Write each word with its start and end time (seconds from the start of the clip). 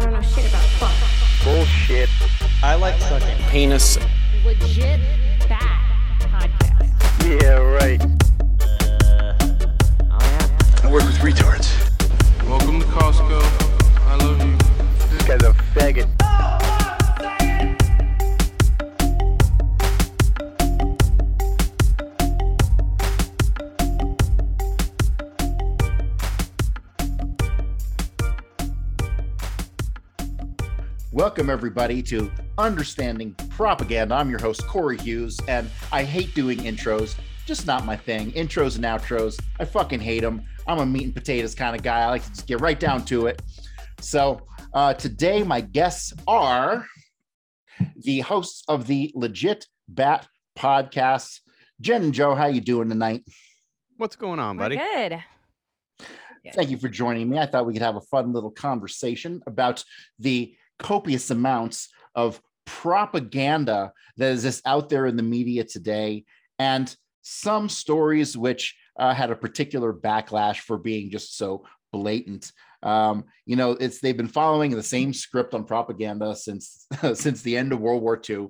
I 0.00 0.04
don't 0.04 0.12
know 0.14 0.22
shit 0.22 0.48
about 0.48 0.62
fuck. 0.80 1.44
Bullshit. 1.44 2.08
I 2.62 2.74
like 2.74 2.98
sucking 3.02 3.36
penis. 3.50 3.98
Legit 4.46 4.98
Welcome, 31.30 31.48
everybody, 31.48 32.02
to 32.02 32.28
Understanding 32.58 33.34
Propaganda. 33.50 34.16
I'm 34.16 34.30
your 34.30 34.40
host, 34.40 34.66
Corey 34.66 34.98
Hughes, 34.98 35.38
and 35.46 35.70
I 35.92 36.02
hate 36.02 36.34
doing 36.34 36.58
intros, 36.58 37.14
just 37.46 37.68
not 37.68 37.84
my 37.84 37.96
thing. 37.96 38.32
Intros 38.32 38.74
and 38.74 38.84
outros, 38.84 39.40
I 39.60 39.64
fucking 39.64 40.00
hate 40.00 40.22
them. 40.22 40.42
I'm 40.66 40.80
a 40.80 40.86
meat 40.86 41.04
and 41.04 41.14
potatoes 41.14 41.54
kind 41.54 41.76
of 41.76 41.84
guy. 41.84 42.00
I 42.00 42.06
like 42.06 42.24
to 42.24 42.30
just 42.30 42.48
get 42.48 42.60
right 42.60 42.78
down 42.80 43.04
to 43.04 43.28
it. 43.28 43.42
So, 44.00 44.40
uh, 44.74 44.94
today, 44.94 45.44
my 45.44 45.60
guests 45.60 46.12
are 46.26 46.84
the 48.02 48.18
hosts 48.22 48.64
of 48.66 48.88
the 48.88 49.12
Legit 49.14 49.68
Bat 49.86 50.26
podcast. 50.58 51.38
Jen 51.80 52.02
and 52.02 52.12
Joe, 52.12 52.34
how 52.34 52.46
you 52.46 52.60
doing 52.60 52.88
tonight? 52.88 53.22
What's 53.98 54.16
going 54.16 54.40
on, 54.40 54.56
We're 54.56 54.64
buddy? 54.64 54.78
good. 54.78 55.22
Thank 56.54 56.70
you 56.70 56.78
for 56.78 56.88
joining 56.88 57.28
me. 57.28 57.38
I 57.38 57.46
thought 57.46 57.66
we 57.66 57.72
could 57.72 57.82
have 57.82 57.94
a 57.94 58.00
fun 58.00 58.32
little 58.32 58.50
conversation 58.50 59.42
about 59.46 59.84
the 60.18 60.56
copious 60.80 61.30
amounts 61.30 61.88
of 62.16 62.40
propaganda 62.66 63.92
that 64.16 64.32
is 64.32 64.42
just 64.42 64.66
out 64.66 64.88
there 64.88 65.06
in 65.06 65.16
the 65.16 65.22
media 65.22 65.62
today, 65.62 66.24
and 66.58 66.94
some 67.22 67.68
stories 67.68 68.36
which 68.36 68.74
uh, 68.98 69.14
had 69.14 69.30
a 69.30 69.36
particular 69.36 69.92
backlash 69.92 70.58
for 70.58 70.78
being 70.78 71.10
just 71.10 71.36
so 71.36 71.64
blatant. 71.92 72.50
Um, 72.82 73.24
you 73.46 73.56
know, 73.56 73.72
it's 73.72 74.00
they've 74.00 74.16
been 74.16 74.26
following 74.26 74.70
the 74.72 74.82
same 74.82 75.12
script 75.12 75.54
on 75.54 75.64
propaganda 75.64 76.34
since 76.34 76.86
since 77.14 77.42
the 77.42 77.56
end 77.56 77.72
of 77.72 77.80
World 77.80 78.02
War 78.02 78.20
II, 78.28 78.48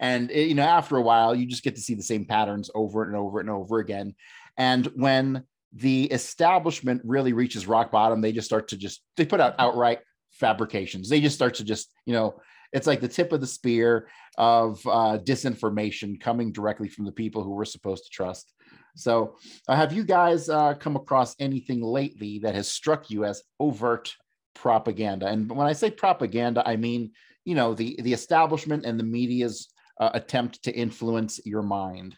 and 0.00 0.30
it- 0.30 0.48
you 0.48 0.54
know, 0.54 0.64
after 0.64 0.96
a 0.96 1.02
while, 1.02 1.34
you 1.34 1.46
just 1.46 1.62
get 1.62 1.76
to 1.76 1.80
see 1.80 1.94
the 1.94 2.02
same 2.02 2.24
patterns 2.26 2.70
over 2.74 3.04
and 3.04 3.16
over 3.16 3.40
and 3.40 3.50
over 3.50 3.78
again. 3.78 4.14
And 4.56 4.86
when 4.96 5.44
the 5.72 6.04
establishment 6.04 7.02
really 7.04 7.34
reaches 7.34 7.66
rock 7.66 7.90
bottom 7.92 8.22
they 8.22 8.32
just 8.32 8.46
start 8.46 8.68
to 8.68 8.76
just 8.78 9.02
they 9.18 9.26
put 9.26 9.38
out 9.38 9.54
outright 9.58 9.98
fabrications 10.38 11.08
they 11.08 11.20
just 11.20 11.36
start 11.36 11.54
to 11.54 11.64
just 11.64 11.92
you 12.06 12.12
know 12.12 12.34
it's 12.72 12.86
like 12.86 13.00
the 13.00 13.08
tip 13.08 13.32
of 13.32 13.40
the 13.40 13.46
spear 13.46 14.08
of 14.36 14.78
uh, 14.86 15.18
disinformation 15.24 16.20
coming 16.20 16.52
directly 16.52 16.88
from 16.88 17.04
the 17.04 17.12
people 17.12 17.42
who 17.42 17.50
we're 17.54 17.64
supposed 17.64 18.04
to 18.04 18.10
trust 18.10 18.52
so 18.94 19.36
uh, 19.68 19.76
have 19.76 19.92
you 19.92 20.04
guys 20.04 20.48
uh, 20.48 20.74
come 20.74 20.96
across 20.96 21.34
anything 21.40 21.82
lately 21.82 22.38
that 22.38 22.54
has 22.54 22.68
struck 22.68 23.10
you 23.10 23.24
as 23.24 23.42
overt 23.58 24.14
propaganda 24.54 25.26
and 25.26 25.50
when 25.50 25.66
i 25.66 25.72
say 25.72 25.90
propaganda 25.90 26.62
i 26.68 26.76
mean 26.76 27.10
you 27.44 27.54
know 27.54 27.74
the 27.74 27.98
the 28.02 28.12
establishment 28.12 28.84
and 28.84 28.98
the 28.98 29.04
media's 29.04 29.68
uh, 30.00 30.10
attempt 30.14 30.62
to 30.62 30.72
influence 30.72 31.40
your 31.44 31.62
mind 31.62 32.16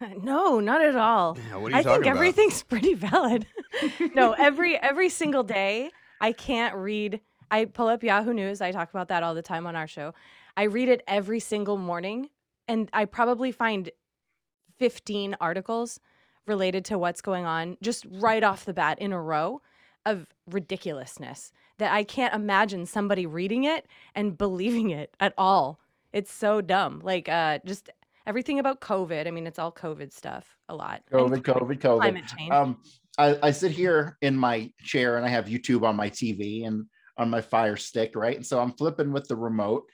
No, 0.22 0.60
not 0.60 0.82
at 0.82 0.96
all. 0.96 1.38
Yeah, 1.48 1.56
what 1.56 1.72
are 1.72 1.76
you 1.76 1.76
I 1.78 1.82
talking 1.82 2.02
think 2.02 2.06
about? 2.06 2.16
everything's 2.16 2.62
pretty 2.62 2.94
valid. 2.94 3.46
no, 4.14 4.32
every 4.32 4.76
every 4.76 5.08
single 5.08 5.42
day 5.42 5.90
I 6.24 6.32
can't 6.32 6.74
read. 6.74 7.20
I 7.50 7.66
pull 7.66 7.88
up 7.88 8.02
Yahoo 8.02 8.32
News. 8.32 8.62
I 8.62 8.72
talk 8.72 8.88
about 8.88 9.08
that 9.08 9.22
all 9.22 9.34
the 9.34 9.42
time 9.42 9.66
on 9.66 9.76
our 9.76 9.86
show. 9.86 10.14
I 10.56 10.62
read 10.62 10.88
it 10.88 11.02
every 11.06 11.38
single 11.38 11.76
morning 11.76 12.30
and 12.66 12.88
I 12.94 13.04
probably 13.04 13.52
find 13.52 13.90
15 14.78 15.36
articles 15.38 16.00
related 16.46 16.82
to 16.86 16.98
what's 16.98 17.20
going 17.20 17.44
on 17.44 17.76
just 17.82 18.06
right 18.10 18.42
off 18.42 18.64
the 18.64 18.72
bat 18.72 18.98
in 19.00 19.12
a 19.12 19.20
row 19.20 19.60
of 20.06 20.26
ridiculousness 20.50 21.52
that 21.76 21.92
I 21.92 22.04
can't 22.04 22.32
imagine 22.32 22.86
somebody 22.86 23.26
reading 23.26 23.64
it 23.64 23.86
and 24.14 24.38
believing 24.38 24.88
it 24.88 25.14
at 25.20 25.34
all. 25.36 25.78
It's 26.14 26.32
so 26.32 26.62
dumb. 26.62 27.02
Like 27.04 27.28
uh 27.28 27.58
just 27.66 27.90
everything 28.26 28.58
about 28.58 28.80
COVID. 28.80 29.26
I 29.26 29.30
mean, 29.30 29.46
it's 29.46 29.58
all 29.58 29.72
COVID 29.72 30.10
stuff 30.10 30.56
a 30.70 30.74
lot. 30.74 31.02
And 31.12 31.30
covid 31.30 31.42
covid 31.42 31.80
covid 31.80 31.98
climate 32.00 32.24
change. 32.34 32.50
um 32.50 32.78
I, 33.18 33.38
I 33.42 33.50
sit 33.50 33.72
here 33.72 34.16
in 34.22 34.36
my 34.36 34.70
chair 34.82 35.16
and 35.16 35.24
I 35.24 35.28
have 35.28 35.46
YouTube 35.46 35.84
on 35.84 35.96
my 35.96 36.10
TV 36.10 36.66
and 36.66 36.86
on 37.16 37.30
my 37.30 37.40
Fire 37.40 37.76
Stick, 37.76 38.12
right? 38.14 38.36
And 38.36 38.44
so 38.44 38.60
I'm 38.60 38.72
flipping 38.72 39.12
with 39.12 39.28
the 39.28 39.36
remote, 39.36 39.84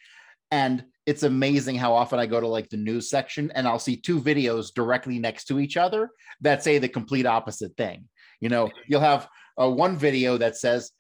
and 0.51 0.85
it's 1.07 1.23
amazing 1.23 1.77
how 1.77 1.93
often 1.93 2.19
I 2.19 2.27
go 2.27 2.41
to 2.41 2.47
like 2.47 2.69
the 2.69 2.77
news 2.77 3.11
section 3.11 3.51
and 3.55 3.67
I'll 3.67 3.79
see 3.79 3.97
two 3.97 4.21
videos 4.21 4.73
directly 4.73 5.19
next 5.19 5.45
to 5.47 5.59
each 5.59 5.77
other 5.77 6.11
that 6.41 6.63
say 6.63 6.79
the 6.79 6.89
complete 6.89 7.27
opposite 7.27 7.77
thing. 7.77 8.09
You 8.41 8.49
know, 8.49 8.71
you'll 8.89 9.01
have 9.01 9.29
uh, 9.61 9.69
one 9.69 9.97
video 9.97 10.37
that 10.39 10.57
says 10.57 10.91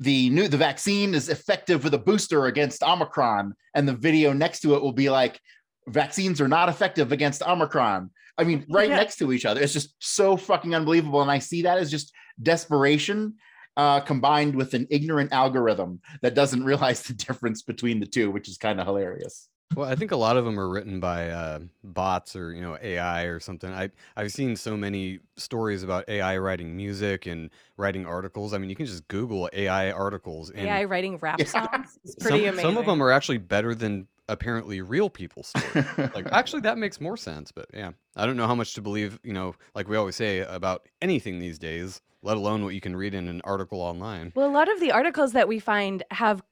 the 0.00 0.28
new 0.30 0.48
the 0.48 0.56
vaccine 0.56 1.14
is 1.14 1.28
effective 1.28 1.84
with 1.84 1.94
a 1.94 1.98
booster 1.98 2.46
against 2.46 2.82
Omicron, 2.82 3.54
and 3.74 3.86
the 3.86 3.94
video 3.94 4.32
next 4.32 4.60
to 4.60 4.74
it 4.74 4.82
will 4.82 4.92
be 4.92 5.08
like 5.08 5.40
vaccines 5.88 6.40
are 6.40 6.48
not 6.48 6.68
effective 6.68 7.12
against 7.12 7.42
Omicron. 7.42 8.10
I 8.36 8.44
mean, 8.44 8.64
right 8.68 8.88
Yeah. 8.88 8.96
next 8.96 9.16
to 9.18 9.32
each 9.32 9.44
other. 9.44 9.60
It's 9.60 9.72
just 9.72 9.94
so 9.98 10.36
fucking 10.36 10.74
unbelievable. 10.74 11.22
And 11.22 11.30
I 11.30 11.38
see 11.38 11.62
that 11.62 11.78
as 11.78 11.90
just 11.90 12.12
desperation 12.42 13.34
uh, 13.76 14.00
combined 14.00 14.54
with 14.54 14.74
an 14.74 14.86
ignorant 14.90 15.32
algorithm 15.32 16.00
that 16.22 16.34
doesn't 16.34 16.64
realize 16.72 17.02
the 17.02 17.14
difference 17.14 17.62
between 17.62 18.00
the 18.00 18.06
two, 18.06 18.30
which 18.30 18.48
is 18.48 18.56
kind 18.56 18.80
of 18.80 18.86
hilarious. 18.86 19.48
Well, 19.74 19.88
I 19.88 19.96
think 19.96 20.12
a 20.12 20.16
lot 20.16 20.36
of 20.36 20.44
them 20.44 20.60
are 20.60 20.68
written 20.68 21.00
by 21.00 21.30
uh, 21.30 21.60
bots 21.82 22.36
or 22.36 22.52
you 22.52 22.60
know 22.60 22.78
AI 22.80 23.24
or 23.24 23.40
something. 23.40 23.72
I 23.72 23.90
I've 24.16 24.30
seen 24.30 24.54
so 24.54 24.76
many 24.76 25.18
stories 25.36 25.82
about 25.82 26.08
AI 26.08 26.36
writing 26.38 26.76
music 26.76 27.26
and 27.26 27.50
writing 27.76 28.06
articles. 28.06 28.54
I 28.54 28.58
mean, 28.58 28.70
you 28.70 28.76
can 28.76 28.86
just 28.86 29.08
Google 29.08 29.50
AI 29.52 29.90
articles, 29.90 30.50
and 30.50 30.66
AI 30.68 30.84
writing 30.84 31.18
rap 31.18 31.40
Yeah. 31.40 31.46
songs 31.46 31.98
is 32.04 32.14
some, 32.20 32.28
pretty 32.28 32.46
amazing. 32.46 32.62
some 32.70 32.76
of 32.76 32.86
them 32.86 33.02
are 33.02 33.10
actually 33.10 33.38
better 33.38 33.74
than 33.74 34.06
apparently 34.28 34.80
real 34.80 35.10
people's 35.10 35.48
stories. 35.48 35.86
like 36.14 36.26
actually 36.32 36.60
that 36.60 36.78
makes 36.78 37.00
more 37.00 37.16
sense 37.16 37.52
but 37.52 37.66
yeah 37.74 37.90
i 38.16 38.24
don't 38.24 38.36
know 38.36 38.46
how 38.46 38.54
much 38.54 38.72
to 38.74 38.80
believe 38.80 39.18
you 39.22 39.32
know 39.32 39.54
like 39.74 39.86
we 39.86 39.96
always 39.96 40.16
say 40.16 40.38
about 40.38 40.88
anything 41.02 41.38
these 41.38 41.58
days 41.58 42.00
let 42.22 42.38
alone 42.38 42.64
what 42.64 42.74
you 42.74 42.80
can 42.80 42.96
read 42.96 43.14
in 43.14 43.28
an 43.28 43.42
article 43.44 43.80
online 43.80 44.32
Well, 44.34 44.48
a 44.48 44.50
lot 44.50 44.72
of 44.72 44.80
the 44.80 44.92
articles 44.92 45.32
that 45.32 45.46
we 45.46 45.58
find 45.58 46.02
have 46.10 46.42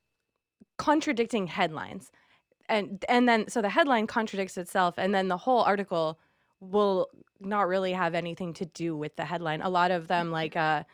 contradicting 0.79 1.47
headlines. 1.47 2.11
And 2.69 3.05
and 3.09 3.29
then 3.29 3.49
so 3.49 3.61
the 3.63 3.69
headline 3.69 4.07
contradicts 4.07 4.57
itself 4.57 4.95
and 4.99 5.15
then 5.15 5.29
the 5.29 5.37
whole 5.37 5.63
article 5.63 6.19
will 6.61 7.09
not 7.41 7.67
really 7.67 7.93
have 7.93 8.15
anything 8.15 8.53
to 8.55 8.67
do 8.67 8.97
with 8.97 9.17
the 9.17 9.25
headline. 9.25 9.63
A 9.63 9.69
lot 9.69 9.91
of 9.91 10.09
them 10.09 10.31
like 10.31 10.57
uh 10.57 10.85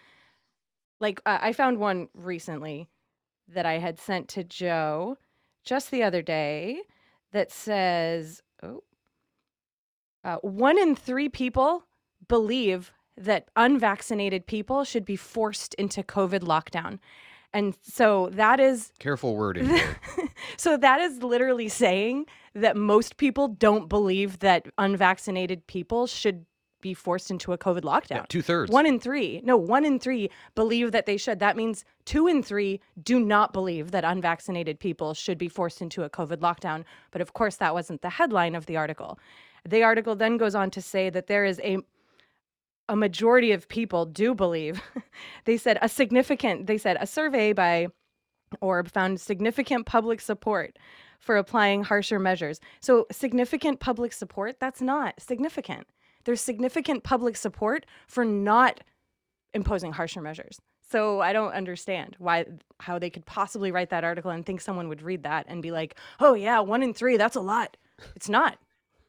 like 1.00 1.21
uh, 1.27 1.39
I 1.41 1.53
found 1.53 1.78
one 1.78 2.09
recently 2.15 2.89
that 3.49 3.66
I 3.66 3.78
had 3.78 3.99
sent 3.99 4.28
to 4.28 4.45
Joe 4.45 5.16
just 5.69 5.91
the 5.91 6.03
other 6.03 6.23
day 6.23 6.81
that 7.33 7.51
says 7.53 8.43
oh 8.62 8.83
uh, 10.25 10.37
one 10.37 10.79
in 10.79 10.97
3 10.97 11.29
people 11.29 11.84
believe 12.27 12.93
that 13.17 13.49
unvaccinated 13.56 14.47
people 14.47 14.84
should 14.84 15.05
be 15.05 15.17
forced 15.17 15.75
into 15.75 16.03
COVID 16.03 16.41
lockdown. 16.41 16.99
And 17.53 17.77
so 17.83 18.28
that 18.33 18.61
is 18.61 18.93
careful 18.99 19.37
wording 19.43 19.81
so 20.57 20.77
that 20.77 21.01
is 21.01 21.23
literally 21.23 21.69
saying 21.69 22.27
that 22.55 22.77
most 22.77 23.17
people 23.17 23.49
don't 23.49 23.89
believe 23.89 24.41
that 24.41 24.67
unvaccinated 24.77 25.66
people 25.66 26.07
should 26.07 26.45
be 26.80 26.95
forced 26.95 27.30
into 27.30 27.53
a 27.53 27.59
COVID 27.59 27.83
lockdown. 27.83 28.10
yeah, 28.10 28.27
two-thirds 28.28 28.71
One 28.71 28.86
in 28.86 29.01
three, 29.01 29.41
no, 29.45 29.57
one 29.57 29.84
in 29.84 29.98
three 29.98 30.30
believe 30.54 30.92
that 30.92 31.07
they 31.07 31.16
should. 31.16 31.39
That 31.41 31.57
means 31.57 31.84
two 32.04 32.27
in 32.27 32.42
three 32.42 32.80
do 33.03 33.19
not 33.21 33.53
believe 33.53 33.91
that 33.91 34.04
unvaccinated 34.04 34.78
people 34.78 35.15
should 35.15 35.39
be 35.39 35.48
forced 35.48 35.83
into 35.83 36.03
a 36.03 36.10
COVID 36.10 36.39
lockdown. 36.39 36.84
But 37.10 37.21
of 37.21 37.33
course, 37.33 37.57
that 37.57 37.75
wasn't 37.75 38.03
the 38.03 38.10
headline 38.10 38.54
of 38.54 38.66
the 38.66 38.77
article. 38.77 39.19
The 39.69 39.83
article 39.83 40.15
then 40.15 40.36
goes 40.36 40.54
on 40.54 40.71
to 40.71 40.83
say 40.83 41.10
that 41.10 41.27
there 41.27 41.45
is 41.45 41.60
a 41.63 41.78
a 42.91 42.97
majority 42.97 43.53
of 43.53 43.69
people 43.69 44.07
do 44.07 44.34
believe. 44.34 44.80
they 45.45 45.59
said 45.59 45.78
a 45.83 45.89
significant. 45.89 46.66
They 46.66 46.78
said 46.78 46.97
a 47.01 47.07
survey 47.07 47.53
by 47.53 47.89
Orb 48.60 48.91
found 48.91 49.21
significant 49.21 49.86
public 49.86 50.21
support 50.21 50.78
for 51.21 51.36
applying 51.36 51.84
harsher 51.84 52.19
measures. 52.19 52.60
So 52.80 53.07
significant 53.10 53.80
public 53.80 54.13
support, 54.13 54.59
that's 54.60 54.80
not 54.80 55.21
significant. 55.21 55.86
There's 56.24 56.41
significant 56.41 57.04
public 57.04 57.36
support 57.36 57.86
for 58.06 58.24
not 58.24 58.80
imposing 59.54 59.92
harsher 59.92 60.20
measures. 60.20 60.59
So 60.91 61.20
I 61.20 61.32
don't 61.32 61.53
understand 61.53 62.16
why 62.18 62.47
how 62.80 62.98
they 62.98 63.10
could 63.10 63.26
possibly 63.26 63.70
write 63.72 63.91
that 63.91 64.04
article 64.04 64.30
and 64.30 64.44
think 64.44 64.60
someone 64.60 64.88
would 64.88 65.03
read 65.03 65.24
that 65.24 65.47
and 65.48 65.62
be 65.62 65.70
like, 65.70 65.97
"Oh 66.20 66.34
yeah, 66.34 66.60
1 66.60 66.82
in 66.82 66.94
3, 66.94 67.16
that's 67.18 67.36
a 67.36 67.41
lot." 67.41 67.76
It's 68.16 68.28
not. 68.28 68.59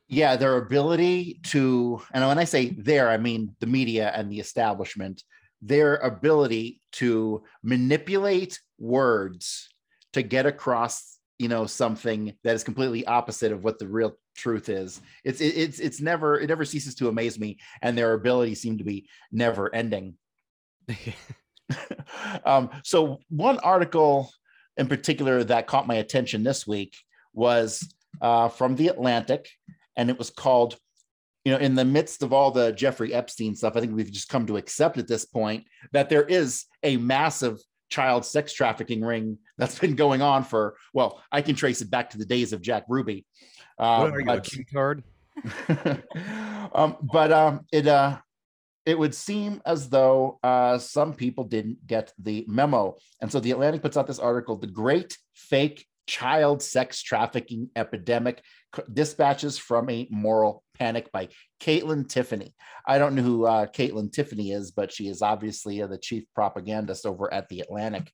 yeah, 0.07 0.35
their 0.35 0.57
ability 0.57 1.39
to, 1.43 2.01
and 2.13 2.27
when 2.27 2.39
I 2.39 2.43
say 2.45 2.71
there, 2.71 3.09
I 3.09 3.17
mean 3.17 3.55
the 3.59 3.67
media 3.67 4.11
and 4.15 4.31
the 4.31 4.39
establishment, 4.39 5.23
their 5.61 5.97
ability 5.97 6.81
to 6.93 7.43
manipulate 7.63 8.59
words 8.79 9.69
to 10.13 10.23
get 10.23 10.47
across 10.47 11.18
you 11.39 11.47
know 11.47 11.65
something 11.65 12.33
that 12.43 12.53
is 12.53 12.63
completely 12.63 13.05
opposite 13.07 13.51
of 13.51 13.63
what 13.63 13.79
the 13.79 13.87
real 13.87 14.17
truth 14.35 14.69
is. 14.69 15.01
It's 15.23 15.41
it, 15.41 15.57
it's 15.57 15.79
it's 15.79 16.01
never 16.01 16.39
it 16.39 16.47
never 16.47 16.65
ceases 16.65 16.95
to 16.95 17.07
amaze 17.07 17.39
me 17.39 17.57
and 17.81 17.97
their 17.97 18.13
abilities 18.13 18.61
seem 18.61 18.77
to 18.77 18.83
be 18.83 19.07
never 19.31 19.73
ending. 19.73 20.15
Um, 22.45 22.69
so 22.83 23.19
one 23.29 23.59
article 23.59 24.31
in 24.77 24.87
particular 24.87 25.43
that 25.43 25.67
caught 25.67 25.87
my 25.87 25.95
attention 25.95 26.43
this 26.43 26.65
week 26.65 26.95
was 27.33 27.93
uh, 28.21 28.49
from 28.49 28.75
the 28.75 28.87
atlantic 28.87 29.47
and 29.95 30.09
it 30.09 30.17
was 30.17 30.29
called 30.29 30.77
you 31.45 31.51
know 31.51 31.59
in 31.59 31.75
the 31.75 31.85
midst 31.85 32.23
of 32.23 32.33
all 32.33 32.51
the 32.51 32.71
jeffrey 32.71 33.13
epstein 33.13 33.55
stuff 33.55 33.75
i 33.75 33.79
think 33.79 33.95
we've 33.95 34.11
just 34.11 34.29
come 34.29 34.45
to 34.45 34.57
accept 34.57 34.97
at 34.97 35.07
this 35.07 35.25
point 35.25 35.63
that 35.93 36.09
there 36.09 36.23
is 36.23 36.65
a 36.83 36.97
massive 36.97 37.59
child 37.89 38.23
sex 38.23 38.53
trafficking 38.53 39.01
ring 39.01 39.37
that's 39.57 39.79
been 39.79 39.95
going 39.95 40.21
on 40.21 40.43
for 40.43 40.75
well 40.93 41.21
i 41.31 41.41
can 41.41 41.55
trace 41.55 41.81
it 41.81 41.89
back 41.89 42.09
to 42.09 42.17
the 42.17 42.25
days 42.25 42.53
of 42.53 42.61
jack 42.61 42.83
ruby 42.87 43.25
uh, 43.79 43.99
what 43.99 44.13
are 44.13 44.19
you, 44.19 44.25
but, 44.25 44.43
Q-tard? 44.43 45.03
um, 46.73 46.97
but 47.01 47.31
um, 47.31 47.65
it 47.71 47.87
uh, 47.87 48.17
it 48.85 48.99
would 48.99 49.15
seem 49.15 49.61
as 49.65 49.89
though 49.89 50.37
uh, 50.43 50.77
some 50.77 51.13
people 51.13 51.45
didn't 51.45 51.87
get 51.87 52.11
the 52.19 52.43
memo, 52.47 52.97
and 53.21 53.31
so 53.31 53.39
the 53.39 53.51
Atlantic 53.51 53.81
puts 53.81 53.95
out 53.95 54.05
this 54.05 54.19
article: 54.19 54.57
"The 54.57 54.67
Great 54.67 55.17
Fake 55.33 55.87
Child 56.07 56.61
Sex 56.61 57.01
Trafficking 57.01 57.69
Epidemic: 57.77 58.43
Dispatches 58.91 59.57
from 59.57 59.89
a 59.89 60.07
Moral 60.11 60.63
Panic" 60.77 61.11
by 61.11 61.29
Caitlin 61.61 62.07
Tiffany. 62.07 62.53
I 62.87 62.97
don't 62.97 63.15
know 63.15 63.21
who 63.21 63.45
uh, 63.45 63.65
Caitlin 63.67 64.11
Tiffany 64.11 64.51
is, 64.51 64.71
but 64.71 64.91
she 64.91 65.07
is 65.07 65.21
obviously 65.21 65.81
uh, 65.81 65.87
the 65.87 65.97
chief 65.97 66.23
propagandist 66.35 67.05
over 67.05 67.33
at 67.33 67.49
the 67.49 67.61
Atlantic. 67.61 68.11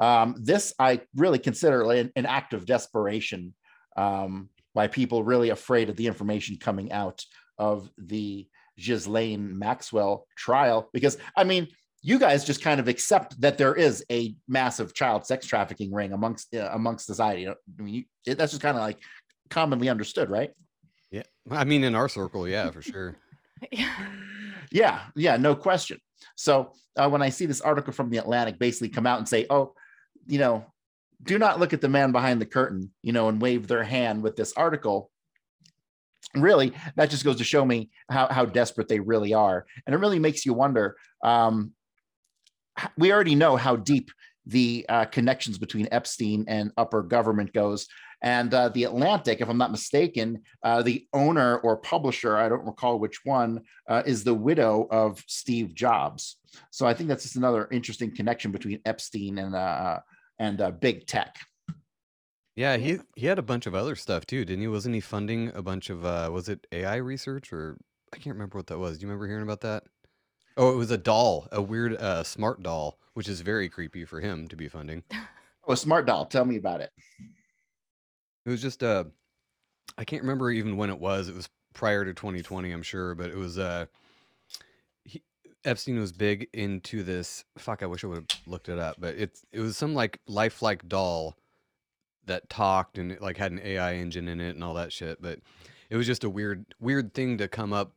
Um, 0.00 0.36
this 0.38 0.74
I 0.78 1.02
really 1.14 1.38
consider 1.38 1.90
an, 1.90 2.12
an 2.16 2.26
act 2.26 2.54
of 2.54 2.66
desperation. 2.66 3.54
Um, 3.96 4.50
by 4.76 4.86
people 4.86 5.24
really 5.24 5.48
afraid 5.48 5.88
of 5.88 5.96
the 5.96 6.06
information 6.06 6.58
coming 6.58 6.92
out 6.92 7.24
of 7.58 7.90
the 7.96 8.46
Ghislaine 8.78 9.58
Maxwell 9.58 10.26
trial. 10.36 10.90
Because, 10.92 11.16
I 11.34 11.44
mean, 11.44 11.68
you 12.02 12.18
guys 12.18 12.44
just 12.44 12.62
kind 12.62 12.78
of 12.78 12.86
accept 12.86 13.40
that 13.40 13.56
there 13.56 13.74
is 13.74 14.04
a 14.12 14.36
massive 14.46 14.94
child 14.94 15.26
sex 15.26 15.46
trafficking 15.46 15.92
ring 15.92 16.12
amongst 16.12 16.54
uh, 16.54 16.68
amongst 16.72 17.06
society. 17.06 17.48
I 17.48 17.54
mean, 17.78 17.94
you, 17.94 18.04
it, 18.26 18.36
that's 18.36 18.52
just 18.52 18.62
kind 18.62 18.76
of 18.76 18.82
like 18.82 18.98
commonly 19.48 19.88
understood, 19.88 20.30
right? 20.30 20.50
Yeah, 21.10 21.22
I 21.50 21.64
mean, 21.64 21.84
in 21.84 21.94
our 21.94 22.08
circle, 22.08 22.48
yeah, 22.48 22.70
for 22.70 22.82
sure. 22.82 23.16
Yeah. 23.72 23.90
Yeah, 24.70 25.00
yeah, 25.14 25.38
no 25.38 25.56
question. 25.56 25.98
So 26.34 26.72
uh, 26.94 27.08
when 27.08 27.22
I 27.22 27.30
see 27.30 27.46
this 27.46 27.62
article 27.62 27.94
from 27.94 28.10
the 28.10 28.18
Atlantic 28.18 28.58
basically 28.58 28.90
come 28.90 29.06
out 29.06 29.18
and 29.18 29.26
say, 29.26 29.46
"Oh, 29.48 29.72
you 30.26 30.38
know, 30.38 30.66
do 31.22 31.38
not 31.38 31.58
look 31.58 31.72
at 31.72 31.80
the 31.80 31.88
man 31.88 32.12
behind 32.12 32.40
the 32.40 32.46
curtain, 32.46 32.92
you 33.02 33.12
know, 33.12 33.28
and 33.28 33.40
wave 33.40 33.66
their 33.66 33.82
hand 33.82 34.22
with 34.22 34.36
this 34.36 34.52
article. 34.54 35.10
Really, 36.34 36.72
that 36.96 37.10
just 37.10 37.24
goes 37.24 37.36
to 37.36 37.44
show 37.44 37.64
me 37.64 37.90
how, 38.10 38.28
how 38.28 38.44
desperate 38.44 38.88
they 38.88 39.00
really 39.00 39.32
are. 39.32 39.64
And 39.86 39.94
it 39.94 39.98
really 39.98 40.18
makes 40.18 40.44
you 40.44 40.52
wonder. 40.52 40.96
Um, 41.22 41.72
we 42.98 43.12
already 43.12 43.34
know 43.34 43.56
how 43.56 43.76
deep 43.76 44.10
the 44.44 44.84
uh, 44.88 45.04
connections 45.06 45.58
between 45.58 45.88
Epstein 45.90 46.44
and 46.48 46.72
upper 46.76 47.02
government 47.02 47.52
goes. 47.52 47.88
And 48.22 48.52
uh, 48.52 48.70
the 48.70 48.84
Atlantic, 48.84 49.40
if 49.40 49.48
I'm 49.48 49.58
not 49.58 49.70
mistaken, 49.70 50.42
uh, 50.62 50.82
the 50.82 51.06
owner 51.12 51.58
or 51.58 51.76
publisher, 51.76 52.36
I 52.36 52.48
don't 52.48 52.64
recall 52.64 52.98
which 52.98 53.24
one, 53.24 53.60
uh, 53.88 54.02
is 54.06 54.24
the 54.24 54.34
widow 54.34 54.88
of 54.90 55.22
Steve 55.26 55.74
Jobs. 55.74 56.36
So 56.70 56.86
I 56.86 56.94
think 56.94 57.08
that's 57.08 57.24
just 57.24 57.36
another 57.36 57.68
interesting 57.70 58.14
connection 58.14 58.52
between 58.52 58.80
Epstein 58.84 59.38
and 59.38 59.54
uh, 59.54 60.00
and 60.38 60.60
uh, 60.60 60.70
big 60.70 61.06
tech. 61.06 61.36
Yeah, 62.54 62.78
he 62.78 62.98
he 63.16 63.26
had 63.26 63.38
a 63.38 63.42
bunch 63.42 63.66
of 63.66 63.74
other 63.74 63.94
stuff 63.94 64.26
too, 64.26 64.44
didn't 64.46 64.62
he? 64.62 64.68
Wasn't 64.68 64.94
he 64.94 65.00
funding 65.00 65.52
a 65.54 65.62
bunch 65.62 65.90
of 65.90 66.04
uh 66.04 66.30
was 66.32 66.48
it 66.48 66.66
AI 66.72 66.96
research 66.96 67.52
or 67.52 67.76
I 68.14 68.16
can't 68.16 68.34
remember 68.34 68.58
what 68.58 68.68
that 68.68 68.78
was. 68.78 68.96
Do 68.96 69.02
you 69.02 69.08
remember 69.08 69.26
hearing 69.26 69.42
about 69.42 69.60
that? 69.60 69.84
Oh, 70.56 70.72
it 70.72 70.76
was 70.76 70.90
a 70.90 70.96
doll, 70.96 71.48
a 71.52 71.60
weird 71.60 71.94
uh 71.96 72.22
smart 72.24 72.62
doll, 72.62 72.98
which 73.12 73.28
is 73.28 73.42
very 73.42 73.68
creepy 73.68 74.06
for 74.06 74.20
him 74.20 74.48
to 74.48 74.56
be 74.56 74.68
funding. 74.68 75.04
Oh, 75.68 75.72
a 75.72 75.76
smart 75.76 76.06
doll. 76.06 76.26
Tell 76.26 76.44
me 76.44 76.58
about 76.58 76.80
it. 76.80 76.92
It 78.46 78.50
was 78.50 78.62
just 78.62 78.82
uh 78.82 79.04
I 79.98 80.04
can't 80.04 80.22
remember 80.22 80.50
even 80.50 80.76
when 80.76 80.90
it 80.90 80.98
was. 80.98 81.28
It 81.28 81.34
was 81.34 81.48
prior 81.74 82.04
to 82.04 82.14
2020, 82.14 82.70
I'm 82.70 82.82
sure, 82.82 83.14
but 83.14 83.28
it 83.28 83.36
was 83.36 83.58
uh 83.58 83.86
he, 85.04 85.22
Epstein 85.64 85.98
was 85.98 86.12
big 86.12 86.48
into 86.52 87.02
this. 87.02 87.44
Fuck, 87.58 87.82
I 87.82 87.86
wish 87.86 88.04
I 88.04 88.06
would 88.06 88.18
have 88.18 88.40
looked 88.46 88.68
it 88.68 88.78
up, 88.78 88.96
but 88.98 89.16
it's 89.16 89.44
it 89.52 89.60
was 89.60 89.76
some 89.76 89.94
like 89.94 90.20
lifelike 90.26 90.88
doll 90.88 91.36
that 92.26 92.48
talked 92.48 92.98
and 92.98 93.12
it 93.12 93.20
like 93.22 93.36
had 93.36 93.52
an 93.52 93.60
AI 93.62 93.94
engine 93.94 94.28
in 94.28 94.40
it 94.40 94.54
and 94.54 94.62
all 94.62 94.74
that 94.74 94.92
shit. 94.92 95.20
But 95.20 95.40
it 95.90 95.96
was 95.96 96.06
just 96.06 96.24
a 96.24 96.30
weird 96.30 96.66
weird 96.80 97.14
thing 97.14 97.38
to 97.38 97.48
come 97.48 97.72
up 97.72 97.92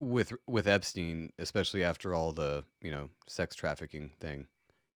with 0.00 0.32
with 0.48 0.66
Epstein, 0.66 1.32
especially 1.38 1.84
after 1.84 2.12
all 2.12 2.32
the 2.32 2.64
you 2.82 2.90
know 2.90 3.10
sex 3.28 3.54
trafficking 3.54 4.10
thing. 4.18 4.48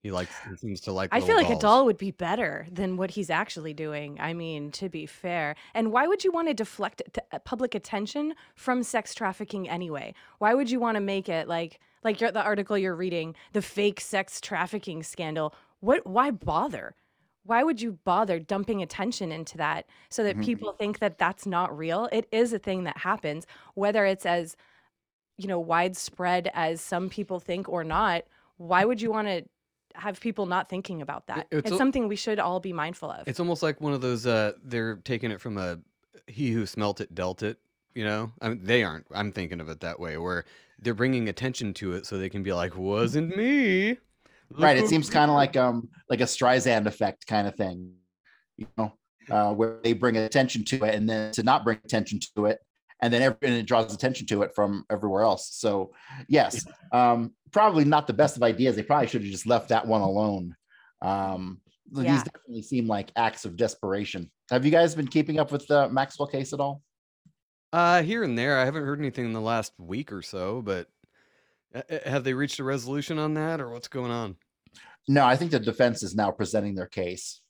He 0.09 0.13
likes 0.13 0.35
he 0.49 0.57
seems 0.57 0.81
to 0.83 0.93
like. 0.93 1.11
I 1.13 1.21
feel 1.21 1.37
like 1.37 1.51
a 1.51 1.59
doll 1.59 1.85
would 1.85 1.99
be 1.99 2.13
better 2.13 2.67
than 2.73 2.97
what 2.97 3.11
he's 3.11 3.29
actually 3.29 3.75
doing. 3.75 4.17
I 4.19 4.33
mean, 4.33 4.71
to 4.71 4.89
be 4.89 5.05
fair. 5.05 5.55
And 5.75 5.93
why 5.93 6.07
would 6.07 6.25
you 6.25 6.33
want 6.33 6.49
to 6.49 6.55
deflect 6.55 7.03
t- 7.13 7.21
uh, 7.31 7.41
public 7.41 7.75
attention 7.75 8.33
from 8.55 8.83
sex 8.83 9.13
trafficking 9.15 9.69
anyway? 9.69 10.15
Why 10.39 10.55
would 10.55 10.71
you 10.71 10.81
want 10.81 10.95
to 10.95 11.03
make 11.03 11.29
it 11.29 11.47
like 11.47 11.79
like 12.05 12.17
the 12.21 12.43
article 12.43 12.79
you're 12.79 12.97
reading, 12.97 13.35
the 13.53 13.61
fake 13.61 14.01
sex 14.01 14.41
trafficking 14.41 15.03
scandal? 15.03 15.55
What 15.81 16.07
why 16.07 16.31
bother? 16.31 16.95
Why 17.43 17.63
would 17.63 17.83
you 17.83 17.99
bother 18.05 18.39
dumping 18.39 18.81
attention 18.81 19.31
into 19.31 19.59
that 19.59 19.85
so 20.09 20.25
that 20.25 20.39
Mhm. 20.39 20.45
people 20.45 20.73
think 20.73 21.01
that 21.01 21.19
that's 21.19 21.45
not 21.45 21.77
real? 21.77 22.09
It 22.13 22.27
is 22.33 22.55
a 22.55 22.59
thing 22.59 22.85
that 22.85 22.97
happens, 22.97 23.47
whether 23.75 24.07
it's 24.07 24.25
as 24.25 24.57
you 25.37 25.49
know 25.49 25.61
widespread 25.61 26.51
as 26.55 26.81
some 26.81 27.11
people 27.11 27.41
think 27.41 27.69
or 27.69 27.85
not. 27.85 28.25
Why 28.57 28.87
would 28.87 29.03
you 29.03 29.11
want 29.11 29.29
to 29.29 29.45
have 29.99 30.21
people 30.21 30.47
not 30.47 30.69
thinking 30.69 31.03
about 31.03 31.27
that? 31.27 31.49
it's 31.51 31.67
It's, 31.67 31.75
a- 31.75 31.77
something 31.77 32.09
we 32.09 32.17
should 32.17 32.39
all 32.39 32.61
be 32.61 32.73
mindful 32.73 33.11
of. 33.11 33.27
It's 33.27 33.41
almost 33.41 33.63
like 33.63 33.81
one 33.81 33.93
of 33.93 34.01
those. 34.01 34.27
Uh, 34.27 34.53
they're 34.65 34.97
taking 34.97 35.31
it 35.31 35.41
from 35.41 35.59
a 35.59 35.79
he 36.27 36.51
who 36.53 36.67
smelt 36.67 37.01
it 37.01 37.15
dealt 37.15 37.43
it. 37.43 37.59
You 37.95 38.05
know, 38.05 38.33
I 38.41 38.51
mean, 38.51 38.61
they 38.63 38.85
aren't. 38.85 39.07
I'm 39.13 39.33
thinking 39.33 39.61
of 39.61 39.69
it 39.69 39.81
that 39.81 39.99
way, 39.99 40.17
where 40.19 40.45
they're 40.81 40.95
bringing 40.95 41.29
attention 41.29 41.75
to 41.75 41.93
it 41.93 42.07
so 42.07 42.17
they 42.17 42.29
can 42.29 42.43
be 42.43 42.53
like, 42.53 42.77
"Wasn't 42.77 43.37
me." 43.37 43.89
Look 43.89 43.99
Right. 44.61 44.77
It 44.77 44.83
who-" 44.83 44.89
seems 44.89 45.11
kind 45.11 45.31
of 45.31 45.35
like 45.37 45.57
um 45.57 45.89
like 46.09 46.21
a 46.21 46.25
Streisand 46.25 46.87
effect 46.87 47.27
kind 47.27 47.49
of 47.49 47.57
thing, 47.57 47.95
you 48.57 48.67
know, 48.77 48.93
uh, 49.31 49.53
where 49.53 49.79
they 49.83 49.95
bring 49.95 50.17
attention 50.17 50.65
to 50.67 50.85
it 50.85 50.95
and 50.95 51.09
then 51.09 51.33
to 51.33 51.43
not 51.43 51.65
bring 51.65 51.79
attention 51.85 52.21
to 52.37 52.47
it, 52.47 52.61
and 53.01 53.13
then 53.13 53.23
every, 53.23 53.39
and 53.43 53.55
it 53.55 53.67
draws 53.67 53.95
attention 53.95 54.27
to 54.29 54.43
it 54.43 54.55
from 54.55 54.85
everywhere 54.91 55.23
else. 55.23 55.51
So 55.53 55.93
yes, 56.29 56.65
um, 56.93 57.33
probably 57.53 57.85
not 57.85 58.07
the 58.07 58.13
best 58.13 58.37
of 58.37 58.43
ideas. 58.43 58.77
They 58.77 58.83
probably 58.83 59.07
should 59.07 59.23
have 59.23 59.31
just 59.31 59.47
left 59.47 59.69
that 59.69 59.87
one 59.87 60.01
alone. 60.01 60.55
Um, 61.03 61.61
Yeah. 61.93 62.13
These 62.13 62.23
definitely 62.25 62.63
seem 62.63 62.87
like 62.87 63.11
acts 63.17 63.45
of 63.45 63.57
desperation. 63.57 64.31
Have 64.51 64.65
you 64.65 64.71
guys 64.71 64.95
been 64.95 65.09
keeping 65.09 65.39
up 65.39 65.51
with 65.51 65.67
the 65.67 65.89
Maxwell 65.89 66.29
case 66.29 66.53
at 66.53 66.61
all? 66.61 66.83
Uh, 67.73 68.03
here 68.03 68.25
and 68.25 68.37
there, 68.37 68.59
I 68.59 68.65
haven't 68.65 68.85
heard 68.85 68.99
anything 68.99 69.25
in 69.27 69.33
the 69.33 69.41
last 69.41 69.73
week 69.79 70.13
or 70.13 70.23
so, 70.23 70.63
but 70.63 70.89
uh, 71.75 71.83
uh, 71.91 71.99
have 72.05 72.25
they 72.25 72.35
reached 72.35 72.59
a 72.59 72.65
resolution 72.65 73.19
on 73.19 73.35
that, 73.35 73.61
or 73.61 73.71
what's 73.71 73.89
going 73.89 74.11
on? 74.11 74.37
No, 75.07 75.25
I 75.25 75.37
think 75.37 75.51
the 75.51 75.61
defense 75.61 76.03
is 76.03 76.15
now 76.15 76.31
presenting 76.31 76.75
their 76.75 76.87
case. 76.87 77.41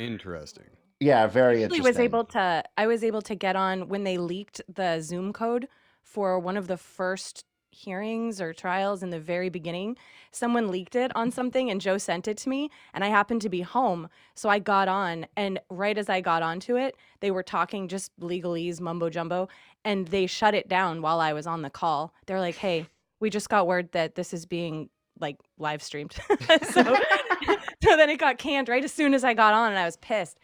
Interesting. 0.00 0.70
Yeah, 1.02 1.26
very 1.26 1.58
I 1.58 1.62
interesting. 1.62 1.84
was 1.84 1.98
able 1.98 2.24
to 2.26 2.62
I 2.78 2.86
was 2.86 3.02
able 3.02 3.22
to 3.22 3.34
get 3.34 3.56
on 3.56 3.88
when 3.88 4.04
they 4.04 4.18
leaked 4.18 4.60
the 4.72 5.00
Zoom 5.00 5.32
code 5.32 5.68
for 6.02 6.38
one 6.38 6.56
of 6.56 6.68
the 6.68 6.76
first 6.76 7.44
hearings 7.72 8.40
or 8.40 8.52
trials 8.52 9.02
in 9.02 9.10
the 9.10 9.18
very 9.18 9.48
beginning. 9.48 9.96
Someone 10.30 10.70
leaked 10.70 10.94
it 10.94 11.10
on 11.16 11.30
something 11.30 11.70
and 11.70 11.80
Joe 11.80 11.98
sent 11.98 12.28
it 12.28 12.36
to 12.38 12.48
me 12.48 12.70
and 12.94 13.02
I 13.02 13.08
happened 13.08 13.40
to 13.42 13.48
be 13.48 13.62
home. 13.62 14.08
So 14.34 14.48
I 14.48 14.58
got 14.58 14.88
on 14.88 15.26
and 15.36 15.58
right 15.70 15.96
as 15.96 16.08
I 16.08 16.20
got 16.20 16.42
onto 16.42 16.76
it, 16.76 16.96
they 17.20 17.30
were 17.30 17.42
talking 17.42 17.88
just 17.88 18.12
legalese 18.20 18.80
mumbo 18.80 19.08
jumbo 19.10 19.48
and 19.84 20.06
they 20.08 20.26
shut 20.26 20.54
it 20.54 20.68
down 20.68 21.02
while 21.02 21.18
I 21.18 21.32
was 21.32 21.46
on 21.46 21.62
the 21.62 21.70
call. 21.70 22.14
They're 22.26 22.40
like, 22.40 22.56
"Hey, 22.56 22.86
we 23.20 23.30
just 23.30 23.48
got 23.48 23.66
word 23.66 23.90
that 23.92 24.14
this 24.14 24.32
is 24.32 24.46
being 24.46 24.90
like 25.18 25.38
live 25.58 25.82
streamed." 25.82 26.12
so 26.70 26.82
so 27.82 27.96
then 27.96 28.10
it 28.10 28.18
got 28.18 28.38
canned 28.38 28.68
right 28.68 28.84
as 28.84 28.92
soon 28.92 29.14
as 29.14 29.24
I 29.24 29.34
got 29.34 29.54
on 29.54 29.70
and 29.70 29.78
I 29.78 29.86
was 29.86 29.96
pissed. 29.96 30.38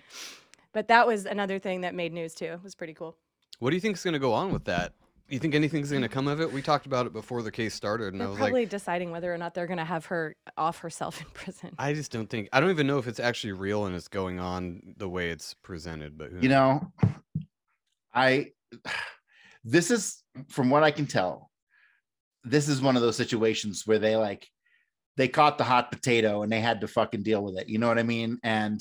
But 0.78 0.86
that 0.86 1.08
was 1.08 1.26
another 1.26 1.58
thing 1.58 1.80
that 1.80 1.92
made 1.92 2.12
news 2.12 2.34
too. 2.34 2.52
It 2.52 2.62
was 2.62 2.76
pretty 2.76 2.94
cool. 2.94 3.16
What 3.58 3.70
do 3.70 3.76
you 3.76 3.80
think 3.80 3.96
is 3.96 4.04
going 4.04 4.12
to 4.12 4.20
go 4.20 4.32
on 4.32 4.52
with 4.52 4.66
that? 4.66 4.92
You 5.28 5.40
think 5.40 5.56
anything's 5.56 5.90
going 5.90 6.02
to 6.02 6.08
come 6.08 6.28
of 6.28 6.40
it? 6.40 6.52
We 6.52 6.62
talked 6.62 6.86
about 6.86 7.04
it 7.04 7.12
before 7.12 7.42
the 7.42 7.50
case 7.50 7.74
started, 7.74 8.14
and 8.14 8.22
I 8.22 8.26
They're 8.26 8.28
was 8.28 8.38
probably 8.38 8.60
like, 8.60 8.68
deciding 8.68 9.10
whether 9.10 9.34
or 9.34 9.38
not 9.38 9.54
they're 9.54 9.66
going 9.66 9.78
to 9.78 9.84
have 9.84 10.06
her 10.06 10.36
off 10.56 10.78
herself 10.78 11.20
in 11.20 11.26
prison. 11.34 11.74
I 11.80 11.94
just 11.94 12.12
don't 12.12 12.30
think. 12.30 12.48
I 12.52 12.60
don't 12.60 12.70
even 12.70 12.86
know 12.86 12.98
if 12.98 13.08
it's 13.08 13.18
actually 13.18 13.54
real 13.54 13.86
and 13.86 13.96
it's 13.96 14.06
going 14.06 14.38
on 14.38 14.94
the 14.98 15.08
way 15.08 15.30
it's 15.30 15.52
presented. 15.52 16.16
But 16.16 16.30
who 16.30 16.42
you 16.42 16.48
knows? 16.48 16.82
know 17.02 17.10
i 18.14 18.52
this 19.64 19.90
is 19.90 20.22
from 20.46 20.70
what 20.70 20.84
i 20.84 20.92
can 20.92 21.06
tell 21.06 21.50
this 22.44 22.68
is 22.68 22.80
one 22.80 22.94
of 22.94 23.02
those 23.02 23.16
situations 23.16 23.82
where 23.84 23.98
they 23.98 24.14
like 24.14 24.48
they 25.16 25.26
caught 25.26 25.58
the 25.58 25.64
hot 25.64 25.90
potato 25.90 26.42
and 26.42 26.52
they 26.52 26.60
had 26.60 26.80
to 26.80 26.86
fucking 26.86 27.24
deal 27.24 27.42
with 27.42 27.58
it. 27.58 27.68
You 27.68 27.78
know 27.78 27.88
what 27.88 27.98
I 27.98 28.04
mean? 28.04 28.38
And 28.44 28.80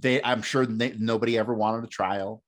they, 0.00 0.22
I'm 0.22 0.42
sure 0.42 0.66
they, 0.66 0.94
nobody 0.98 1.38
ever 1.38 1.54
wanted 1.54 1.84
a 1.84 1.88
trial. 1.88 2.42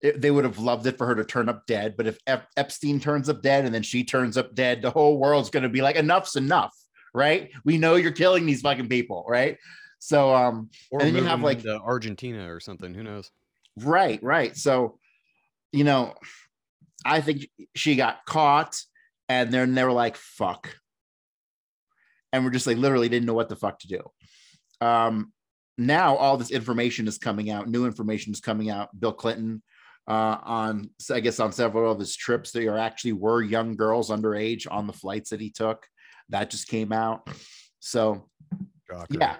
It- 0.00 0.20
they 0.20 0.30
would 0.30 0.44
have 0.44 0.58
loved 0.58 0.86
it 0.86 0.98
for 0.98 1.06
her 1.06 1.14
to 1.14 1.24
turn 1.24 1.48
up 1.48 1.66
dead, 1.66 1.94
but 1.96 2.06
if 2.06 2.18
Ep- 2.26 2.48
Epstein 2.56 3.00
turns 3.00 3.28
up 3.28 3.42
dead 3.42 3.64
and 3.64 3.74
then 3.74 3.82
she 3.82 4.04
turns 4.04 4.36
up 4.36 4.54
dead, 4.54 4.82
the 4.82 4.90
whole 4.90 5.18
world's 5.18 5.50
going 5.50 5.62
to 5.62 5.68
be 5.68 5.82
like, 5.82 5.96
enough's 5.96 6.36
enough, 6.36 6.74
right? 7.14 7.50
We 7.64 7.78
know 7.78 7.94
you're 7.96 8.12
killing 8.12 8.44
these 8.46 8.62
fucking 8.62 8.88
people, 8.88 9.24
right? 9.28 9.58
So, 9.98 10.34
um, 10.34 10.70
Or 10.90 11.00
And 11.00 11.14
then 11.14 11.22
you 11.22 11.28
have, 11.28 11.42
like- 11.42 11.64
Argentina 11.66 12.52
or 12.52 12.58
something. 12.60 12.92
Who 12.94 13.04
knows? 13.04 13.30
Right, 13.78 14.20
right. 14.22 14.56
So, 14.56 14.98
you 15.70 15.84
know, 15.84 16.14
I 17.06 17.20
think 17.20 17.48
she 17.74 17.96
got 17.96 18.24
caught 18.26 18.80
and 19.28 19.50
then 19.52 19.74
they 19.74 19.84
were 19.84 19.92
like, 19.92 20.16
fuck. 20.16 20.76
And 22.32 22.44
we're 22.44 22.50
just 22.50 22.66
like 22.66 22.76
literally 22.78 23.08
didn't 23.08 23.26
know 23.26 23.34
what 23.34 23.48
the 23.48 23.56
fuck 23.56 23.78
to 23.80 23.88
do. 23.88 24.02
Um, 24.80 25.32
now 25.78 26.16
all 26.16 26.36
this 26.36 26.50
information 26.50 27.08
is 27.08 27.18
coming 27.18 27.50
out, 27.50 27.68
new 27.68 27.86
information 27.86 28.32
is 28.32 28.40
coming 28.40 28.70
out. 28.70 28.88
Bill 28.98 29.12
Clinton 29.12 29.62
uh, 30.08 30.38
on, 30.42 30.90
I 31.10 31.20
guess, 31.20 31.40
on 31.40 31.52
several 31.52 31.90
of 31.90 31.98
his 31.98 32.16
trips, 32.16 32.50
there 32.50 32.78
actually 32.78 33.12
were 33.12 33.42
young 33.42 33.76
girls 33.76 34.10
underage 34.10 34.66
on 34.70 34.86
the 34.86 34.92
flights 34.92 35.30
that 35.30 35.40
he 35.40 35.50
took. 35.50 35.86
That 36.28 36.50
just 36.50 36.68
came 36.68 36.92
out. 36.92 37.28
So, 37.78 38.28
Shocker. 38.90 39.18
yeah. 39.18 39.36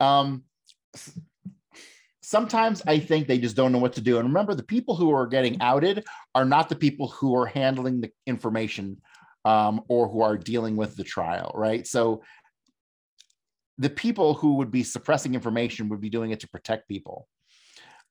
Um, 0.00 0.44
sometimes 2.20 2.82
I 2.86 2.98
think 2.98 3.26
they 3.26 3.38
just 3.38 3.56
don't 3.56 3.72
know 3.72 3.78
what 3.78 3.94
to 3.94 4.00
do. 4.00 4.18
And 4.18 4.28
remember, 4.28 4.54
the 4.54 4.62
people 4.62 4.96
who 4.96 5.12
are 5.12 5.26
getting 5.26 5.60
outed 5.60 6.04
are 6.34 6.44
not 6.44 6.68
the 6.68 6.76
people 6.76 7.08
who 7.08 7.36
are 7.36 7.46
handling 7.46 8.00
the 8.00 8.10
information 8.26 9.00
um, 9.44 9.82
or 9.88 10.08
who 10.08 10.22
are 10.22 10.36
dealing 10.36 10.76
with 10.76 10.96
the 10.96 11.04
trial, 11.04 11.52
right? 11.54 11.86
So 11.86 12.22
the 13.78 13.90
people 13.90 14.34
who 14.34 14.54
would 14.54 14.70
be 14.70 14.82
suppressing 14.82 15.34
information 15.34 15.88
would 15.88 16.00
be 16.00 16.10
doing 16.10 16.30
it 16.30 16.40
to 16.40 16.48
protect 16.48 16.88
people, 16.88 17.28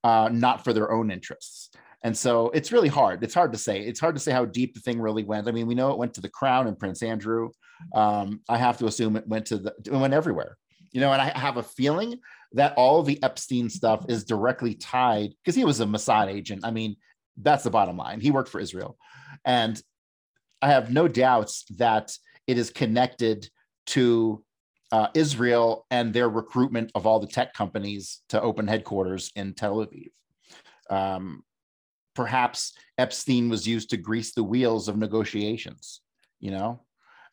uh, 0.04 0.30
not 0.32 0.64
for 0.64 0.74
their 0.74 0.92
own 0.92 1.12
interests. 1.12 1.70
And 2.04 2.18
so 2.18 2.50
it's 2.50 2.72
really 2.72 2.88
hard. 2.88 3.24
It's 3.24 3.34
hard 3.34 3.52
to 3.54 3.60
say. 3.60 3.82
It's 3.82 4.00
hard 4.00 4.16
to 4.16 4.22
say 4.22 4.32
how 4.32 4.46
deep 4.46 4.74
the 4.74 4.80
thing 4.80 5.00
really 5.00 5.24
went. 5.24 5.48
I 5.48 5.52
mean, 5.52 5.68
we 5.68 5.76
know 5.76 5.92
it 5.92 6.00
went 6.00 6.16
to 6.16 6.22
the 6.22 6.30
Crown 6.30 6.68
and 6.68 6.78
Prince 6.78 7.04
Andrew. 7.04 7.50
Um, 7.94 8.42
I 8.50 8.58
have 8.58 8.78
to 8.80 8.88
assume 8.88 9.16
it 9.16 9.28
went 9.28 9.46
to 9.48 9.58
the 9.58 9.76
it 9.86 9.92
went 9.92 10.14
everywhere. 10.14 10.58
You 10.92 11.00
know, 11.00 11.14
and 11.14 11.22
I 11.22 11.38
have 11.38 11.58
a 11.58 11.64
feeling 11.64 12.20
that 12.54 12.74
all 12.76 13.02
the 13.04 13.22
Epstein 13.24 13.70
stuff 13.70 14.06
is 14.10 14.26
directly 14.26 14.74
tied 14.74 15.34
because 15.42 15.56
he 15.56 15.64
was 15.64 15.80
a 15.80 15.86
Mossad 15.86 16.28
agent. 16.28 16.66
I 16.66 16.72
mean, 16.72 16.96
that's 17.38 17.64
the 17.64 17.70
bottom 17.70 17.96
line. 17.96 18.20
He 18.20 18.32
worked 18.32 18.50
for 18.50 18.60
Israel, 18.60 18.98
and 19.46 19.82
I 20.62 20.70
have 20.70 20.92
no 20.92 21.08
doubts 21.08 21.66
that 21.78 22.12
it 22.48 22.58
is 22.58 22.72
connected 22.72 23.48
to 23.88 24.44
uh, 24.92 25.08
Israel 25.14 25.86
and 25.92 26.14
their 26.14 26.30
recruitment 26.30 26.92
of 26.96 27.06
all 27.06 27.20
the 27.20 27.28
tech 27.28 27.54
companies 27.54 28.22
to 28.30 28.42
open 28.42 28.68
headquarters 28.68 29.32
in 29.36 29.54
Tel 29.54 29.78
Aviv. 29.78 30.10
Um, 30.90 31.44
perhaps 32.16 32.74
Epstein 32.98 33.50
was 33.50 33.68
used 33.68 33.90
to 33.92 33.98
grease 33.98 34.34
the 34.34 34.44
wheels 34.44 34.88
of 34.88 34.98
negotiations. 34.98 36.02
You 36.40 36.52
know, 36.52 36.82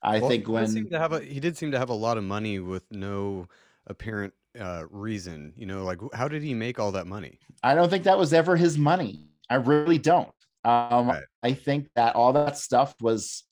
I 0.03 0.21
Well, 0.21 0.29
think 0.29 0.47
he 0.47 0.53
when 0.53 0.89
to 0.91 0.99
have 0.99 1.13
a, 1.13 1.21
he 1.21 1.41
did 1.41 1.57
seem 1.57 1.73
to 1.73 1.79
have 1.79 1.91
a 1.91 1.95
lot 1.95 2.19
of 2.19 2.25
money 2.25 2.61
with 2.61 2.85
no 2.91 3.47
apparent 3.87 4.35
uh, 4.59 4.85
reason. 4.91 5.53
You 5.57 5.67
know, 5.67 5.85
like 5.85 5.99
how 6.13 6.29
did 6.29 6.43
he 6.43 6.55
make 6.55 6.79
all 6.79 6.93
that 6.93 7.07
money? 7.07 7.39
I 7.63 7.75
don't 7.75 7.89
think 7.89 8.05
that 8.05 8.19
was 8.19 8.33
ever 8.33 8.57
his 8.57 8.79
money. 8.79 9.29
I 9.51 9.57
really 9.57 9.99
don't. 9.99 10.31
Um, 10.65 11.09
Right. 11.09 11.25
I 11.43 11.55
think 11.55 11.89
that 11.95 12.15
all 12.15 12.33
that 12.35 12.59
stuff 12.59 12.95
was, 13.01 13.45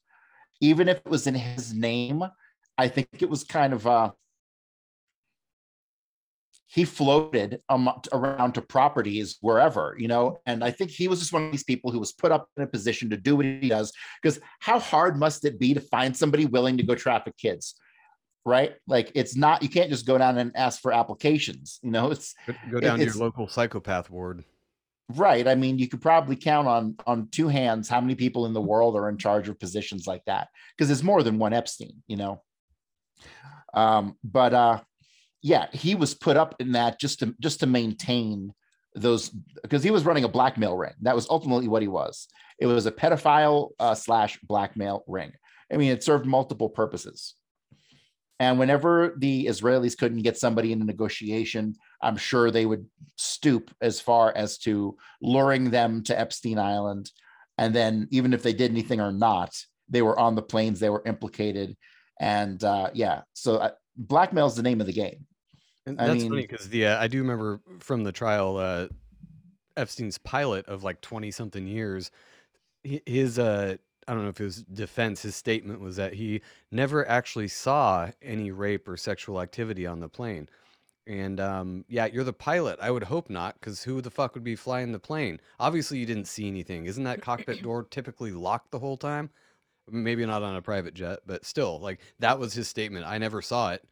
even 0.61 0.89
if 0.89 0.99
it 0.99 1.07
was 1.07 1.27
in 1.27 1.35
his 1.35 1.73
name, 1.73 2.23
I 2.79 2.89
think 2.89 3.09
it 3.21 3.31
was 3.31 3.45
kind 3.45 3.73
of 3.73 3.87
uh 3.87 4.11
he 6.69 6.85
floated 6.85 7.61
um, 7.69 7.89
around 8.13 8.53
to 8.53 8.61
properties 8.61 9.39
wherever, 9.41 9.95
you 9.99 10.09
know, 10.09 10.41
and 10.47 10.65
I 10.65 10.71
think 10.73 10.91
he 10.91 11.09
was 11.09 11.21
just 11.21 11.33
one 11.33 11.45
of 11.45 11.53
these 11.53 11.65
people 11.65 11.93
who 11.93 12.01
was 12.01 12.13
put 12.13 12.33
up 12.33 12.49
in 12.57 12.65
a 12.65 12.67
position 12.67 13.09
to 13.11 13.17
do 13.17 13.37
what 13.37 13.47
he 13.47 13.69
does. 13.69 13.93
Because 14.21 14.41
how 14.61 14.79
hard 14.79 15.17
must 15.17 15.45
it 15.45 15.59
be 15.59 15.75
to 15.75 15.81
find 15.81 16.15
somebody 16.15 16.45
willing 16.45 16.77
to 16.77 16.83
go 16.83 16.95
traffic 16.95 17.37
kids? 17.39 17.77
Right? 18.45 18.75
Like 18.87 19.13
it's 19.15 19.37
not, 19.37 19.63
you 19.63 19.69
can't 19.69 19.91
just 19.91 20.07
go 20.07 20.19
down 20.19 20.39
and 20.39 20.53
ask 20.57 20.81
for 20.81 20.93
applications, 20.93 21.79
you 21.83 21.91
know, 21.91 22.11
it's 22.11 22.35
Go, 22.47 22.55
go 22.73 22.81
down 22.81 22.99
to 22.99 23.05
your 23.05 23.15
local 23.15 23.49
psychopath 23.49 24.11
ward. 24.11 24.45
Right. 25.09 25.47
I 25.47 25.55
mean, 25.55 25.79
you 25.79 25.89
could 25.89 26.03
probably 26.03 26.35
count 26.35 26.67
on 26.67 26.97
on 27.07 27.29
two 27.31 27.47
hands 27.47 27.89
how 27.89 28.01
many 28.01 28.17
people 28.17 28.45
in 28.45 28.53
the 28.53 28.61
world 28.61 28.97
are 28.97 29.09
in 29.09 29.19
charge 29.19 29.49
of 29.49 29.59
positions 29.59 30.07
like 30.07 30.25
that 30.27 30.49
because 30.77 30.89
there's 30.89 31.05
more 31.05 31.23
than 31.23 31.39
one 31.39 31.53
Epstein, 31.53 32.03
you 32.09 32.17
know. 32.17 32.43
Um, 33.75 34.17
but 34.25 34.55
uh, 34.55 34.81
yeah, 35.43 35.67
he 35.73 35.95
was 35.95 36.15
put 36.15 36.37
up 36.37 36.55
in 36.59 36.73
that 36.73 36.99
just 37.01 37.21
to 37.21 37.35
just 37.41 37.61
to 37.61 37.67
maintain 37.67 38.53
those 38.95 39.29
because 39.63 39.83
he 39.83 39.91
was 39.91 40.05
running 40.05 40.25
a 40.25 40.29
blackmail 40.29 40.77
ring. 40.77 40.95
That 41.03 41.15
was 41.15 41.29
ultimately 41.29 41.69
what 41.69 41.83
he 41.83 41.89
was. 41.89 42.29
It 42.59 42.67
was 42.67 42.87
a 42.87 42.93
pedophile 42.93 43.71
uh, 43.79 43.95
slash 43.95 44.39
blackmail 44.43 45.05
ring. 45.07 45.33
I 45.73 45.77
mean, 45.77 45.93
it 45.93 46.03
served 46.03 46.27
multiple 46.27 46.71
purposes. 46.71 47.35
And 48.39 48.59
whenever 48.59 49.15
the 49.17 49.47
Israelis 49.47 49.97
couldn't 49.97 50.23
get 50.23 50.37
somebody 50.37 50.73
in 50.73 50.83
a 50.83 50.85
negotiation, 50.85 51.75
I'm 52.03 52.17
sure 52.17 52.51
they 52.51 52.67
would 52.67 52.87
stoop 53.17 53.75
as 53.81 54.01
far 54.01 54.33
as 54.37 54.59
to 54.59 54.97
luring 55.23 55.71
them 55.71 56.03
to 56.05 56.19
Epstein 56.19 56.59
Island. 56.59 57.11
And 57.57 57.75
then, 57.75 58.09
even 58.11 58.35
if 58.35 58.43
they 58.43 58.53
did 58.53 58.71
anything 58.71 59.01
or 59.01 59.13
not, 59.13 59.57
they 59.89 60.03
were 60.03 60.19
on 60.19 60.35
the 60.35 60.43
planes, 60.43 60.81
they 60.81 60.91
were 60.91 61.03
implicated. 61.07 61.77
And 62.19 62.63
uh, 62.65 62.91
yeah, 62.95 63.23
so 63.35 63.57
uh, 63.57 63.71
blackmail 63.97 64.47
is 64.47 64.55
the 64.55 64.63
name 64.63 64.81
of 64.81 64.87
the 64.87 64.93
game. 64.93 65.27
And 65.87 66.01
I 66.01 66.07
that's 66.07 66.23
mean- 66.23 66.31
funny 66.31 66.43
because 66.47 66.69
the 66.69 66.87
uh, 66.87 67.01
I 67.01 67.09
do 67.09 67.19
remember 67.19 67.61
from 67.79 68.05
the 68.05 68.13
trial, 68.13 68.57
uh, 68.57 68.89
Epstein's 69.77 70.19
pilot 70.19 70.67
of 70.67 70.83
like 70.83 71.01
twenty 71.01 71.31
something 71.31 71.67
years. 71.67 72.11
His 72.83 73.39
uh, 73.39 73.77
I 74.09 74.15
don't 74.15 74.23
know 74.23 74.31
if 74.31 74.41
it 74.41 74.45
was 74.45 74.63
defense. 74.63 75.23
His 75.23 75.37
statement 75.37 75.81
was 75.81 75.97
that 75.97 76.15
he 76.15 76.41
never 76.71 77.07
actually 77.09 77.49
saw 77.49 78.11
any 78.23 78.51
rape 78.51 78.89
or 78.89 78.97
sexual 78.97 79.41
activity 79.41 79.87
on 79.87 80.01
the 80.01 80.09
plane. 80.09 80.49
And 81.09 81.39
um, 81.39 81.85
yeah, 81.89 82.07
you're 82.07 82.25
the 82.25 82.33
pilot. 82.33 82.79
I 82.81 82.91
would 82.91 83.05
hope 83.05 83.31
not, 83.31 83.55
because 83.61 83.85
who 83.85 84.01
the 84.01 84.11
fuck 84.11 84.35
would 84.35 84.43
be 84.43 84.57
flying 84.57 84.91
the 84.91 84.99
plane? 84.99 85.41
Obviously, 85.61 85.99
you 85.99 86.07
didn't 86.07 86.27
see 86.27 86.49
anything. 86.49 86.87
Isn't 86.87 87.05
that 87.05 87.21
cockpit 87.21 87.63
door 87.63 87.85
typically 87.85 88.33
locked 88.33 88.73
the 88.73 88.81
whole 88.81 88.97
time? 88.97 89.31
Maybe 89.89 90.27
not 90.27 90.43
on 90.43 90.57
a 90.57 90.63
private 90.63 90.95
jet, 90.95 91.21
but 91.27 91.45
still, 91.45 91.81
like 91.81 92.01
that 92.19 92.39
was 92.39 92.53
his 92.53 92.69
statement. 92.69 93.07
I 93.07 93.19
never 93.19 93.41
saw 93.41 93.73
it. 93.73 93.83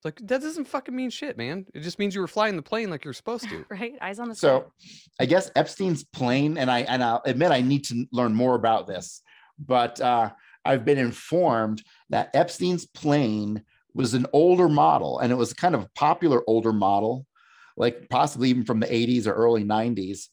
It's 0.00 0.04
like 0.04 0.28
that 0.28 0.40
doesn't 0.40 0.66
fucking 0.66 0.96
mean 0.96 1.10
shit, 1.10 1.36
man. 1.36 1.66
It 1.74 1.80
just 1.80 1.98
means 1.98 2.14
you 2.14 2.22
were 2.22 2.28
flying 2.28 2.56
the 2.56 2.62
plane 2.62 2.88
like 2.88 3.04
you're 3.04 3.12
supposed 3.12 3.48
to. 3.50 3.64
right? 3.70 3.94
Eyes 4.00 4.18
on 4.18 4.28
the 4.28 4.34
sky. 4.34 4.48
So 4.48 4.72
I 5.18 5.26
guess 5.26 5.50
Epstein's 5.56 6.04
plane, 6.04 6.56
and 6.56 6.70
I 6.70 6.80
and 6.80 7.02
I'll 7.02 7.22
admit 7.26 7.52
I 7.52 7.60
need 7.60 7.84
to 7.86 8.06
learn 8.12 8.34
more 8.34 8.54
about 8.54 8.86
this, 8.86 9.22
but 9.58 10.00
uh, 10.00 10.30
I've 10.64 10.84
been 10.84 10.98
informed 10.98 11.82
that 12.10 12.34
Epstein's 12.34 12.86
plane 12.86 13.62
was 13.94 14.14
an 14.14 14.26
older 14.32 14.68
model, 14.68 15.18
and 15.18 15.32
it 15.32 15.36
was 15.36 15.52
kind 15.52 15.74
of 15.74 15.82
a 15.82 15.90
popular 15.94 16.42
older 16.46 16.72
model, 16.72 17.26
like 17.76 18.08
possibly 18.08 18.50
even 18.50 18.64
from 18.64 18.80
the 18.80 18.86
80s 18.86 19.26
or 19.26 19.32
early 19.32 19.64
90s. 19.64 20.28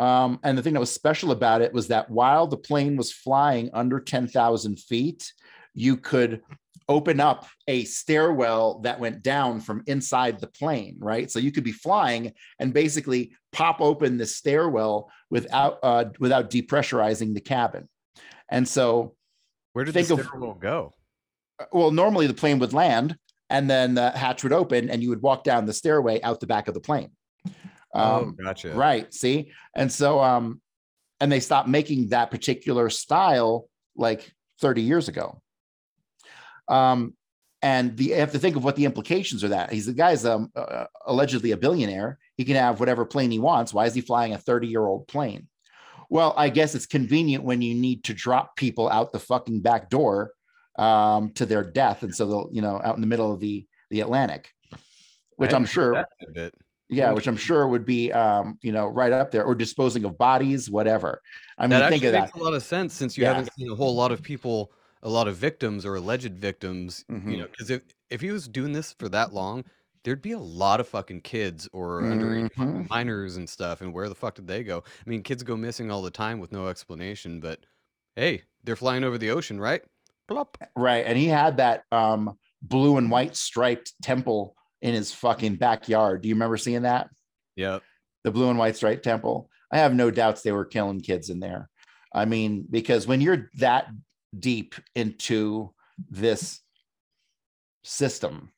Um, 0.00 0.40
and 0.42 0.58
the 0.58 0.62
thing 0.62 0.74
that 0.74 0.80
was 0.80 0.92
special 0.92 1.30
about 1.30 1.60
it 1.62 1.72
was 1.72 1.88
that 1.88 2.10
while 2.10 2.46
the 2.46 2.56
plane 2.56 2.96
was 2.96 3.12
flying 3.12 3.70
under 3.72 4.00
10,000 4.00 4.78
feet, 4.80 5.32
you 5.74 5.96
could 5.96 6.42
open 6.88 7.18
up 7.20 7.46
a 7.68 7.84
stairwell 7.84 8.80
that 8.80 9.00
went 9.00 9.22
down 9.22 9.60
from 9.60 9.82
inside 9.86 10.38
the 10.40 10.46
plane, 10.48 10.96
right? 10.98 11.30
So 11.30 11.38
you 11.38 11.50
could 11.52 11.64
be 11.64 11.72
flying 11.72 12.32
and 12.58 12.74
basically 12.74 13.32
pop 13.52 13.80
open 13.80 14.18
the 14.18 14.26
stairwell 14.26 15.10
without 15.30 15.78
uh, 15.82 16.06
without 16.18 16.50
depressurizing 16.50 17.32
the 17.32 17.40
cabin. 17.40 17.88
And 18.50 18.68
so, 18.68 19.14
Where 19.72 19.84
did 19.84 19.94
Think 19.94 20.08
the 20.08 20.14
of- 20.14 20.26
stairwell 20.26 20.54
go? 20.54 20.92
uh, 21.58 21.64
well, 21.72 21.90
normally 21.90 22.26
the 22.26 22.34
plane 22.34 22.58
would 22.58 22.72
land 22.74 23.16
and 23.48 23.70
then 23.70 23.94
the 23.94 24.10
hatch 24.10 24.42
would 24.42 24.52
open 24.52 24.90
and 24.90 25.02
you 25.02 25.08
would 25.08 25.22
walk 25.22 25.44
down 25.44 25.64
the 25.64 25.72
stairway 25.72 26.20
out 26.22 26.40
the 26.40 26.46
back 26.46 26.68
of 26.68 26.74
the 26.74 26.80
plane. 26.80 27.10
Um, 27.94 28.36
oh, 28.38 28.44
gotcha. 28.44 28.70
Right. 28.74 29.12
See, 29.14 29.52
and 29.74 29.90
so 29.90 30.20
um, 30.20 30.60
and 31.20 31.30
they 31.30 31.40
stopped 31.40 31.68
making 31.68 32.08
that 32.08 32.30
particular 32.30 32.90
style 32.90 33.68
like 33.96 34.32
30 34.60 34.82
years 34.82 35.08
ago. 35.08 35.40
Um, 36.68 37.14
and 37.62 37.96
the 37.96 38.04
you 38.04 38.14
have 38.16 38.32
to 38.32 38.38
think 38.38 38.56
of 38.56 38.64
what 38.64 38.76
the 38.76 38.84
implications 38.84 39.42
are. 39.42 39.48
That 39.48 39.72
he's 39.72 39.86
the 39.86 39.94
guy's 39.94 40.26
um 40.26 40.50
uh, 40.54 40.84
allegedly 41.06 41.52
a 41.52 41.56
billionaire. 41.56 42.18
He 42.36 42.44
can 42.44 42.56
have 42.56 42.78
whatever 42.78 43.06
plane 43.06 43.30
he 43.30 43.38
wants. 43.38 43.72
Why 43.72 43.86
is 43.86 43.94
he 43.94 44.02
flying 44.02 44.34
a 44.34 44.38
30 44.38 44.66
year 44.66 44.84
old 44.84 45.08
plane? 45.08 45.48
Well, 46.10 46.34
I 46.36 46.50
guess 46.50 46.74
it's 46.74 46.84
convenient 46.84 47.42
when 47.42 47.62
you 47.62 47.74
need 47.74 48.04
to 48.04 48.14
drop 48.14 48.56
people 48.56 48.90
out 48.90 49.12
the 49.12 49.18
fucking 49.18 49.60
back 49.60 49.88
door 49.88 50.32
um, 50.78 51.32
to 51.34 51.46
their 51.46 51.64
death, 51.64 52.02
and 52.02 52.14
so 52.14 52.26
they'll 52.26 52.48
you 52.52 52.60
know 52.60 52.80
out 52.84 52.96
in 52.96 53.00
the 53.00 53.06
middle 53.06 53.32
of 53.32 53.40
the 53.40 53.66
the 53.90 54.00
Atlantic, 54.00 54.50
which 55.36 55.54
I'm 55.54 55.64
sure. 55.64 56.04
Yeah, 56.88 57.12
which 57.12 57.26
I'm 57.26 57.36
sure 57.36 57.66
would 57.68 57.84
be, 57.84 58.12
um, 58.12 58.58
you 58.62 58.72
know, 58.72 58.86
right 58.88 59.12
up 59.12 59.30
there, 59.30 59.44
or 59.44 59.54
disposing 59.54 60.04
of 60.04 60.18
bodies, 60.18 60.70
whatever. 60.70 61.20
I 61.58 61.66
mean, 61.66 61.82
that 61.82 61.88
think 61.88 62.04
of 62.04 62.12
that. 62.12 62.28
makes 62.28 62.32
a 62.34 62.38
lot 62.38 62.54
of 62.54 62.62
sense 62.62 62.94
since 62.94 63.16
you 63.16 63.24
Yeah. 63.24 63.26
haven't 63.26 63.52
seen 63.54 63.70
a 63.70 63.74
whole 63.74 63.94
lot 63.94 64.12
of 64.12 64.22
people 64.22 64.72
a 65.02 65.08
lot 65.08 65.28
of 65.28 65.36
victims 65.36 65.84
or 65.84 65.96
alleged 65.96 66.38
victims, 66.38 67.04
you 67.26 67.36
Mhm. 67.36 67.38
know, 67.38 67.46
because 67.50 67.70
if 67.70 67.82
if 68.10 68.20
he 68.22 68.30
was 68.30 68.48
doing 68.48 68.72
this 68.72 68.92
for 68.98 69.08
that 69.10 69.32
long, 69.34 69.64
there'd 70.02 70.22
be 70.22 70.32
a 70.32 70.38
lot 70.38 70.80
of 70.80 70.88
fucking 70.88 71.20
kids 71.22 71.68
or 71.72 72.06
underage 72.08 72.44
Mhm. 72.56 72.88
minors 72.90 73.36
and 73.36 73.48
stuff. 73.48 73.80
And 73.80 73.92
where 73.94 74.08
the 74.08 74.14
fuck 74.14 74.34
did 74.36 74.46
they 74.46 74.62
go? 74.64 74.82
I 75.06 75.10
mean, 75.10 75.22
kids 75.22 75.42
go 75.42 75.56
missing 75.56 75.90
all 75.90 76.02
the 76.02 76.10
time 76.10 76.38
with 76.40 76.52
no 76.52 76.68
explanation. 76.68 77.40
But 77.40 77.66
hey, 78.16 78.42
they're 78.62 78.76
flying 78.76 79.04
over 79.04 79.18
the 79.18 79.30
ocean, 79.30 79.60
right? 79.60 79.82
Plop. 80.28 80.58
Right. 80.76 81.04
And 81.06 81.16
he 81.18 81.26
had 81.26 81.56
that 81.58 81.84
um 81.92 82.38
blue 82.62 82.96
and 82.96 83.10
white 83.10 83.36
striped 83.36 83.92
temple 84.02 84.56
in 84.84 84.92
his 84.92 85.12
fucking 85.12 85.56
backyard. 85.56 86.20
Do 86.20 86.28
you 86.28 86.34
remember 86.34 86.58
seeing 86.58 86.82
that? 86.82 87.08
Yep. 87.56 87.82
The 88.22 88.30
blue 88.30 88.50
and 88.50 88.58
white 88.58 88.76
striped 88.76 89.02
temple. 89.02 89.48
I 89.72 89.78
have 89.78 89.94
no 89.94 90.10
doubts 90.10 90.42
they 90.42 90.52
were 90.52 90.66
killing 90.66 91.00
kids 91.00 91.30
in 91.30 91.40
there. 91.40 91.70
I 92.12 92.26
mean, 92.26 92.66
because 92.70 93.06
when 93.06 93.22
you're 93.22 93.50
that 93.56 93.88
deep 94.38 94.74
into 94.94 95.72
this 96.10 96.60
system, 97.82 98.52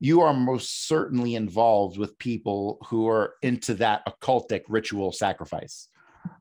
you 0.00 0.22
are 0.22 0.34
most 0.34 0.88
certainly 0.88 1.36
involved 1.36 1.96
with 1.96 2.18
people 2.18 2.78
who 2.88 3.08
are 3.08 3.34
into 3.40 3.74
that 3.74 4.02
occultic 4.04 4.62
ritual 4.68 5.12
sacrifice, 5.12 5.88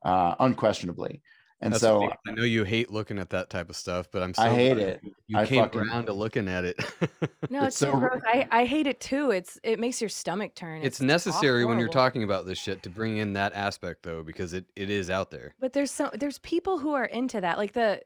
uh, 0.04 0.34
unquestionably. 0.40 1.22
And 1.60 1.74
That's 1.74 1.82
so 1.82 2.02
funny. 2.02 2.14
I 2.28 2.32
know 2.34 2.44
you 2.44 2.64
hate 2.66 2.92
looking 2.92 3.18
at 3.18 3.32
that 3.32 3.50
type 3.50 3.70
of 3.72 3.76
stuff, 3.76 4.10
but 4.12 4.22
I'm 4.22 4.32
so 4.36 4.44
I 4.44 4.50
hate 4.50 4.78
it. 4.78 5.00
you- 5.04 5.16
You 5.28 5.38
I 5.40 5.46
came 5.48 5.64
fucking- 5.64 5.82
around 5.82 6.06
to 6.06 6.14
looking 6.14 6.48
at 6.48 6.66
it. 6.66 6.78
No, 7.50 7.60
It's 7.64 7.68
it's, 7.68 7.78
so 7.78 7.92
so- 7.94 8.00
gross. 8.00 8.22
I, 8.26 8.48
I 8.52 8.66
hate 8.66 8.86
it 8.88 9.00
too. 9.00 9.32
It's 9.32 9.58
it 9.64 9.80
makes 9.80 10.00
your 10.02 10.10
stomach 10.10 10.54
turn. 10.54 10.82
it's 10.84 11.02
aw- 11.02 11.06
necessary 11.06 11.64
when 11.66 11.80
you're 11.80 11.88
talking 11.88 12.24
about 12.24 12.46
this 12.46 12.60
shit 12.60 12.84
to 12.84 12.90
bring 12.90 13.18
in 13.18 13.34
that 13.34 13.54
aspect 13.54 14.04
though, 14.04 14.22
because 14.22 14.54
it, 14.54 14.66
it 14.76 14.90
is 14.92 15.10
out 15.10 15.32
there. 15.32 15.56
But 15.60 15.74
there's 15.74 15.90
so 15.90 16.12
there's 16.14 16.38
people 16.40 16.78
who 16.78 16.94
are 16.94 17.06
into 17.06 17.40
that. 17.42 17.58
Like 17.58 17.72
the 17.74 18.02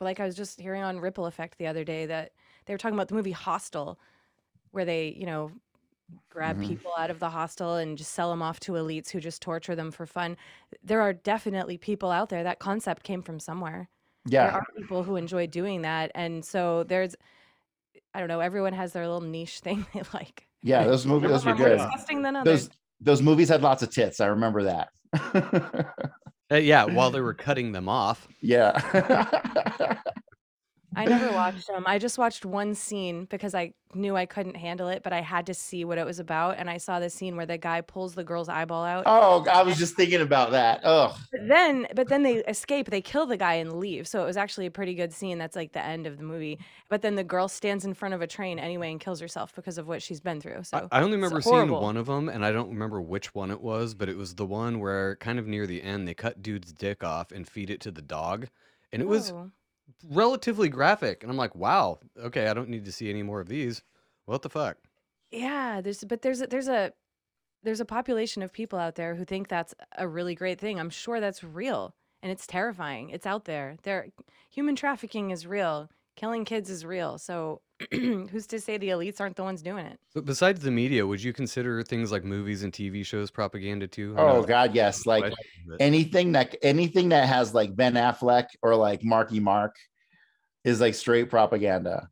like 0.00 0.18
I 0.18 0.24
was 0.24 0.34
just 0.34 0.60
hearing 0.60 0.82
on 0.82 0.98
Ripple 0.98 1.26
Effect 1.26 1.58
the 1.58 1.66
other 1.66 1.84
day 1.84 2.06
that 2.06 2.32
they 2.64 2.74
were 2.74 2.78
talking 2.78 2.94
about 2.96 3.08
the 3.08 3.14
movie 3.14 3.30
Hostel, 3.32 4.00
where 4.72 4.84
they 4.86 5.14
you 5.16 5.26
know 5.26 5.52
grab 6.30 6.58
Mhm. 6.58 6.68
people 6.68 6.92
out 6.98 7.10
of 7.10 7.18
the 7.18 7.30
hostel 7.30 7.74
and 7.76 7.96
just 7.98 8.12
sell 8.12 8.30
them 8.30 8.42
off 8.42 8.60
to 8.60 8.72
elites 8.72 9.10
who 9.10 9.20
just 9.20 9.42
torture 9.42 9.74
them 9.74 9.90
for 9.90 10.06
fun. 10.06 10.36
There 10.84 11.00
are 11.00 11.12
definitely 11.12 11.78
people 11.78 12.10
out 12.10 12.28
there. 12.28 12.42
That 12.44 12.58
concept 12.58 13.02
came 13.02 13.22
from 13.22 13.40
somewhere. 13.40 13.88
Yeah. 14.26 14.46
There 14.50 14.54
are 14.56 14.66
people 14.76 15.02
who 15.04 15.16
enjoy 15.16 15.46
doing 15.46 15.82
that, 15.82 16.10
and 16.14 16.44
so 16.44 16.84
there's 16.84 17.14
I 18.14 18.18
don't 18.20 18.28
know. 18.28 18.40
Everyone 18.40 18.72
has 18.72 18.92
their 18.92 19.06
little 19.06 19.20
niche 19.28 19.60
thing 19.66 19.86
they 19.92 20.02
like. 20.14 20.46
yeah, 20.62 20.84
those 20.84 21.04
movies, 21.06 21.30
those 21.30 21.44
were 21.44 21.52
are 21.52 21.56
more 21.56 21.68
good. 21.68 21.78
disgusting 21.78 22.22
than 22.22 22.36
others. 22.36 22.68
Those 22.68 22.76
those 23.00 23.22
movies 23.22 23.48
had 23.48 23.62
lots 23.62 23.82
of 23.82 23.90
tits. 23.90 24.20
I 24.20 24.26
remember 24.26 24.62
that. 24.64 24.88
Uh, 26.50 26.54
yeah, 26.56 26.84
while 26.84 27.10
they 27.10 27.20
were 27.20 27.34
cutting 27.46 27.72
them 27.72 27.88
off. 27.88 28.26
yeah. 28.40 28.72
I 30.96 31.04
never 31.04 31.30
watched 31.32 31.66
them. 31.66 31.84
I 31.86 31.98
just 31.98 32.16
watched 32.18 32.44
one 32.44 32.74
scene 32.74 33.26
because 33.26 33.54
I 33.54 33.74
knew 33.94 34.16
I 34.16 34.26
couldn't 34.26 34.56
handle 34.56 34.88
it, 34.88 35.02
but 35.02 35.12
I 35.12 35.20
had 35.20 35.46
to 35.46 35.54
see 35.54 35.84
what 35.84 35.98
it 35.98 36.06
was 36.06 36.18
about. 36.18 36.56
And 36.58 36.68
I 36.68 36.78
saw 36.78 36.98
the 36.98 37.10
scene 37.10 37.36
where 37.36 37.46
the 37.46 37.58
guy 37.58 37.82
pulls 37.82 38.14
the 38.14 38.24
girl's 38.24 38.48
eyeball 38.48 38.84
out. 38.84 39.04
oh, 39.06 39.44
I 39.52 39.62
was 39.62 39.78
just 39.78 39.94
thinking 39.94 40.20
about 40.22 40.50
that. 40.52 40.80
Oh, 40.84 41.16
But 41.30 41.46
then, 41.48 41.86
but 41.94 42.08
then 42.08 42.22
they 42.22 42.36
escape. 42.44 42.90
They 42.90 43.00
kill 43.02 43.26
the 43.26 43.36
guy 43.36 43.54
and 43.54 43.74
leave. 43.74 44.08
So 44.08 44.22
it 44.22 44.26
was 44.26 44.36
actually 44.36 44.66
a 44.66 44.70
pretty 44.70 44.94
good 44.94 45.12
scene. 45.12 45.38
That's 45.38 45.54
like 45.54 45.72
the 45.72 45.84
end 45.84 46.06
of 46.06 46.16
the 46.18 46.24
movie. 46.24 46.58
But 46.88 47.02
then 47.02 47.14
the 47.14 47.24
girl 47.24 47.48
stands 47.48 47.84
in 47.84 47.94
front 47.94 48.14
of 48.14 48.22
a 48.22 48.26
train 48.26 48.58
anyway 48.58 48.90
and 48.90 48.98
kills 48.98 49.20
herself 49.20 49.54
because 49.54 49.78
of 49.78 49.86
what 49.86 50.02
she's 50.02 50.20
been 50.20 50.40
through. 50.40 50.64
So 50.64 50.88
I, 50.90 50.98
I 50.98 51.02
only 51.02 51.16
it's 51.18 51.22
remember 51.22 51.40
seeing 51.42 51.54
horrible. 51.54 51.82
one 51.82 51.96
of 51.96 52.06
them, 52.06 52.28
and 52.28 52.44
I 52.44 52.52
don't 52.52 52.70
remember 52.70 53.00
which 53.00 53.34
one 53.34 53.50
it 53.50 53.60
was, 53.60 53.94
but 53.94 54.08
it 54.08 54.16
was 54.16 54.34
the 54.34 54.46
one 54.46 54.80
where 54.80 55.16
kind 55.16 55.38
of 55.38 55.46
near 55.46 55.66
the 55.66 55.82
end 55.82 56.08
they 56.08 56.14
cut 56.14 56.42
dude's 56.42 56.72
dick 56.72 57.04
off 57.04 57.32
and 57.32 57.46
feed 57.46 57.70
it 57.70 57.80
to 57.82 57.90
the 57.90 58.02
dog, 58.02 58.48
and 58.92 59.02
it 59.02 59.08
was 59.08 59.30
Whoa. 59.32 59.50
Relatively 60.08 60.68
graphic. 60.68 61.22
And 61.22 61.30
I'm 61.30 61.36
like, 61.36 61.54
wow, 61.54 61.98
okay, 62.18 62.48
I 62.48 62.54
don't 62.54 62.68
need 62.68 62.84
to 62.84 62.92
see 62.92 63.10
any 63.10 63.22
more 63.22 63.40
of 63.40 63.48
these. 63.48 63.82
What 64.24 64.42
the 64.42 64.48
fuck? 64.48 64.78
Yeah, 65.30 65.80
there's 65.80 66.04
but 66.04 66.22
there's 66.22 66.42
a, 66.42 66.46
there's 66.46 66.68
a 66.68 66.92
there's 67.62 67.80
a 67.80 67.84
population 67.84 68.42
of 68.42 68.52
people 68.52 68.78
out 68.78 68.94
there 68.94 69.14
who 69.14 69.24
think 69.24 69.48
that's 69.48 69.74
a 69.96 70.06
really 70.06 70.34
great 70.34 70.60
thing. 70.60 70.78
I'm 70.78 70.90
sure 70.90 71.20
that's 71.20 71.42
real 71.42 71.94
and 72.22 72.30
it's 72.32 72.46
terrifying. 72.46 73.10
It's 73.10 73.26
out 73.26 73.44
there. 73.44 73.76
There 73.82 74.08
human 74.50 74.76
trafficking 74.76 75.30
is 75.30 75.46
real. 75.46 75.90
Killing 76.16 76.44
kids 76.44 76.70
is 76.70 76.84
real. 76.84 77.18
So 77.18 77.60
who's 77.90 78.46
to 78.46 78.58
say 78.60 78.78
the 78.78 78.88
elites 78.88 79.20
aren't 79.20 79.36
the 79.36 79.42
ones 79.42 79.62
doing 79.62 79.84
it? 79.86 79.98
But 80.14 80.24
besides 80.24 80.60
the 80.60 80.70
media, 80.70 81.06
would 81.06 81.22
you 81.22 81.32
consider 81.32 81.82
things 81.82 82.10
like 82.10 82.24
movies 82.24 82.62
and 82.62 82.72
TV 82.72 83.04
shows 83.04 83.30
propaganda 83.30 83.86
too? 83.86 84.14
I 84.16 84.22
know 84.22 84.28
oh 84.28 84.38
it's 84.38 84.46
God, 84.46 84.74
yes. 84.74 85.06
Like 85.06 85.34
but- 85.68 85.80
anything 85.80 86.32
that 86.32 86.56
anything 86.62 87.10
that 87.10 87.28
has 87.28 87.54
like 87.54 87.76
Ben 87.76 87.94
Affleck 87.94 88.46
or 88.62 88.74
like 88.76 89.04
Marky 89.04 89.40
Mark 89.40 89.76
is 90.64 90.80
like 90.80 90.94
straight 90.94 91.28
propaganda. 91.28 92.08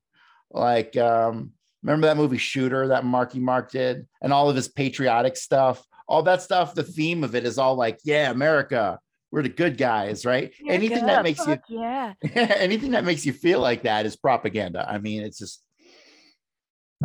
Like 0.50 0.96
um 0.96 1.53
remember 1.83 2.07
that 2.09 2.16
movie 2.16 2.38
Shooter 2.38 2.88
that 2.88 3.05
Marky 3.05 3.38
Mark 3.38 3.70
did 3.70 4.07
and 4.22 4.33
all 4.33 4.50
of 4.50 4.57
his 4.57 4.68
patriotic 4.68 5.37
stuff, 5.37 5.85
all 6.09 6.22
that 6.24 6.42
stuff, 6.42 6.74
the 6.74 6.83
theme 6.83 7.24
of 7.24 7.35
it 7.35 7.44
is 7.44 7.59
all 7.59 7.74
like, 7.77 7.98
yeah, 8.05 8.31
America, 8.31 8.98
we're 9.34 9.42
the 9.42 9.48
good 9.48 9.76
guys, 9.76 10.24
right? 10.24 10.54
anything 10.68 11.02
America, 11.02 11.06
that 11.06 11.22
makes 11.24 11.44
you 11.44 11.58
yeah. 11.76 12.14
anything 12.34 12.92
that 12.92 13.04
makes 13.04 13.26
you 13.26 13.32
feel 13.32 13.58
like 13.58 13.82
that 13.82 14.06
is 14.06 14.14
propaganda. 14.14 14.88
I 14.88 14.98
mean, 14.98 15.24
it's 15.24 15.38
just 15.38 15.60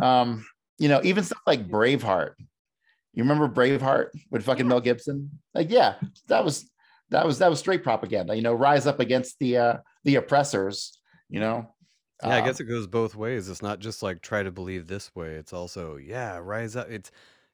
um, 0.00 0.46
you 0.78 0.88
know, 0.88 1.00
even 1.02 1.24
stuff 1.24 1.40
like 1.44 1.68
Braveheart. 1.68 2.34
You 2.38 3.24
remember 3.24 3.48
Braveheart 3.48 4.10
with 4.30 4.44
fucking 4.44 4.68
Mel 4.68 4.80
Gibson? 4.80 5.40
Like, 5.54 5.70
yeah, 5.70 5.96
that 6.28 6.44
was 6.44 6.70
that 7.08 7.26
was 7.26 7.38
that 7.38 7.50
was 7.50 7.58
straight 7.58 7.82
propaganda. 7.82 8.36
You 8.36 8.42
know, 8.42 8.54
rise 8.54 8.86
up 8.86 9.00
against 9.00 9.40
the 9.40 9.56
uh 9.58 9.76
the 10.04 10.14
oppressors, 10.14 11.00
you 11.28 11.40
know. 11.40 11.74
Yeah, 12.22 12.36
I 12.36 12.38
Um, 12.38 12.44
guess 12.44 12.60
it 12.60 12.66
goes 12.66 12.86
both 12.86 13.16
ways. 13.16 13.48
It's 13.48 13.60
not 13.62 13.80
just 13.80 14.04
like 14.04 14.20
try 14.22 14.44
to 14.44 14.52
believe 14.52 14.86
this 14.86 15.12
way. 15.16 15.34
It's 15.34 15.52
also 15.52 15.96
yeah, 15.96 16.36
rise 16.36 16.76
up. 16.76 16.88
It's 16.88 17.10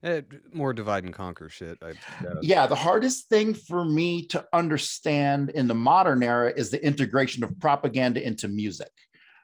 eh, 0.07 0.23
more 0.53 0.73
divide 0.73 1.05
and 1.05 1.12
conquer 1.12 1.49
shit. 1.49 1.79
I 1.83 1.92
yeah, 2.40 2.66
the 2.66 2.75
hardest 2.75 3.29
thing 3.29 3.55
for 3.55 3.85
me 3.85 4.27
to 4.27 4.47
understand 4.53 5.51
in 5.51 5.66
the 5.66 5.75
modern 5.75 6.23
era 6.23 6.53
is 6.55 6.71
the 6.71 6.85
integration 6.85 7.45
of 7.45 7.59
propaganda 7.61 8.25
into 8.25 8.49
music. 8.49 8.92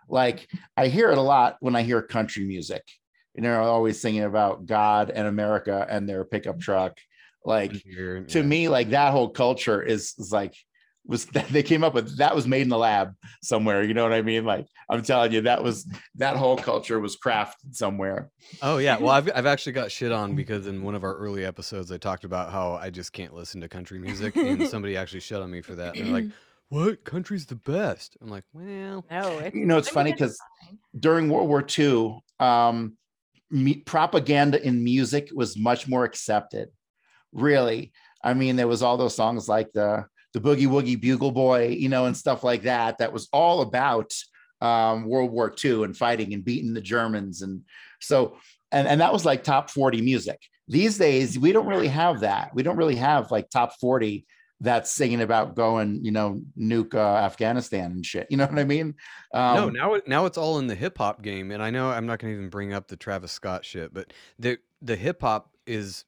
Like 0.09 0.49
I 0.77 0.89
hear 0.89 1.11
it 1.11 1.19
a 1.19 1.23
lot 1.23 1.57
when 1.61 1.77
I 1.77 1.83
hear 1.83 2.03
country 2.03 2.45
music. 2.45 2.83
You 3.35 3.43
know, 3.43 3.63
always 3.63 4.01
singing 4.01 4.25
about 4.25 4.67
God 4.67 5.11
and 5.11 5.27
America 5.27 5.87
and 5.89 6.09
their 6.09 6.25
pickup 6.25 6.61
truck. 6.61 6.99
Like 7.45 7.73
Here, 7.73 8.23
to 8.25 8.39
yeah. 8.39 8.45
me, 8.45 8.69
like 8.69 8.91
that 8.91 9.13
whole 9.13 9.31
culture 9.31 9.83
is, 9.83 10.15
is 10.19 10.31
like 10.31 10.55
was 11.07 11.27
that 11.27 11.49
they 11.51 11.63
came 11.63 11.85
up 11.85 11.95
with 11.95 12.17
that 12.19 12.35
was 12.35 12.47
made 12.47 12.63
in 12.63 12.69
the 12.69 12.79
lab 12.79 13.15
somewhere. 13.43 13.83
You 13.83 13.95
know 13.95 14.03
what 14.03 14.13
I 14.13 14.23
mean? 14.23 14.45
Like 14.45 14.67
I'm 14.89 15.03
telling 15.03 15.33
you, 15.33 15.43
that 15.43 15.63
was 15.63 15.87
that 16.17 16.37
whole 16.37 16.57
culture 16.57 17.01
was 17.01 17.17
crafted 17.17 17.75
somewhere. 17.75 18.31
Oh 18.61 18.79
yeah, 18.79 18.99
well 18.99 19.11
I've 19.11 19.31
I've 19.35 19.47
actually 19.47 19.73
got 19.73 19.91
shit 19.91 20.13
on 20.13 20.35
because 20.35 20.67
in 20.67 20.83
one 20.83 20.95
of 20.95 21.05
our 21.05 21.17
early 21.17 21.45
episodes 21.45 21.91
I 21.91 21.99
talked 21.99 22.25
about 22.25 22.53
how 22.53 22.75
I 22.75 22.91
just 22.91 23.13
can't 23.13 23.35
listen 23.35 23.61
to 23.61 23.69
country 23.69 23.99
music, 23.99 24.37
and 24.37 24.67
somebody 24.69 24.97
actually 24.97 25.21
shit 25.21 25.41
on 25.41 25.51
me 25.51 25.61
for 25.61 25.75
that. 25.75 25.97
And 25.97 26.07
they're 26.07 26.13
like, 26.13 26.31
"What? 26.69 27.05
Country's 27.05 27.47
the 27.47 27.57
best." 27.57 28.17
I'm 28.21 28.31
like, 28.31 28.45
"Well, 28.53 29.05
No, 29.11 29.39
it's 29.39 29.55
You 29.55 29.67
know, 29.67 29.79
it's 29.79 29.89
I 29.89 29.93
funny 29.93 30.13
because 30.13 30.39
during 30.99 31.29
World 31.29 31.49
War 31.49 31.65
II, 31.79 32.21
um, 32.39 32.97
me, 33.51 33.77
propaganda 33.77 34.65
in 34.65 34.83
music 34.83 35.31
was 35.35 35.59
much 35.59 35.89
more 35.89 36.05
accepted. 36.05 36.69
Really, 37.33 37.93
I 38.23 38.35
mean, 38.35 38.57
there 38.57 38.69
was 38.69 38.83
all 38.83 38.97
those 38.97 39.15
songs 39.17 39.49
like 39.49 39.73
the 39.73 40.07
the 40.33 40.41
Boogie 40.41 40.67
Woogie 40.67 41.01
Bugle 41.01 41.33
Boy, 41.33 41.69
you 41.69 41.89
know, 41.89 42.07
and 42.07 42.17
stuff 42.17 42.43
like 42.43 42.63
that. 42.63 42.99
That 42.99 43.13
was 43.13 43.29
all 43.33 43.63
about 43.63 44.13
um, 44.61 45.07
World 45.07 45.31
War 45.31 45.55
II 45.63 45.85
and 45.85 45.97
fighting 45.97 46.33
and 46.33 46.45
beating 46.45 46.75
the 46.75 46.81
Germans, 46.81 47.43
and 47.43 47.63
so 48.01 48.37
and 48.71 48.89
and 48.89 49.01
that 49.01 49.13
was 49.13 49.25
like 49.25 49.45
top 49.45 49.71
forty 49.71 50.01
music. 50.01 50.41
These 50.69 50.99
days, 50.99 51.39
we 51.39 51.53
don't 51.53 51.67
really 51.67 51.89
have 51.89 52.21
that. 52.21 52.55
We 52.55 52.63
don't 52.63 52.77
really 52.77 52.97
have 52.97 53.31
like 53.31 53.51
top 53.51 53.79
forty 53.81 54.27
that's 54.61 54.93
singing 54.93 55.21
about 55.21 55.57
going, 55.57 56.05
you 56.05 56.13
know, 56.13 56.41
nuke 56.57 56.95
uh, 56.95 57.17
Afghanistan 57.17 57.91
and 57.91 58.07
shit. 58.07 58.29
You 58.31 58.37
know 58.37 58.47
what 58.47 58.61
I 58.61 58.65
mean? 58.65 58.95
Um, 59.35 59.55
no." 59.55 59.69
Now 59.69 60.01
now 60.07 60.27
it's 60.27 60.39
all 60.39 60.59
in 60.61 60.69
the 60.69 60.75
hip 60.75 60.99
hop 60.99 61.23
game, 61.23 61.51
and 61.51 61.63
I 61.63 61.71
know 61.71 61.91
I'm 61.91 62.07
not 62.07 62.21
gonna 62.21 62.33
even 62.33 62.49
bring 62.49 62.73
up 62.73 62.87
the 62.87 62.97
Travis 62.97 63.33
Scott 63.33 63.65
shit, 63.65 63.93
but 63.93 64.13
the 64.39 64.59
the 64.81 64.97
hip 64.97 65.21
hop 65.21 65.51
is 65.67 66.05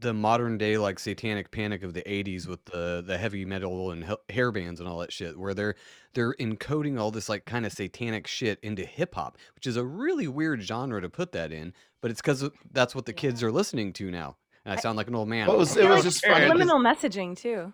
the 0.00 0.12
modern 0.12 0.58
day 0.58 0.76
like 0.76 0.98
satanic 0.98 1.50
panic 1.50 1.82
of 1.82 1.94
the 1.94 2.02
80s 2.02 2.46
with 2.46 2.62
the 2.66 3.02
the 3.06 3.16
heavy 3.16 3.44
metal 3.46 3.90
and 3.90 4.04
he- 4.04 4.34
hair 4.34 4.52
bands 4.52 4.80
and 4.80 4.88
all 4.88 4.98
that 4.98 5.10
shit 5.12 5.38
where 5.38 5.54
they're 5.54 5.76
they're 6.14 6.34
encoding 6.34 7.00
all 7.00 7.10
this 7.10 7.28
like 7.28 7.46
kind 7.46 7.64
of 7.64 7.72
satanic 7.72 8.26
shit 8.26 8.58
into 8.62 8.84
hip 8.84 9.14
hop 9.14 9.38
which 9.54 9.66
is 9.66 9.76
a 9.78 9.84
really 9.84 10.28
weird 10.28 10.60
genre 10.62 11.00
to 11.00 11.08
put 11.08 11.32
that 11.32 11.52
in 11.52 11.72
but 12.02 12.10
it's 12.10 12.20
because 12.20 12.48
that's 12.72 12.94
what 12.94 13.06
the 13.06 13.12
kids 13.14 13.42
are 13.42 13.50
listening 13.50 13.92
to 13.94 14.10
now 14.10 14.36
and 14.66 14.76
i 14.78 14.80
sound 14.80 14.96
like 14.98 15.08
an 15.08 15.14
old 15.14 15.28
man 15.28 15.46
Well, 15.46 15.56
it 15.56 15.60
was- 15.60 15.76
it 15.76 15.88
was 15.88 16.02
just 16.02 16.18
it's 16.22 16.26
funny 16.32 16.46
'cause- 16.46 16.58
Subliminal 16.58 16.80
messaging 16.80 17.34
too. 17.36 17.72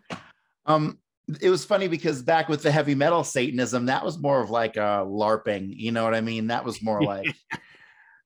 Um, 0.66 0.98
it 1.40 1.50
was 1.50 1.64
funny 1.64 1.88
because 1.88 2.22
back 2.22 2.48
with 2.48 2.62
the 2.62 2.70
heavy 2.70 2.94
metal 2.94 3.24
Satanism, 3.24 3.86
that 3.86 4.04
was 4.04 4.18
more 4.18 4.40
of 4.40 4.50
like 4.50 4.76
a 4.76 5.04
LARPing. 5.06 5.72
You 5.74 5.90
know 5.90 6.04
what 6.04 6.14
I 6.14 6.20
mean? 6.20 6.46
That 6.48 6.64
was 6.64 6.82
more 6.82 7.02
like 7.02 7.26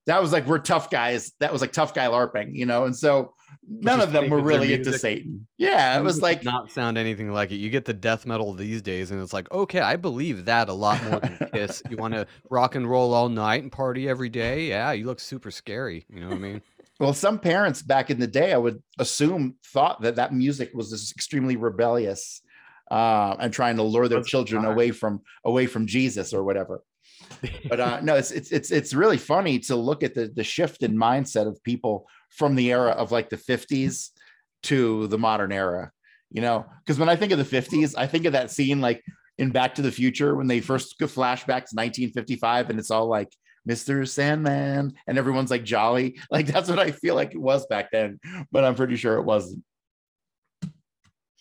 that 0.05 0.21
was 0.21 0.31
like 0.31 0.45
we're 0.45 0.59
tough 0.59 0.89
guys. 0.89 1.31
That 1.39 1.51
was 1.51 1.61
like 1.61 1.71
tough 1.71 1.93
guy 1.93 2.07
LARPing, 2.07 2.49
you 2.53 2.65
know. 2.65 2.85
And 2.85 2.95
so 2.95 3.33
none 3.67 4.01
of 4.01 4.11
them 4.11 4.29
were 4.29 4.41
really 4.41 4.73
into. 4.73 4.97
Satan. 4.97 5.47
Yeah, 5.57 5.97
it 5.97 6.03
was 6.03 6.21
like 6.21 6.43
not 6.43 6.71
sound 6.71 6.97
anything 6.97 7.31
like 7.31 7.51
it. 7.51 7.55
You 7.55 7.69
get 7.69 7.85
the 7.85 7.93
death 7.93 8.25
metal 8.25 8.53
these 8.53 8.81
days, 8.81 9.11
and 9.11 9.21
it's 9.21 9.33
like, 9.33 9.51
okay, 9.51 9.79
I 9.79 9.95
believe 9.95 10.45
that 10.45 10.69
a 10.69 10.73
lot 10.73 11.03
more 11.03 11.19
than 11.19 11.49
Kiss. 11.53 11.81
You 11.89 11.97
want 11.97 12.13
to 12.13 12.25
rock 12.49 12.75
and 12.75 12.89
roll 12.89 13.13
all 13.13 13.29
night 13.29 13.63
and 13.63 13.71
party 13.71 14.09
every 14.09 14.29
day? 14.29 14.67
Yeah, 14.67 14.91
you 14.91 15.05
look 15.05 15.19
super 15.19 15.51
scary. 15.51 16.05
You 16.09 16.21
know 16.21 16.29
what 16.29 16.35
I 16.35 16.39
mean? 16.39 16.61
Well, 16.99 17.13
some 17.13 17.39
parents 17.39 17.81
back 17.81 18.09
in 18.09 18.19
the 18.19 18.27
day, 18.27 18.51
I 18.51 18.57
would 18.57 18.83
assume, 18.97 19.55
thought 19.65 20.01
that 20.01 20.17
that 20.17 20.33
music 20.33 20.71
was 20.73 20.89
just 20.89 21.13
extremely 21.13 21.55
rebellious 21.55 22.41
uh, 22.91 23.35
and 23.39 23.53
trying 23.53 23.77
to 23.77 23.83
lure 23.83 24.07
their 24.07 24.19
Was 24.19 24.27
children 24.27 24.65
away 24.65 24.91
from 24.91 25.21
away 25.45 25.65
from 25.67 25.85
Jesus 25.85 26.33
or 26.33 26.43
whatever. 26.43 26.83
But 27.67 27.79
uh, 27.79 27.99
no, 28.01 28.15
it's 28.15 28.31
it's 28.31 28.51
it's 28.51 28.71
it's 28.71 28.93
really 28.93 29.17
funny 29.17 29.59
to 29.59 29.75
look 29.75 30.03
at 30.03 30.15
the 30.15 30.27
the 30.27 30.43
shift 30.43 30.83
in 30.83 30.95
mindset 30.95 31.47
of 31.47 31.63
people 31.63 32.07
from 32.29 32.55
the 32.55 32.71
era 32.71 32.91
of 32.91 33.11
like 33.11 33.29
the 33.29 33.37
fifties 33.37 34.11
to 34.63 35.07
the 35.07 35.17
modern 35.17 35.51
era. 35.51 35.91
You 36.31 36.41
know, 36.41 36.65
because 36.85 36.99
when 36.99 37.09
I 37.09 37.15
think 37.15 37.31
of 37.31 37.37
the 37.37 37.45
fifties, 37.45 37.95
I 37.95 38.07
think 38.07 38.25
of 38.25 38.33
that 38.33 38.51
scene 38.51 38.81
like 38.81 39.03
in 39.37 39.51
Back 39.51 39.75
to 39.75 39.81
the 39.81 39.91
Future 39.91 40.35
when 40.35 40.47
they 40.47 40.59
first 40.59 40.99
flashback 40.99 41.65
to 41.65 41.75
1955, 41.75 42.69
and 42.69 42.79
it's 42.79 42.91
all 42.91 43.07
like 43.07 43.33
Mr. 43.67 44.07
Sandman, 44.07 44.93
and 45.07 45.17
everyone's 45.17 45.51
like 45.51 45.63
jolly. 45.63 46.19
Like 46.31 46.47
that's 46.47 46.69
what 46.69 46.79
I 46.79 46.91
feel 46.91 47.15
like 47.15 47.33
it 47.33 47.41
was 47.41 47.65
back 47.67 47.91
then, 47.91 48.19
but 48.51 48.63
I'm 48.63 48.75
pretty 48.75 48.95
sure 48.95 49.15
it 49.15 49.23
wasn't. 49.23 49.63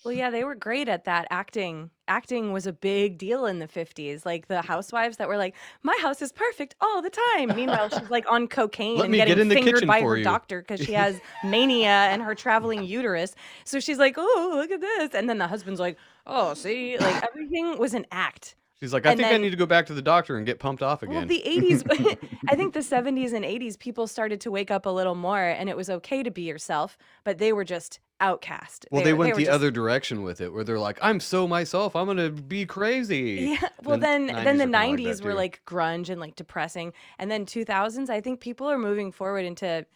Well, 0.04 0.14
yeah, 0.14 0.30
they 0.30 0.44
were 0.44 0.54
great 0.54 0.88
at 0.88 1.04
that 1.04 1.26
acting. 1.30 1.90
Acting 2.06 2.52
was 2.52 2.66
a 2.66 2.72
big 2.72 3.18
deal 3.18 3.46
in 3.46 3.58
the 3.58 3.66
50s. 3.66 4.24
Like 4.24 4.46
the 4.46 4.54
mm. 4.54 4.64
housewives 4.64 5.16
that 5.16 5.28
were 5.28 5.36
like, 5.36 5.54
"My 5.82 5.98
house 6.00 6.22
is 6.22 6.32
perfect 6.32 6.76
all 6.80 7.02
the 7.02 7.10
time." 7.10 7.54
Meanwhile, 7.54 7.90
she's 7.90 8.08
like 8.08 8.30
on 8.30 8.46
cocaine 8.58 8.96
Let 8.96 9.04
and 9.04 9.12
me 9.12 9.18
get 9.18 9.28
getting 9.28 9.42
in 9.42 9.48
the 9.48 9.56
fingered 9.56 9.74
kitchen 9.74 9.88
by 9.88 10.00
for 10.00 10.10
her 10.10 10.16
you. 10.18 10.24
doctor 10.24 10.60
because 10.60 10.80
she 10.80 10.92
has 10.92 11.20
mania 11.44 11.88
and 11.88 12.22
her 12.22 12.34
traveling 12.34 12.84
uterus. 12.84 13.34
So 13.64 13.80
she's 13.80 13.98
like, 13.98 14.14
"Oh, 14.16 14.52
look 14.54 14.70
at 14.70 14.80
this!" 14.80 15.14
And 15.14 15.28
then 15.28 15.38
the 15.38 15.48
husband's 15.48 15.80
like, 15.80 15.98
"Oh, 16.26 16.54
see, 16.54 16.96
like 16.98 17.22
everything 17.24 17.76
was 17.78 17.92
an 17.94 18.06
act." 18.12 18.54
She's 18.80 18.92
like, 18.92 19.06
I 19.06 19.10
And 19.10 19.18
think 19.18 19.28
I 19.28 19.32
then- 19.32 19.42
need 19.42 19.50
to 19.50 19.56
go 19.56 19.66
back 19.66 19.86
to 19.86 19.94
the 19.94 20.02
doctor 20.02 20.36
and 20.36 20.46
get 20.46 20.58
pumped 20.60 20.82
off 20.82 21.02
again. 21.02 21.16
Well, 21.16 21.26
the 21.26 21.42
80s, 21.44 22.18
I 22.48 22.54
think 22.54 22.74
the 22.74 22.80
70s 22.80 23.32
and 23.32 23.44
80s, 23.44 23.78
people 23.78 24.06
started 24.06 24.40
to 24.42 24.50
wake 24.50 24.70
up 24.70 24.86
a 24.86 24.90
little 24.90 25.14
more 25.16 25.40
and 25.42 25.68
it 25.68 25.76
was 25.76 25.90
okay 25.90 26.22
to 26.22 26.30
be 26.30 26.42
yourself, 26.42 26.96
but 27.24 27.38
they 27.38 27.52
were 27.52 27.64
just 27.64 27.98
outcast. 28.20 28.86
Well, 28.90 29.02
they, 29.02 29.12
were- 29.12 29.18
went 29.20 29.32
were 29.32 29.36
the 29.38 29.44
just- 29.46 29.54
other 29.54 29.70
direction 29.72 30.22
with 30.22 30.40
it, 30.40 30.52
where 30.52 30.62
they're 30.64 30.78
like, 30.78 30.98
"I'm 31.02 31.18
so 31.20 31.46
myself. 31.48 31.94
I'm 31.96 32.06
gonna 32.06 32.30
be 32.30 32.66
crazy." 32.66 33.56
Yeah. 33.60 33.68
Well, 33.84 33.94
And 33.94 34.02
then 34.02 34.26
then 34.26 34.58
the 34.58 34.64
90s 34.64 34.66
are 34.66 34.66
kinda 34.66 34.78
like 34.78 34.98
90s 35.16 35.22
were 35.24 35.30
too. 35.32 35.36
like 35.36 35.62
grunge 35.66 36.08
and 36.08 36.20
like 36.20 36.34
depressing, 36.36 36.92
and 37.18 37.30
then 37.30 37.46
2000s. 37.46 38.10
I 38.10 38.20
think 38.20 38.40
people 38.40 38.68
are 38.68 38.78
moving 38.78 39.12
forward 39.12 39.44
into 39.44 39.86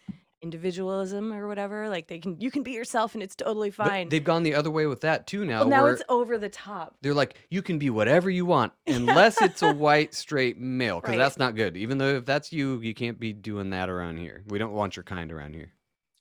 individualism 0.43 1.33
or 1.33 1.47
whatever. 1.49 1.89
Like 1.89 2.09
they 2.09 2.19
can, 2.19 2.41
you 2.41 2.51
can 2.51 2.63
be 2.63 2.73
yourself 2.73 3.15
and 3.15 3.23
it's 3.23 3.35
totally 3.37 3.71
But 3.71 3.87
fine. 3.89 4.09
they've 4.09 4.23
gone 4.23 4.43
the 4.43 4.55
other 4.55 4.71
way 4.71 4.87
with 4.87 5.01
that 5.03 5.27
too 5.27 5.45
now. 5.45 5.61
well, 5.61 5.69
now 5.69 5.83
where 5.85 5.93
it's 5.93 6.03
over 6.09 6.37
the 6.39 6.49
top. 6.49 6.97
they're 7.03 7.15
like, 7.15 7.37
you 7.51 7.63
can 7.63 7.79
be 7.79 7.91
whatever 7.91 8.29
you 8.29 8.45
want, 8.45 8.73
unless 8.87 9.41
it's 9.41 9.63
a 9.63 9.73
white 9.73 10.15
straight 10.15 10.59
male, 10.59 11.01
because 11.01 11.11
Right. 11.13 11.19
that's 11.19 11.39
not 11.39 11.55
good. 11.55 11.77
Even 11.77 11.99
though 11.99 12.17
if 12.17 12.27
that's 12.27 12.53
you, 12.53 12.81
you 12.81 12.95
can't 12.95 13.19
be 13.21 13.33
doing 13.33 13.71
that 13.71 13.89
around 13.89 14.19
here. 14.19 14.43
We 14.49 14.59
don't 14.59 14.73
want 14.73 14.97
your 14.97 15.05
kind 15.05 15.31
around 15.33 15.55
here. 15.55 15.73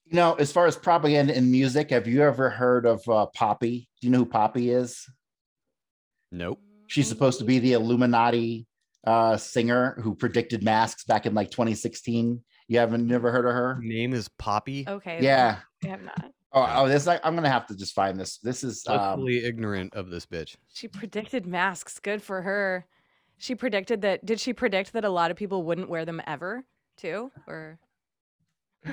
You 0.06 0.16
know, 0.16 0.34
as 0.34 0.52
far 0.52 0.66
as 0.66 0.76
propaganda 0.76 1.36
in 1.36 1.50
music, 1.50 1.90
have 1.90 2.06
you 2.06 2.22
ever 2.22 2.50
heard 2.50 2.84
of 2.86 3.06
uh, 3.08 3.26
Poppy? 3.26 3.88
Do 4.00 4.06
you 4.06 4.12
know 4.12 4.18
who 4.18 4.26
Poppy 4.26 4.70
is? 4.70 5.08
Nope. 6.30 6.60
She's 6.86 7.08
supposed 7.08 7.38
to 7.38 7.44
be 7.44 7.58
the 7.58 7.72
Illuminati 7.72 8.66
uh, 9.06 9.36
singer 9.36 9.98
who 10.02 10.14
predicted 10.14 10.62
masks 10.62 11.04
back 11.04 11.24
in 11.26 11.34
like 11.34 11.50
2016. 11.50 12.42
You 12.72 12.78
haven't 12.78 13.06
never 13.06 13.30
heard 13.30 13.44
of 13.44 13.52
her? 13.52 13.78
Name 13.82 14.14
is 14.14 14.28
Poppy. 14.28 14.86
Okay. 14.88 15.18
Yeah. 15.20 15.58
I 15.84 15.88
have 15.88 16.02
not. 16.02 16.32
Oh, 16.54 16.72
oh 16.74 16.88
this 16.88 17.06
I, 17.06 17.20
I'm 17.22 17.34
gonna 17.34 17.50
have 17.50 17.66
to 17.66 17.76
just 17.76 17.94
find 17.94 18.18
this. 18.18 18.38
This 18.38 18.64
is 18.64 18.82
um, 18.88 18.98
Totally 18.98 19.44
ignorant 19.44 19.92
of 19.92 20.08
this 20.08 20.24
bitch. 20.24 20.56
She 20.72 20.88
predicted 20.88 21.46
masks. 21.46 21.98
Good 21.98 22.22
for 22.22 22.40
her. 22.40 22.86
She 23.36 23.54
predicted 23.54 24.00
that. 24.00 24.24
Did 24.24 24.40
she 24.40 24.54
predict 24.54 24.94
that 24.94 25.04
a 25.04 25.10
lot 25.10 25.30
of 25.30 25.36
people 25.36 25.64
wouldn't 25.64 25.90
wear 25.90 26.06
them 26.06 26.22
ever, 26.26 26.64
too? 26.96 27.30
Or 27.46 27.78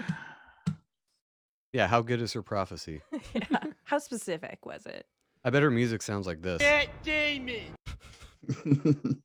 Yeah, 1.72 1.88
how 1.88 2.02
good 2.02 2.22
is 2.22 2.34
her 2.34 2.42
prophecy? 2.42 3.02
yeah. 3.34 3.60
how 3.86 4.00
specific 4.00 4.66
was 4.66 4.86
it? 4.88 5.06
I 5.46 5.52
bet 5.52 5.64
her 5.64 5.72
music 5.72 6.02
sounds 6.02 6.28
like 6.28 6.42
this. 6.42 6.62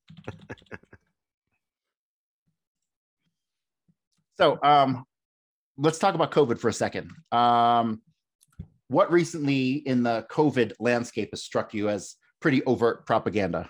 so 4.39 4.59
um 4.63 5.05
let's 5.77 5.99
talk 5.99 6.15
about 6.15 6.31
COVID 6.31 6.59
for 6.59 6.69
a 6.69 6.73
second. 6.73 7.11
Um 7.33 8.03
what 8.89 9.11
recently 9.11 9.73
in 9.87 10.03
the 10.03 10.27
COVID 10.31 10.73
landscape 10.79 11.31
has 11.33 11.43
struck 11.43 11.73
you 11.75 11.89
as 11.89 12.17
pretty 12.41 12.63
overt 12.65 13.07
propaganda? 13.07 13.69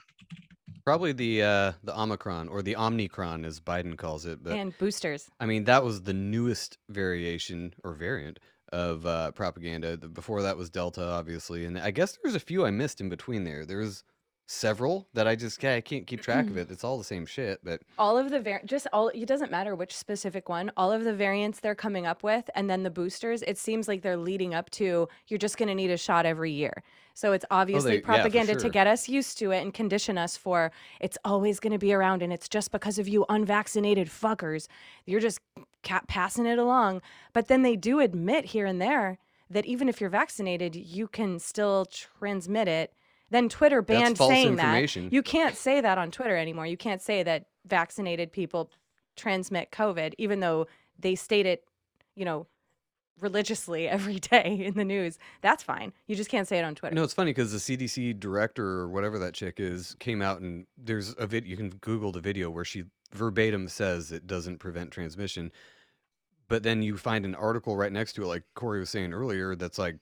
Probably 0.85 1.13
the 1.13 1.43
uh, 1.43 1.73
the 1.83 1.99
Omicron 1.99 2.49
or 2.49 2.61
the 2.61 2.75
Omnicron, 2.75 3.47
as 3.47 3.59
Biden 3.59 3.97
calls 3.97 4.27
it. 4.27 4.43
But 4.43 4.53
and 4.55 4.77
boosters. 4.77 5.31
I 5.41 5.47
mean, 5.47 5.65
that 5.65 5.83
was 5.83 6.03
the 6.03 6.13
newest 6.13 6.77
variation 6.91 7.75
or 7.85 7.95
variant 7.95 8.39
of 8.71 9.07
uh, 9.07 9.31
propaganda. 9.31 9.97
The- 9.97 10.09
Before 10.09 10.43
that 10.43 10.59
was 10.59 10.69
Delta, 10.69 11.03
obviously, 11.03 11.65
and 11.65 11.79
I 11.79 11.91
guess 11.91 12.19
there's 12.23 12.35
a 12.35 12.41
few 12.41 12.67
I 12.67 12.71
missed 12.71 13.01
in 13.01 13.09
between 13.09 13.45
there. 13.45 13.65
There's 13.65 14.05
several 14.47 15.09
that 15.15 15.27
I 15.27 15.37
just 15.37 15.65
I 15.65 15.81
can't 15.81 16.07
keep 16.07 16.21
track 16.21 16.47
of 16.47 16.57
it. 16.59 16.71
It's 16.71 16.85
all 16.85 16.99
the 16.99 17.05
same 17.05 17.25
shit, 17.25 17.61
but 17.65 17.81
all 17.99 18.19
of 18.19 18.31
the 18.31 18.41
var- 18.41 18.61
just 18.67 18.87
all 18.93 19.09
it 19.09 19.27
doesn't 19.27 19.51
matter 19.51 19.75
which 19.75 19.97
specific 19.97 20.49
one 20.49 20.71
all 20.77 20.93
of 20.93 21.05
the 21.05 21.15
variants 21.15 21.61
they're 21.61 21.75
coming 21.75 22.07
up 22.07 22.23
with 22.23 22.51
and 22.55 22.69
then 22.69 22.83
the 22.83 22.91
boosters 22.91 23.43
it 23.43 23.57
seems 23.57 23.89
like 23.89 24.03
they're 24.03 24.17
leading 24.17 24.55
up 24.55 24.69
to 24.71 25.09
you're 25.29 25.39
just 25.39 25.57
going 25.57 25.69
to 25.69 25.75
need 25.75 25.91
a 25.91 25.97
shot 25.97 26.27
every 26.27 26.51
year 26.53 26.83
so 27.15 27.33
it's 27.33 27.45
oh, 27.51 27.57
obviously 27.57 27.93
Oh, 27.93 27.95
yeah, 27.95 28.01
for 28.01 28.05
propaganda 28.07 28.55
to 28.55 28.61
sure. 28.61 28.71
get 28.71 28.87
us 28.87 29.09
used 29.09 29.39
to 29.39 29.51
it 29.51 29.61
and 29.63 29.73
condition 29.73 30.19
us 30.19 30.37
for 30.37 30.71
it's 31.01 31.17
always 31.25 31.59
going 31.59 31.73
to 31.73 31.79
be 31.79 31.93
around 31.95 32.23
and 32.23 32.33
it's 32.33 32.49
just 32.49 32.71
because 32.71 32.99
of 32.99 33.09
you 33.09 33.25
unvaccinated 33.29 34.09
fuckers 34.09 34.67
you're 35.07 35.21
just 35.21 35.41
passing 36.07 36.45
it 36.47 36.59
along 36.59 37.01
but 37.33 37.49
then 37.49 37.63
they 37.63 37.77
do 37.77 38.01
admit 38.01 38.47
here 38.47 38.67
and 38.67 38.81
there 38.81 39.19
that 39.49 39.65
even 39.67 39.89
if 39.89 40.01
you're 40.01 40.11
vaccinated 40.11 40.75
you 40.77 41.07
can 41.09 41.39
still 41.39 41.87
transmit 41.87 42.69
it 42.69 42.93
then 43.35 43.49
twitter 43.49 43.83
banned 43.83 44.17
saying 44.17 44.57
that 44.57 44.97
you 44.97 45.23
can't 45.23 45.57
say 45.57 45.81
that 45.81 45.99
on 45.99 46.11
Twitter 46.11 46.37
anymore. 46.37 46.67
You 46.67 46.77
can't 46.77 47.03
say 47.03 47.23
that 47.23 47.47
vaccinated 47.67 48.33
people 48.33 48.71
transmit 49.17 49.71
COVID, 49.71 50.15
even 50.19 50.41
though 50.41 50.67
they 50.99 51.15
state 51.15 51.47
it, 51.47 51.65
you 52.15 52.25
know, 52.25 52.47
religiously 53.21 53.89
every 53.97 54.19
day 54.19 54.63
in 54.65 54.75
the 54.75 54.85
news. 54.85 55.19
That's 55.41 55.63
fine. 55.63 55.93
You 56.07 56.17
just 56.17 56.31
can't 56.31 56.49
say 56.49 56.59
it 56.59 56.65
on 56.65 56.75
Twitter. 56.75 56.95
No, 56.95 57.03
it's 57.03 57.15
funny 57.15 57.31
because 57.31 57.53
the 57.53 57.77
CDC 57.77 58.19
director 58.21 58.67
or 58.67 58.89
whatever 58.89 59.19
that 59.19 59.35
chick 59.35 59.55
is 59.59 59.97
came 59.99 60.23
out 60.23 60.41
and 60.41 60.67
there's 60.77 61.15
a 61.19 61.27
vid. 61.27 61.47
You 61.47 61.57
can 61.57 61.71
Google 61.71 62.13
the 62.13 62.21
video 62.21 62.51
where 62.51 62.65
she 62.65 62.85
verbatim 63.13 63.69
says 63.69 64.11
it 64.11 64.27
doesn't 64.27 64.59
prevent 64.59 64.91
transmission, 64.91 65.53
but 66.49 66.63
then 66.63 66.83
you 66.83 66.97
find 66.97 67.25
an 67.25 67.35
article 67.35 67.77
right 67.77 67.93
next 67.93 68.15
to 68.15 68.23
it, 68.23 68.27
like 68.27 68.43
Corey 68.55 68.81
was 68.81 68.91
saying 68.91 69.13
earlier, 69.13 69.55
that's 69.55 69.79
like 69.79 69.99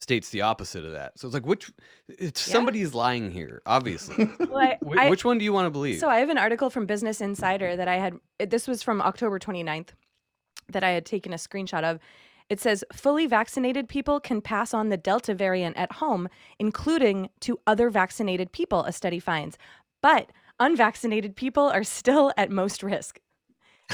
states 0.00 0.28
the 0.30 0.42
opposite 0.42 0.84
of 0.84 0.92
that. 0.92 1.18
So 1.18 1.26
it's 1.26 1.34
like 1.34 1.46
which 1.46 1.70
it's 2.08 2.46
Yeah. 2.46 2.52
somebody's 2.52 2.94
lying 2.94 3.30
here, 3.30 3.62
obviously. 3.66 4.28
Well, 4.38 4.58
I- 4.58 4.78
Wh- 4.86 4.98
I- 4.98 5.10
which 5.10 5.24
one 5.24 5.38
do 5.38 5.44
you 5.44 5.52
want 5.52 5.66
to 5.66 5.70
believe? 5.70 5.98
So 6.00 6.08
I 6.08 6.18
have 6.18 6.28
an 6.28 6.38
article 6.38 6.70
from 6.70 6.86
Business 6.86 7.20
Insider 7.20 7.76
that 7.76 7.88
I 7.88 7.96
had, 7.96 8.14
this 8.38 8.68
was 8.68 8.82
from 8.82 9.00
October 9.00 9.38
29th, 9.38 9.88
that 10.68 10.84
I 10.84 10.90
had 10.90 11.06
taken 11.06 11.32
a 11.32 11.36
screenshot 11.36 11.82
of. 11.84 11.98
It 12.48 12.60
says 12.60 12.84
fully 12.92 13.26
vaccinated 13.26 13.88
people 13.88 14.20
can 14.20 14.40
pass 14.40 14.72
on 14.72 14.88
the 14.88 14.96
Delta 14.96 15.34
variant 15.34 15.76
at 15.76 15.92
home, 15.92 16.28
including 16.60 17.28
to 17.40 17.58
other 17.66 17.90
vaccinated 17.90 18.52
people, 18.52 18.84
a 18.84 18.92
study 18.92 19.18
finds. 19.18 19.56
But 20.02 20.30
unvaccinated 20.60 21.34
people 21.36 21.64
are 21.64 21.82
still 21.84 22.32
at 22.36 22.50
most 22.50 22.82
risk. 22.82 23.18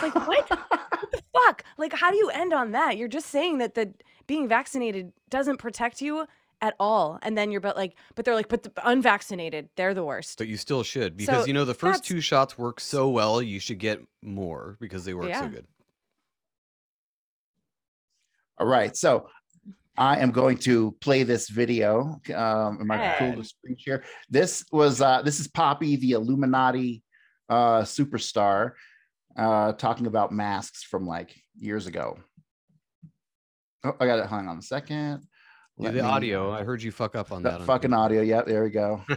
Like, 0.01 0.15
what? 0.15 0.49
what 0.51 1.11
the 1.13 1.23
fuck? 1.47 1.65
Like, 1.79 1.93
how 1.95 2.11
do 2.11 2.17
you 2.17 2.29
end 2.31 2.53
on 2.53 2.73
that? 2.73 2.97
You're 2.99 3.09
just 3.09 3.29
saying 3.31 3.59
that 3.59 3.75
the 3.75 3.93
being 4.33 4.49
vaccinated 4.49 5.13
doesn't 5.29 5.59
protect 5.59 6.01
you 6.01 6.25
at 6.63 6.75
all. 6.81 7.19
And 7.21 7.37
then 7.37 7.51
you're 7.51 7.61
but 7.61 7.77
like, 7.77 7.95
but 8.15 8.25
they're 8.25 8.35
like, 8.35 8.49
but 8.49 8.63
the 8.63 8.73
unvaccinated, 8.89 9.69
they're 9.77 9.93
the 9.93 10.05
worst. 10.05 10.39
but 10.39 10.49
you 10.49 10.57
still 10.57 10.83
should 10.83 11.19
because 11.19 11.43
So 11.43 11.47
you 11.47 11.53
know 11.53 11.67
the 11.67 11.75
first 11.75 11.99
that's- 12.03 12.09
two 12.09 12.23
shots 12.23 12.57
work 12.57 12.81
so 12.81 13.11
well, 13.11 13.43
you 13.43 13.61
should 13.61 13.79
get 13.79 14.01
more 14.23 14.79
because 14.81 15.05
they 15.05 15.13
work 15.13 15.29
Yeah. 15.29 15.43
so 15.43 15.49
good. 15.49 15.67
All 18.59 18.67
right. 18.67 18.97
So 18.97 19.29
I 19.99 20.19
am 20.21 20.31
going 20.31 20.57
to 20.59 20.93
play 21.03 21.25
this 21.25 21.51
video. 21.51 22.19
Um, 22.35 22.79
am 22.81 22.91
I 22.91 23.17
cool 23.19 23.31
Hey. 23.33 23.37
to 23.37 23.45
screen 23.45 23.77
share? 23.79 24.05
This 24.31 24.65
was 24.73 25.03
uh, 25.03 25.21
this 25.21 25.41
is 25.41 25.49
Poppy, 25.49 25.97
the 25.97 26.13
Illuminati 26.13 27.03
uh, 27.51 27.83
superstar, 27.83 28.73
uh, 29.37 29.73
talking 29.73 30.07
about 30.07 30.33
masks 30.33 30.83
from 30.85 31.07
like 31.07 31.35
years 31.55 31.87
ago. 31.87 32.19
Oh, 33.85 33.97
I 34.01 34.07
got 34.07 34.19
it. 34.21 34.27
Hang 34.27 34.49
on 34.49 34.59
a 34.59 34.63
second. 34.63 35.27
Yeah, 35.79 35.91
the 35.91 36.03
me- 36.03 36.09
audio, 36.09 36.53
uh, 36.53 36.59
I 36.59 36.63
heard 36.65 36.83
you 36.83 36.93
fuck 36.93 37.17
up 37.17 37.33
on 37.33 37.43
The 37.43 37.51
that. 37.51 37.63
fucking 37.63 37.93
audio. 37.93 38.23
Yeah, 38.23 38.43
there 38.43 38.63
we 38.63 38.71
go. 38.71 39.03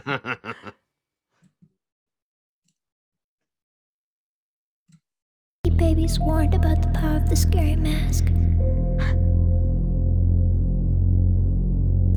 Twitter. 5.64 5.76
Babies 5.76 6.18
warned 6.18 6.54
about 6.54 6.80
the 6.82 6.88
power 6.98 7.16
of 7.16 7.28
the 7.28 7.36
scary 7.36 7.76
mask. 7.76 8.24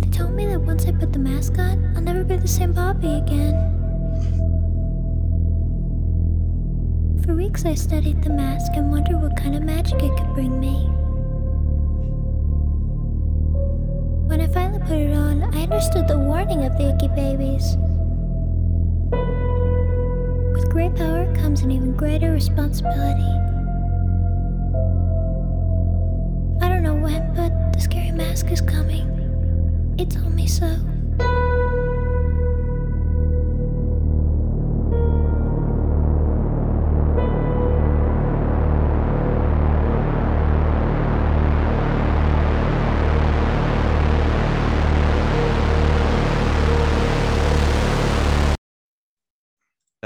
They 0.02 0.10
told 0.18 0.34
me 0.34 0.46
that 0.48 0.60
once 0.62 0.86
I 0.86 0.92
put 0.92 1.12
the 1.14 1.20
mask 1.20 1.58
on, 1.60 1.94
I'll 1.96 2.02
never 2.02 2.24
be 2.24 2.38
the 2.38 2.48
same 2.48 2.74
Poppy 2.74 3.16
again. 3.16 3.76
For 7.26 7.36
weeks 7.36 7.66
I 7.66 7.74
studied 7.76 8.24
the 8.24 8.30
mask 8.30 8.72
and 8.76 8.92
wondered 8.92 9.22
what 9.22 9.36
kind 9.36 9.56
of 9.56 9.64
magic 9.64 10.02
it 10.02 10.16
could 10.18 10.34
bring 10.34 10.60
me. 10.60 10.90
When 14.30 14.42
I 14.42 14.48
finally 14.48 14.78
put 14.82 14.92
it 14.92 15.12
on, 15.12 15.42
I 15.56 15.64
understood 15.64 16.08
the 16.08 16.20
warning 16.20 16.64
of 16.64 16.78
the 16.78 16.94
icky 16.94 17.08
babies. 17.08 17.78
With 20.54 20.70
great 20.70 20.94
power 20.96 21.26
comes 21.36 21.62
an 21.62 21.72
even 21.72 21.98
greater 21.98 22.32
responsibility. 22.32 23.24
I 26.62 26.70
don't 26.70 26.84
know 26.84 26.94
when, 26.94 27.34
but 27.34 27.74
the 27.74 27.82
scary 27.82 28.12
mask 28.12 28.52
is 28.52 28.62
coming. 28.62 29.08
It 29.98 30.12
told 30.12 30.36
me 30.36 30.46
so. 30.46 30.78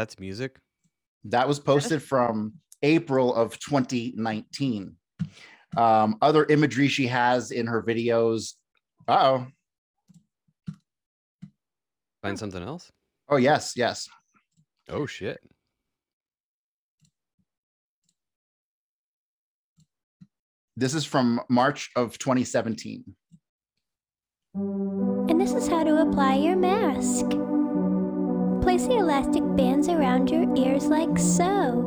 That's 0.03 0.19
music. 0.19 0.59
That 1.23 1.47
was 1.47 1.61
posted 1.61 2.03
from 2.03 2.55
April 2.81 3.33
of 3.33 3.57
2019. 3.57 4.97
Um, 5.77 6.17
other 6.21 6.43
imagery 6.43 6.89
she 6.89 7.07
has 7.07 7.51
in 7.51 7.67
her 7.67 7.81
videos. 7.81 8.55
Uh 9.07 9.47
oh. 10.67 10.73
Find 12.21 12.37
something 12.37 12.61
else. 12.61 12.91
Oh, 13.29 13.37
yes, 13.37 13.75
yes. 13.77 14.09
Oh 14.89 15.05
shit. 15.05 15.39
This 20.75 20.95
is 20.95 21.05
from 21.05 21.39
March 21.49 21.91
of 21.95 22.17
2017. 22.17 23.05
And 24.53 25.39
this 25.39 25.53
is 25.53 25.69
how 25.69 25.85
to 25.85 26.01
apply 26.01 26.35
your 26.35 26.57
mask. 26.57 27.52
Place 28.63 28.87
the 28.87 28.95
elastic 28.95 29.43
bands 29.57 29.89
around 29.89 30.29
your 30.31 30.45
ears 30.55 30.85
like 30.85 31.19
so. 31.19 31.83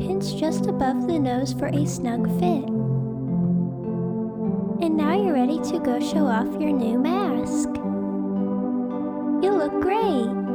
Pinch 0.00 0.34
just 0.34 0.64
above 0.64 1.06
the 1.06 1.18
nose 1.18 1.52
for 1.52 1.66
a 1.66 1.84
snug 1.84 2.26
fit. 2.40 2.64
And 4.82 4.96
now 4.96 5.14
you're 5.22 5.34
ready 5.34 5.58
to 5.58 5.78
go 5.78 6.00
show 6.00 6.26
off 6.26 6.48
your 6.58 6.72
new 6.72 6.98
mask. 6.98 7.68
You 9.44 9.52
look 9.52 9.78
great. 9.82 10.47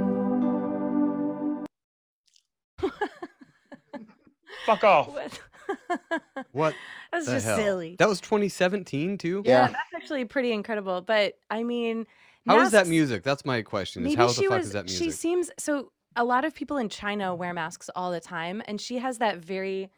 Fuck 4.66 4.84
off. 4.84 5.10
What? 5.14 5.32
fuck? 5.88 6.46
What 6.52 6.76
That's 7.12 7.26
the 7.26 7.32
just 7.34 7.46
hell? 7.46 7.58
silly. 7.58 7.96
That 7.98 8.10
was 8.10 8.20
2017 8.22 9.18
too. 9.18 9.42
Yeah. 9.46 9.52
yeah, 9.62 9.68
that's 9.68 9.94
actually 9.96 10.26
pretty 10.26 10.52
incredible. 10.52 11.02
But 11.02 11.36
I 11.50 11.64
mean, 11.64 12.06
How 12.46 12.60
is 12.60 12.72
that 12.72 12.80
masks- 12.80 12.90
music? 12.90 13.24
That's 13.24 13.46
my 13.46 13.62
question. 13.62 14.04
Is 14.04 14.10
Maybe 14.10 14.16
how 14.18 14.28
the 14.28 14.34
she 14.34 14.48
fuck 14.48 14.58
was. 14.58 14.68
is 14.68 14.74
that 14.74 14.90
She 14.90 15.06
music? 15.06 15.20
seems 15.20 15.52
so. 15.58 15.92
A 16.16 16.24
lot 16.24 16.46
of 16.46 16.54
people 16.54 16.78
in 16.78 16.90
China 16.90 17.34
wear 17.34 17.54
masks 17.54 17.90
all 17.96 18.12
the 18.12 18.20
time, 18.20 18.62
and 18.68 18.80
she 18.80 19.00
has 19.00 19.18
that 19.20 19.38
very, 19.38 19.90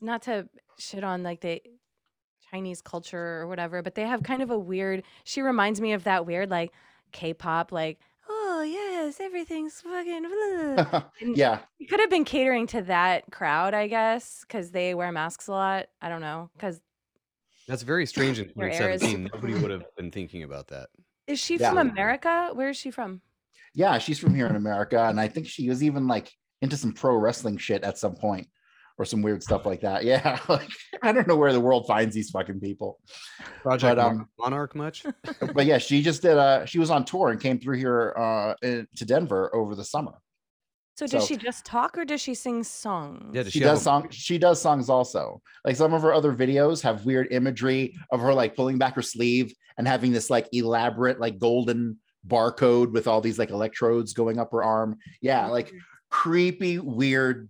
not 0.00 0.22
to 0.22 0.48
shit 0.78 1.02
on 1.02 1.22
like 1.24 1.40
the 1.40 1.60
Chinese 2.50 2.80
culture 2.82 3.40
or 3.40 3.46
whatever, 3.48 3.82
but 3.82 3.94
they 3.96 4.02
have 4.02 4.22
kind 4.22 4.42
of 4.42 4.50
a 4.50 4.58
weird. 4.58 5.02
She 5.24 5.40
reminds 5.42 5.80
me 5.80 5.92
of 5.94 6.04
that 6.04 6.26
weird 6.26 6.50
like 6.50 6.72
K-pop, 7.12 7.72
like 7.72 7.98
oh 8.56 8.62
yes, 8.62 9.20
everything's 9.20 9.80
fucking. 9.80 10.24
And 11.20 11.36
yeah. 11.36 11.60
You 11.78 11.86
could 11.86 12.00
have 12.00 12.10
been 12.10 12.24
catering 12.24 12.66
to 12.68 12.82
that 12.82 13.24
crowd, 13.30 13.74
I 13.74 13.86
guess, 13.86 14.44
because 14.46 14.70
they 14.70 14.94
wear 14.94 15.12
masks 15.12 15.48
a 15.48 15.52
lot. 15.52 15.86
I 16.00 16.08
don't 16.08 16.20
know, 16.20 16.50
because 16.56 16.80
That's 17.68 17.82
very 17.82 18.06
strange 18.06 18.38
in 18.38 18.50
Your 18.56 18.68
air 18.68 18.90
is 18.90 19.00
2017. 19.02 19.30
Nobody 19.34 19.54
would 19.54 19.70
have 19.70 19.84
been 19.96 20.10
thinking 20.10 20.42
about 20.42 20.68
that. 20.68 20.88
is 21.26 21.38
she 21.38 21.56
Yeah. 21.56 21.70
from 21.70 21.78
America? 21.78 22.50
Where 22.54 22.70
is 22.70 22.76
she 22.76 22.90
from? 22.90 23.20
Yeah, 23.74 23.98
she's 23.98 24.18
from 24.18 24.34
here 24.34 24.46
in 24.46 24.56
America. 24.56 25.04
And 25.04 25.20
I 25.20 25.28
think 25.28 25.46
she 25.48 25.68
was 25.68 25.82
even 25.82 26.06
like 26.06 26.32
into 26.62 26.76
some 26.76 26.92
pro 26.92 27.14
wrestling 27.16 27.58
shit 27.58 27.82
at 27.84 27.98
some 27.98 28.14
point 28.14 28.48
or 28.98 29.04
some 29.04 29.22
weird 29.22 29.42
stuff 29.42 29.66
like 29.66 29.80
that. 29.82 30.04
Yeah. 30.04 30.38
Like, 30.48 30.70
I 31.02 31.12
don't 31.12 31.26
know 31.28 31.36
where 31.36 31.52
the 31.52 31.60
world 31.60 31.86
finds 31.86 32.14
these 32.14 32.30
fucking 32.30 32.60
people. 32.60 32.98
Project 33.62 33.96
But, 33.96 33.98
um, 33.98 34.28
Monarch 34.38 34.74
much? 34.74 35.04
But 35.54 35.66
yeah, 35.66 35.78
she 35.78 36.02
just 36.02 36.22
did 36.22 36.38
uh 36.38 36.64
she 36.66 36.78
was 36.78 36.90
on 36.90 37.04
tour 37.04 37.30
and 37.30 37.40
came 37.40 37.58
through 37.58 37.76
here 37.78 38.14
uh 38.16 38.54
in- 38.62 38.86
to 38.96 39.04
Denver 39.04 39.54
over 39.54 39.74
the 39.74 39.84
summer. 39.84 40.14
So 40.94 41.06
does 41.06 41.26
she 41.26 41.36
just 41.36 41.66
talk 41.66 41.98
or 41.98 42.06
does 42.06 42.22
she 42.22 42.32
sing 42.34 42.64
songs? 42.64 43.34
Yeah, 43.34 43.42
does 43.42 43.52
she 43.52 43.58
she 43.58 43.64
does 43.64 43.80
a- 43.80 43.84
song 43.84 44.08
she 44.10 44.38
does 44.38 44.60
songs 44.62 44.88
also 44.88 45.42
like 45.64 45.76
some 45.76 45.92
of 45.92 46.00
her 46.02 46.14
other 46.14 46.32
videos 46.32 46.80
have 46.82 47.04
weird 47.04 47.28
imagery 47.32 47.94
of 48.12 48.20
her 48.20 48.32
like 48.32 48.56
pulling 48.56 48.78
back 48.78 48.94
her 48.94 49.02
sleeve 49.02 49.52
and 49.76 49.86
having 49.86 50.10
this 50.12 50.30
like 50.30 50.48
elaborate 50.52 51.20
like 51.20 51.38
golden 51.38 51.98
barcode 52.26 52.92
with 52.92 53.06
all 53.06 53.20
these 53.20 53.38
like 53.38 53.50
electrodes 53.50 54.14
going 54.14 54.38
up 54.38 54.50
her 54.52 54.64
arm 54.64 54.96
yeah 55.20 55.46
like 55.48 55.70
creepy 56.10 56.78
weird 56.78 57.48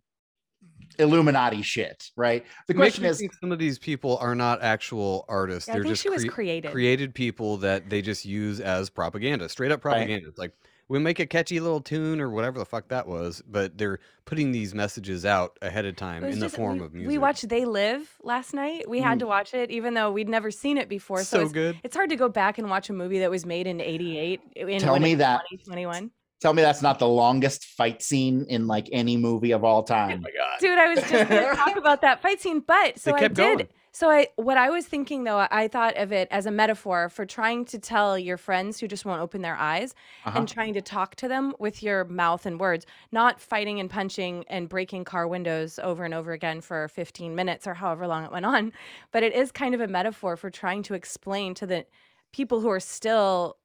illuminati 0.99 1.63
shit 1.63 2.11
right 2.17 2.45
the 2.67 2.75
question 2.75 3.03
me 3.05 3.09
is 3.11 3.23
some 3.41 3.53
of 3.53 3.59
these 3.59 3.79
people 3.79 4.17
are 4.19 4.35
not 4.35 4.63
actual 4.63 5.25
artists. 5.29 5.69
Yeah, 5.69 5.75
I 5.75 5.77
They're 5.77 5.83
think 5.85 5.93
just 5.93 6.03
she 6.03 6.09
was 6.11 6.23
crea- 6.23 6.31
created. 6.31 6.73
created 6.73 7.15
people 7.15 7.57
that 7.59 7.89
they 7.91 8.03
just 8.03 8.25
use 8.25 8.61
as 8.61 8.91
propaganda, 8.91 9.49
straight 9.49 9.73
up 9.73 9.85
Right. 9.85 9.93
propaganda. 9.95 10.29
It's 10.29 10.39
like 10.39 10.53
we 10.89 11.01
make 11.01 11.19
a 11.19 11.27
catchy 11.27 11.59
little 11.59 11.81
tune 11.81 12.21
or 12.21 12.31
whatever 12.31 12.61
the 12.61 12.65
fuck 12.65 12.87
that 12.89 13.09
was, 13.09 13.43
but 13.49 13.77
they're 13.77 13.99
putting 14.25 14.53
these 14.53 14.73
messages 14.73 15.25
out 15.27 15.59
ahead 15.61 15.85
of 15.85 15.97
time 15.97 16.23
It 16.23 16.29
was 16.29 16.37
in 16.37 16.41
the 16.41 16.49
form 16.49 16.79
we, 16.79 16.85
of 16.85 16.95
music. 16.95 17.09
We 17.09 17.19
watched 17.19 17.49
They 17.49 17.65
Live 17.65 18.09
last 18.23 18.55
night. 18.55 18.89
We 18.89 19.01
had 19.01 19.17
Mm. 19.17 19.21
to 19.21 19.27
watch 19.27 19.53
it, 19.53 19.71
even 19.73 19.95
though 19.95 20.13
we'd 20.13 20.29
never 20.29 20.53
seen 20.53 20.79
it 20.79 20.89
before. 20.89 21.19
So, 21.25 21.39
so 21.39 21.43
it's, 21.43 21.53
good. 21.53 21.81
it's 21.83 21.97
hard 21.97 22.11
to 22.11 22.17
go 22.17 22.29
back 22.29 22.59
and 22.59 22.71
watch 22.71 22.89
a 22.89 22.93
movie 22.93 23.19
that 23.19 23.31
was 23.31 23.45
made 23.45 23.67
in 23.67 23.81
'88. 23.81 24.41
In 24.55 24.79
Tell 24.79 24.99
me 25.01 25.17
that- 25.17 25.41
2021. 25.51 26.13
Tell 26.41 26.53
me 26.53 26.63
that's 26.63 26.83
not 26.83 26.99
the 26.99 27.09
longest 27.09 27.65
fight 27.65 28.03
scene 28.03 28.47
in 28.49 28.67
like 28.67 28.89
any 28.93 29.17
movie 29.17 29.53
of 29.53 29.65
all 29.65 29.83
time 29.83 30.19
Oh 30.19 30.23
my 30.23 30.31
god. 30.31 30.59
Dude, 30.61 30.79
I 30.79 30.89
was 30.89 30.99
just 31.01 31.29
gonna 31.29 31.55
talk 31.55 31.77
about 31.77 32.01
that 32.03 32.23
fight 32.23 32.41
scene, 32.41 32.61
but 32.61 32.99
so 32.99 33.11
They 33.13 33.17
I 33.25 33.29
did. 33.29 33.37
going. 33.37 33.69
So 33.93 34.11
I, 34.11 34.29
what 34.37 34.59
I 34.59 34.69
was 34.69 34.85
thinking 34.87 35.25
though, 35.25 35.39
I- 35.39 35.49
I 35.51 35.69
thought 35.69 35.97
of 35.97 36.13
it 36.13 36.29
as 36.31 36.45
a 36.45 36.51
metaphor 36.51 37.09
for 37.09 37.25
trying 37.25 37.65
to 37.67 37.79
tell 37.79 38.19
your 38.19 38.37
friends 38.37 38.79
who 38.79 38.87
just 38.87 39.07
won't 39.07 39.23
open 39.23 39.41
their 39.41 39.57
eyes 39.57 39.95
Uh-huh. 40.27 40.39
and 40.41 40.47
trying 40.49 40.75
to 40.75 40.83
talk 40.83 41.15
to 41.17 41.29
them 41.29 41.55
with 41.59 41.83
your 41.83 42.05
mouth 42.05 42.45
and 42.45 42.61
words, 42.61 42.85
not 43.11 43.41
fighting 43.41 43.81
and 43.81 43.89
punching 43.89 44.45
and 44.49 44.69
breaking 44.69 45.05
car 45.05 45.27
windows 45.27 45.79
over 45.83 46.05
and 46.05 46.13
over 46.13 46.33
again 46.33 46.61
for 46.61 46.89
15 46.89 47.35
minutes 47.35 47.67
or 47.67 47.73
however 47.73 48.07
long 48.07 48.25
it 48.25 48.33
went 48.33 48.45
on. 48.45 48.71
But 49.13 49.23
it 49.23 49.33
is 49.35 49.51
kind 49.51 49.75
of 49.75 49.81
a 49.81 49.89
metaphor 49.89 50.37
for 50.37 50.51
trying 50.51 50.83
to 50.85 50.95
explain 50.95 51.55
to 51.55 51.67
the 51.67 51.87
people 52.33 52.61
who 52.61 52.69
are 52.69 52.81
still 52.81 53.57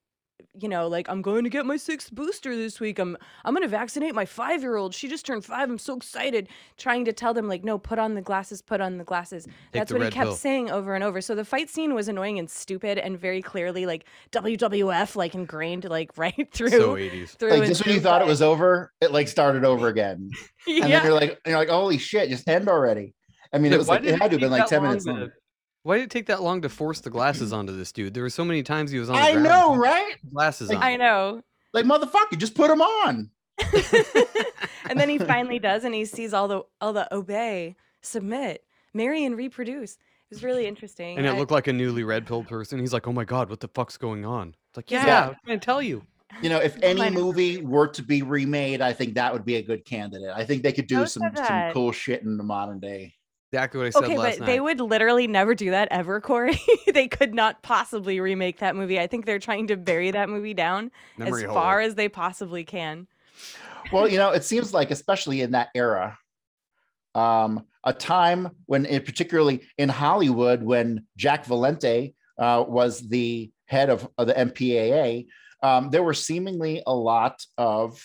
you 0.59 0.67
know 0.69 0.87
like 0.87 1.07
i'm 1.09 1.21
going 1.21 1.43
to 1.43 1.49
get 1.49 1.65
my 1.65 1.77
sixth 1.77 2.13
booster 2.13 2.55
this 2.55 2.79
week. 2.79 2.99
I'm 2.99 3.17
i'm 3.45 3.53
going 3.53 3.63
to 3.63 3.67
vaccinate 3.67 4.13
my 4.15 4.25
five 4.25 4.61
year 4.61 4.75
old 4.75 4.93
she 4.93 5.07
just 5.07 5.25
turned 5.25 5.45
five. 5.45 5.69
I'm 5.69 5.77
so 5.77 5.95
excited. 5.95 6.47
Trying 6.77 7.05
to 7.05 7.13
tell 7.13 7.33
them 7.33 7.47
like 7.47 7.63
no 7.63 7.77
put 7.77 7.99
on 7.99 8.15
the 8.15 8.21
glasses 8.21 8.61
put 8.61 8.81
on 8.81 8.97
the 8.97 9.03
glasses. 9.03 9.47
That's 9.71 9.89
the 9.89 9.95
what 9.95 10.01
he 10.01 10.05
red 10.05 10.13
kept 10.13 10.25
pill. 10.27 10.35
saying 10.35 10.71
over 10.71 10.95
and 10.95 11.03
over. 11.03 11.21
So 11.21 11.35
the 11.35 11.45
fight 11.45 11.69
scene 11.69 11.93
was 11.93 12.07
annoying 12.07 12.39
and 12.39 12.49
stupid 12.49 12.97
and 12.97 13.19
very 13.19 13.41
clearly 13.41 13.85
like 13.85 14.05
wwf 14.31 15.15
like 15.15 15.35
ingrained 15.35 15.85
like 15.85 16.11
right 16.17 16.47
through 16.53 16.69
So 16.69 16.95
80s. 16.95 17.37
through 17.37 17.49
like 17.51 17.59
and 17.59 17.67
just 17.67 17.85
when 17.85 17.93
you 17.95 17.99
through, 17.99 18.09
thought 18.09 18.21
it 18.21 18.27
was 18.27 18.41
over 18.41 18.91
it 19.01 19.11
like 19.11 19.27
started 19.27 19.65
over 19.65 19.87
again. 19.95 20.29
And 20.67 20.77
yeah. 20.77 20.87
then 20.87 21.03
you're 21.05 21.13
like 21.13 21.39
you're 21.45 21.57
like 21.57 21.69
holy 21.69 21.97
shit 21.97 22.29
just 22.29 22.47
end 22.47 22.67
already. 22.69 23.13
I 23.53 23.57
mean 23.57 23.71
Yeah, 23.71 23.75
it 23.75 23.79
was 23.79 23.87
like 23.87 24.03
it 24.03 24.19
had 24.21 24.31
to 24.31 24.35
have 24.35 24.39
been 24.41 24.51
like 24.51 24.67
10 24.67 24.83
minutes 24.83 25.05
long. 25.05 25.29
Why 25.83 25.97
did 25.97 26.03
it 26.03 26.09
take 26.11 26.27
that 26.27 26.41
long 26.43 26.61
to 26.61 26.69
force 26.69 26.99
the 27.01 27.09
glasses 27.09 27.51
onto 27.51 27.75
this 27.75 27.91
dude? 27.91 28.13
There 28.13 28.23
were 28.23 28.29
so 28.29 28.45
many 28.45 28.61
times 28.63 28.91
he 28.91 28.99
was 28.99 29.09
on 29.09 29.15
the 29.15 29.21
i 29.21 29.31
ground 29.31 29.43
know 29.45 29.75
right 29.75 30.15
glasses 30.31 30.69
Like, 30.69 30.77
on. 30.77 30.83
i 30.83 30.95
know 30.95 31.41
like 31.73 31.85
motherfucker 31.85 32.37
just 32.37 32.53
put 32.55 32.67
them 32.67 32.81
on 32.81 33.29
and 34.89 34.99
then 34.99 35.09
he 35.09 35.17
finally 35.33 35.59
does 35.59 35.83
and 35.83 35.93
he 35.93 36.05
sees 36.05 36.33
all 36.33 36.47
the 36.47 36.61
all 36.79 36.93
the 36.93 37.13
obey 37.13 37.75
submit 38.01 38.63
marry 38.93 39.23
and 39.25 39.35
reproduce 39.37 39.93
it 39.93 39.97
was 40.35 40.43
really 40.43 40.65
interesting 40.67 41.17
and 41.17 41.25
it 41.25 41.31
I- 41.31 41.37
looked 41.37 41.51
like 41.51 41.67
a 41.67 41.73
newly 41.73 42.03
red 42.03 42.25
pill 42.25 42.43
person. 42.43 42.79
He's 42.79 42.93
like, 42.93 43.05
"Oh 43.05 43.11
my 43.11 43.25
god, 43.25 43.49
what 43.49 43.59
the 43.59 43.67
fuck's 43.67 43.97
going 43.97 44.23
on?" 44.25 44.55
It's 44.69 44.77
like, 44.77 44.89
"Yeah, 44.89 45.05
Yeah. 45.05 45.27
I'm 45.27 45.35
trying 45.45 45.59
to 45.59 45.65
tell 45.65 45.81
you." 45.81 46.03
you 46.41 46.49
know 46.49 46.59
if 46.59 46.77
any 46.81 47.09
movie 47.09 47.57
were 47.57 47.89
to 47.89 48.01
be 48.01 48.21
remade 48.21 48.79
i 48.79 48.93
think 48.93 49.15
that 49.15 49.33
would 49.33 49.43
be 49.43 49.57
a 49.57 49.61
good 49.61 49.83
candidate 49.83 50.29
i 50.33 50.45
think 50.45 50.63
they 50.63 50.71
could 50.71 50.87
do 50.87 51.05
some 51.05 51.23
some 51.35 51.73
cool 51.73 51.91
shit 51.91 52.21
in 52.23 52.37
the 52.37 52.43
modern 52.43 52.79
day 52.79 53.13
Exactly 53.51 53.79
what 53.79 53.87
I 53.87 53.89
said 53.89 54.03
Okay, 54.05 54.17
last 54.17 54.39
but 54.39 54.45
night. 54.45 54.45
they 54.53 54.59
would 54.61 54.79
literally 54.79 55.27
never 55.27 55.53
do 55.53 55.71
that 55.71 55.89
ever, 55.91 56.21
Corey. 56.29 56.59
they 56.93 57.07
could 57.09 57.33
not 57.33 57.61
possibly 57.63 58.19
remake 58.21 58.59
that 58.59 58.75
movie. 58.77 58.97
I 58.99 59.07
think 59.07 59.25
they're 59.25 59.39
trying 59.39 59.67
to 59.67 59.75
bury 59.77 60.11
that 60.11 60.29
movie 60.29 60.53
down 60.53 60.91
Memory 61.17 61.43
as 61.43 61.47
hole. 61.47 61.55
far 61.55 61.81
as 61.81 61.95
they 61.95 62.07
possibly 62.07 62.63
can. 62.63 63.07
well, 63.91 64.07
you 64.07 64.17
know, 64.17 64.31
it 64.31 64.45
seems 64.45 64.73
like, 64.73 64.89
especially 64.89 65.41
in 65.41 65.51
that 65.51 65.67
era, 65.75 66.17
um, 67.13 67.65
a 67.83 67.91
time 67.91 68.49
when, 68.67 68.85
it, 68.85 69.05
particularly 69.05 69.67
in 69.77 69.89
Hollywood, 69.89 70.63
when 70.63 71.05
Jack 71.17 71.45
Valenti 71.45 72.15
uh, 72.39 72.63
was 72.65 73.01
the 73.01 73.51
head 73.65 73.89
of, 73.89 74.07
of 74.17 74.27
the 74.27 74.33
MPAA, 74.33 75.25
um, 75.61 75.89
there 75.89 76.03
were 76.03 76.13
seemingly 76.13 76.81
a 76.87 76.93
lot 76.95 77.43
of 77.57 78.01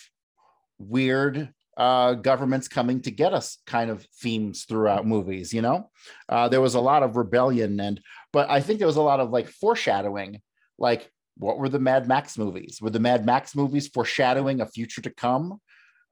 weird 0.79 1.53
uh, 1.77 2.15
governments 2.15 2.69
coming 2.69 3.01
to 3.03 3.11
get 3.11 3.35
us 3.35 3.59
kind 3.67 3.91
of 3.91 4.07
themes 4.21 4.65
throughout 4.65 5.07
movies. 5.07 5.53
You 5.53 5.63
know, 5.63 5.91
uh, 6.29 6.49
there 6.49 6.61
was 6.61 6.75
a 6.75 6.81
lot 6.81 7.03
of 7.03 7.17
rebellion, 7.17 7.79
and 7.81 8.01
but 8.33 8.49
I 8.51 8.61
think 8.61 8.79
there 8.79 8.87
was 8.87 8.97
a 8.97 9.03
lot 9.03 9.21
of 9.21 9.31
like 9.31 9.49
foreshadowing, 9.49 10.41
like 10.79 11.11
what 11.39 11.59
were 11.59 11.69
the 11.69 11.79
Mad 11.79 12.09
Max 12.09 12.39
movies? 12.39 12.79
Were 12.81 12.91
the 12.91 13.01
Mad 13.01 13.27
Max 13.27 13.55
movies 13.55 13.89
foreshadowing 13.89 14.61
a 14.61 14.67
future 14.67 15.03
to 15.03 15.11
come? 15.11 15.61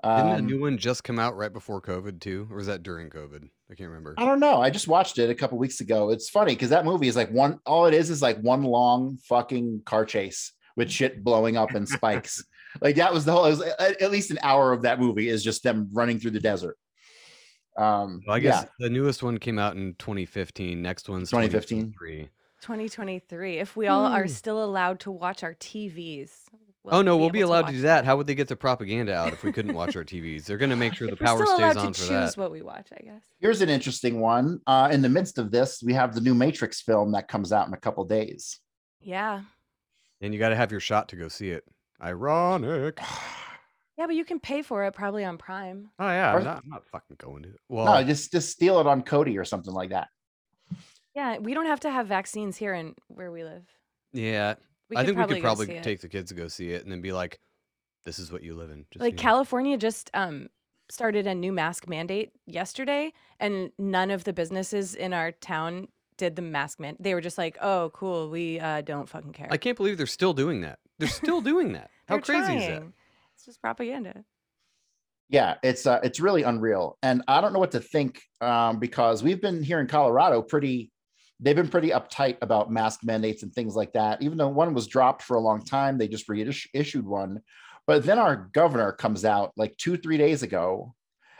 Didn't 0.03 0.29
a 0.29 0.35
Um, 0.35 0.46
new 0.46 0.61
one 0.61 0.77
just 0.77 1.03
come 1.03 1.18
out 1.18 1.35
right 1.35 1.50
before 1.50 1.81
COVID 1.81 2.20
too, 2.20 2.46
or 2.50 2.57
was 2.59 2.66
that 2.66 2.83
during 2.83 3.09
COVID? 3.09 3.48
I 3.70 3.74
can't 3.74 3.88
remember. 3.88 4.14
I 4.18 4.27
don't 4.27 4.38
know. 4.38 4.61
I 4.61 4.68
just 4.68 4.87
watched 4.87 5.18
it 5.18 5.31
a 5.31 5.35
couple 5.35 5.57
weeks 5.57 5.81
ago. 5.81 6.11
It's 6.11 6.29
funny 6.29 6.53
because 6.53 6.68
that 6.68 6.85
movie 6.85 7.09
is 7.09 7.16
like 7.16 7.31
one. 7.31 7.59
All 7.64 7.87
it 7.87 7.94
is 7.94 8.11
is 8.11 8.20
like 8.20 8.38
one 8.40 8.64
long 8.64 9.16
fucking 9.27 9.81
car 9.87 10.05
chase 10.05 10.53
with 10.77 10.90
shit 10.90 11.24
blowing 11.24 11.57
up 11.57 11.70
and 11.74 11.88
spikes. 11.88 12.44
Like 12.80 12.96
that 12.96 13.12
was 13.12 13.24
the 13.24 13.32
whole. 13.32 13.44
It 13.46 13.50
was 13.50 13.60
at, 13.62 14.00
at 14.02 14.10
least 14.10 14.30
an 14.30 14.38
hour 14.42 14.72
of 14.72 14.82
that 14.82 15.00
movie 15.00 15.28
is 15.28 15.42
just 15.44 15.62
them 15.62 15.88
running 15.92 16.18
through 16.18 16.32
the 16.32 16.40
desert. 16.40 16.76
Um, 17.76 18.20
Well, 18.26 18.37
I 18.37 18.40
guess 18.40 18.62
yeah, 18.62 18.68
the 18.78 18.90
newest 18.90 19.22
one 19.22 19.38
came 19.38 19.58
out 19.58 19.76
in 19.76 19.94
2015. 19.98 20.80
Next 20.80 21.08
one's 21.08 21.30
2015. 21.30 21.92
2023. 21.92 22.28
2023. 22.60 23.58
If 23.58 23.76
we 23.76 23.88
all 23.88 24.04
are 24.06 24.22
Hmm. 24.24 24.28
still 24.28 24.62
allowed 24.64 25.00
to 25.00 25.10
watch 25.10 25.42
our 25.42 25.54
TVs. 25.54 26.30
Oh 26.87 27.00
no, 27.00 27.16
we'll 27.16 27.30
be 27.30 27.40
allowed 27.40 27.62
to 27.62 27.64
watch 27.64 27.72
do 27.72 27.76
them. 27.78 27.87
that. 27.87 28.04
How 28.04 28.16
would 28.18 28.26
they 28.26 28.34
get 28.34 28.46
the 28.48 28.56
propaganda 28.56 29.14
out 29.14 29.32
if 29.32 29.42
we 29.42 29.52
couldn't 29.52 29.74
watch 29.74 29.96
our 29.96 30.04
TVs? 30.04 30.44
They're 30.44 30.58
going 30.58 30.68
to 30.70 30.76
make 30.76 30.92
sure 30.94 31.06
the 31.08 31.14
If 31.14 31.20
we're 31.20 31.26
power 31.26 31.46
still 31.46 31.56
stays 31.56 31.74
allowed 31.76 31.87
on 31.87 31.92
to 31.94 32.00
for 32.00 32.06
choose 32.08 32.34
that. 32.34 32.37
what 32.37 32.50
we 32.52 32.60
watch, 32.60 32.88
I 32.92 33.02
guess. 33.02 33.22
here's 33.40 33.62
an 33.62 33.70
interesting 33.70 34.20
one. 34.20 34.60
Uh, 34.66 34.90
in 34.92 35.00
the 35.00 35.08
midst 35.08 35.38
of 35.38 35.50
this, 35.50 35.82
we 35.82 35.94
have 35.94 36.14
the 36.14 36.20
new 36.20 36.34
Matrix 36.34 36.82
film 36.82 37.12
that 37.12 37.26
comes 37.26 37.52
out 37.52 37.66
in 37.68 37.72
a 37.72 37.78
couple 37.78 38.04
days. 38.04 38.60
Yeah. 39.00 39.42
And 40.20 40.34
you 40.34 40.38
got 40.38 40.50
to 40.50 40.56
have 40.56 40.70
your 40.70 40.80
shot 40.80 41.08
to 41.08 41.16
go 41.16 41.28
see 41.28 41.50
it. 41.50 41.64
Ironic. 42.02 42.98
Yeah, 43.96 44.07
but 44.09 44.16
you 44.16 44.24
can 44.24 44.40
pay 44.40 44.62
for 44.62 44.83
it 44.87 44.92
probably 44.92 45.24
on 45.24 45.38
Prime. 45.38 45.88
Oh 46.00 46.09
yeah, 46.09 46.33
Or- 46.35 46.38
I'm 46.38 46.44
not, 46.44 46.62
I'm 46.64 46.68
not 46.68 46.83
fucking 46.90 47.16
going 47.16 47.44
to 47.44 47.50
it. 47.50 47.61
Well, 47.68 47.85
no, 47.85 48.02
just 48.02 48.33
just 48.33 48.50
steal 48.50 48.80
it 48.80 48.88
on 48.88 49.02
Kodi 49.04 49.38
or 49.38 49.44
something 49.44 49.72
like 49.72 49.90
that. 49.90 50.09
Yeah, 51.14 51.38
we 51.38 51.54
don't 51.54 51.66
have 51.66 51.78
to 51.80 51.90
have 51.92 52.09
vaccines 52.09 52.57
here 52.57 52.74
in 52.74 52.96
where 53.07 53.30
we 53.30 53.44
live. 53.44 53.62
yeah, 54.12 54.54
We 54.90 54.96
I 54.96 55.04
think 55.04 55.16
we 55.16 55.24
could 55.26 55.37
go 55.37 55.40
probably 55.42 55.66
see 55.66 55.72
it. 55.74 55.85
take 55.85 56.00
the 56.00 56.09
kids 56.09 56.30
to 56.30 56.35
go 56.35 56.48
see 56.48 56.70
it 56.72 56.83
and 56.83 56.90
then 56.90 57.02
be 57.02 57.12
like, 57.12 57.38
"This 58.04 58.18
is 58.18 58.33
what 58.33 58.42
you 58.42 58.57
live 58.57 58.70
in." 58.72 58.85
Just, 58.90 59.00
like 59.00 59.12
you 59.12 59.16
know. 59.16 59.22
California 59.22 59.76
just 59.78 60.11
um 60.12 60.48
started 60.90 61.28
a 61.28 61.35
new 61.35 61.52
mask 61.52 61.88
mandate 61.88 62.33
yesterday 62.46 63.12
and 63.38 63.70
none 63.78 64.11
of 64.11 64.24
the 64.24 64.33
businesses 64.33 64.96
in 64.96 65.12
our 65.12 65.30
town 65.30 65.87
did 66.16 66.35
the 66.35 66.42
mask 66.42 66.80
man. 66.80 66.96
They 66.98 67.14
were 67.14 67.20
just 67.20 67.38
like, 67.38 67.57
"Oh, 67.61 67.92
cool. 67.94 68.28
We 68.28 68.59
uh 68.59 68.80
don't 68.80 69.09
fucking 69.09 69.35
care." 69.35 69.46
I 69.52 69.57
can't 69.57 69.76
believe 69.76 69.98
they're 69.98 70.07
still 70.07 70.35
doing 70.35 70.62
that. 70.62 70.80
They're 70.98 71.09
still 71.09 71.40
doing 71.40 71.72
that. 71.72 71.90
How 72.09 72.16
They're 72.16 72.22
crazy 72.22 72.57
is 72.57 72.66
that? 72.66 72.83
It's 73.35 73.46
just 73.46 73.61
propaganda. 73.61 74.24
Yeah, 75.28 75.54
it's 75.62 75.87
uh, 75.87 76.00
it's 76.02 76.20
really 76.20 76.42
unreal, 76.42 76.98
and 77.02 77.22
I 77.26 77.40
don't 77.40 77.52
know 77.52 77.59
what 77.59 77.72
to 77.72 77.80
think 77.80 78.20
um, 78.40 78.78
because 78.78 79.22
we've 79.22 79.40
been 79.40 79.62
here 79.62 79.80
in 79.80 79.87
Colorado 79.87 80.42
pretty. 80.42 80.90
They've 81.40 81.57
been 81.57 81.68
pretty 81.68 81.90
uptight 81.90 82.37
about 82.42 82.70
mask 82.70 83.00
mandates 83.02 83.42
and 83.42 83.52
things 83.52 83.74
like 83.74 83.92
that. 83.94 84.22
Even 84.22 84.38
though 84.38 84.48
one 84.48 84.72
was 84.72 84.87
dropped 84.87 85.22
for 85.22 85.37
a 85.37 85.40
long 85.40 85.64
time, 85.64 85.98
they 85.98 86.07
just 86.07 86.28
reissued 86.28 87.07
one. 87.07 87.40
But 87.87 88.04
then 88.04 88.18
our 88.18 88.48
governor 88.52 88.92
comes 88.92 89.24
out 89.24 89.52
like 89.57 89.76
two, 89.76 89.96
three 89.96 90.16
days 90.16 90.42
ago, 90.42 90.94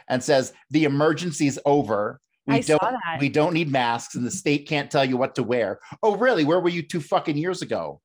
and 0.09 0.23
says 0.23 0.53
the 0.71 0.83
emergency's 0.83 1.59
over. 1.65 2.19
We 2.47 2.55
I 2.55 2.59
don't. 2.61 2.81
that. 2.81 3.19
We 3.19 3.29
don't 3.29 3.53
need 3.53 3.71
masks, 3.71 4.15
and 4.15 4.25
the 4.25 4.31
state 4.31 4.67
can't 4.67 4.91
tell 4.91 5.05
you 5.05 5.17
what 5.17 5.35
to 5.35 5.43
wear. 5.43 5.79
Oh, 6.03 6.15
really? 6.15 6.43
Where 6.43 6.59
were 6.59 6.69
you 6.69 6.83
two 6.83 7.01
fucking 7.01 7.37
years 7.37 7.61
ago? 7.61 8.01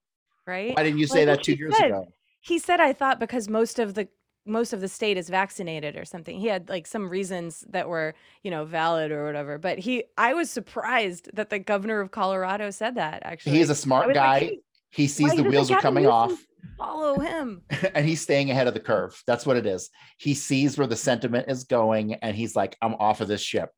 Right? 0.50 0.76
Why 0.76 0.82
didn't 0.82 0.98
you 0.98 1.06
say 1.06 1.20
what 1.26 1.36
that 1.36 1.44
two 1.44 1.54
years 1.54 1.76
said. 1.76 1.86
ago? 1.86 2.12
He 2.40 2.58
said 2.58 2.80
I 2.80 2.92
thought 2.92 3.20
because 3.20 3.48
most 3.48 3.78
of 3.78 3.94
the 3.94 4.08
most 4.46 4.72
of 4.72 4.80
the 4.80 4.88
state 4.88 5.16
is 5.16 5.28
vaccinated 5.28 5.96
or 5.96 6.04
something. 6.04 6.38
He 6.38 6.48
had 6.48 6.68
like 6.68 6.86
some 6.86 7.08
reasons 7.08 7.64
that 7.70 7.88
were, 7.88 8.14
you 8.42 8.50
know, 8.50 8.64
valid 8.64 9.12
or 9.12 9.24
whatever. 9.24 9.58
But 9.58 9.78
he 9.78 10.04
I 10.18 10.34
was 10.34 10.50
surprised 10.50 11.30
that 11.34 11.50
the 11.50 11.58
governor 11.58 12.00
of 12.00 12.10
Colorado 12.10 12.70
said 12.70 12.96
that 12.96 13.22
actually. 13.24 13.52
He's 13.52 13.70
a 13.70 13.74
smart 13.74 14.08
like, 14.08 14.14
guy. 14.14 14.38
"Hey, 14.40 14.60
he 14.90 15.06
sees 15.06 15.34
the 15.34 15.44
wheels 15.44 15.70
are 15.70 15.80
coming 15.80 16.06
off. 16.06 16.32
Follow 16.76 17.18
him. 17.18 17.62
and 17.94 18.06
he's 18.06 18.20
staying 18.20 18.50
ahead 18.50 18.66
of 18.66 18.74
the 18.74 18.80
curve. 18.80 19.22
That's 19.26 19.46
what 19.46 19.56
it 19.56 19.66
is. 19.66 19.90
He 20.18 20.34
sees 20.34 20.76
where 20.76 20.86
the 20.86 20.96
sentiment 20.96 21.48
is 21.48 21.64
going, 21.64 22.14
and 22.14 22.36
he's 22.36 22.56
like, 22.56 22.76
"I'm 22.82 22.94
off 22.94 23.20
of 23.20 23.28
this 23.28 23.40
ship," 23.40 23.70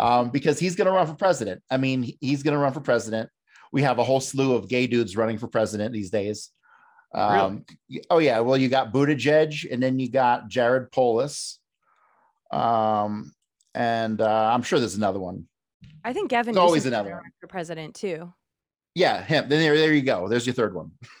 um, 0.00 0.30
because 0.30 0.58
he's 0.58 0.74
going 0.74 0.86
to 0.86 0.92
run 0.92 1.06
for 1.06 1.14
president. 1.14 1.62
I 1.70 1.76
mean, 1.76 2.12
he's 2.20 2.42
going 2.42 2.54
to 2.54 2.58
run 2.58 2.72
for 2.72 2.80
president. 2.80 3.28
We 3.72 3.82
have 3.82 3.98
a 3.98 4.04
whole 4.04 4.20
slew 4.20 4.54
of 4.54 4.68
gay 4.68 4.86
dudes 4.86 5.16
running 5.16 5.38
for 5.38 5.46
president 5.48 5.92
these 5.92 6.10
days. 6.10 6.50
Um, 7.14 7.64
y- 7.90 8.00
Oh 8.10 8.18
yeah, 8.18 8.40
well 8.40 8.56
you 8.56 8.68
got 8.68 8.92
Buttigieg, 8.92 9.70
and 9.70 9.82
then 9.82 9.98
you 9.98 10.10
got 10.10 10.48
Jared 10.48 10.90
Polis, 10.92 11.58
um, 12.50 13.32
and 13.74 14.20
uh, 14.20 14.50
I'm 14.52 14.62
sure 14.62 14.78
there's 14.78 14.94
another 14.96 15.18
one. 15.20 15.46
I 16.04 16.12
think 16.12 16.30
Gavin 16.30 16.54
There's 16.54 16.62
always 16.62 16.84
Newsom's 16.84 16.94
another 17.06 17.14
one. 17.16 17.22
for 17.40 17.46
president 17.46 17.94
too. 17.94 18.32
Yeah, 18.94 19.22
him. 19.22 19.48
Then 19.48 19.60
there, 19.60 19.76
there 19.76 19.92
you 19.94 20.02
go. 20.02 20.28
There's 20.28 20.46
your 20.46 20.54
third 20.54 20.74
one. 20.74 20.90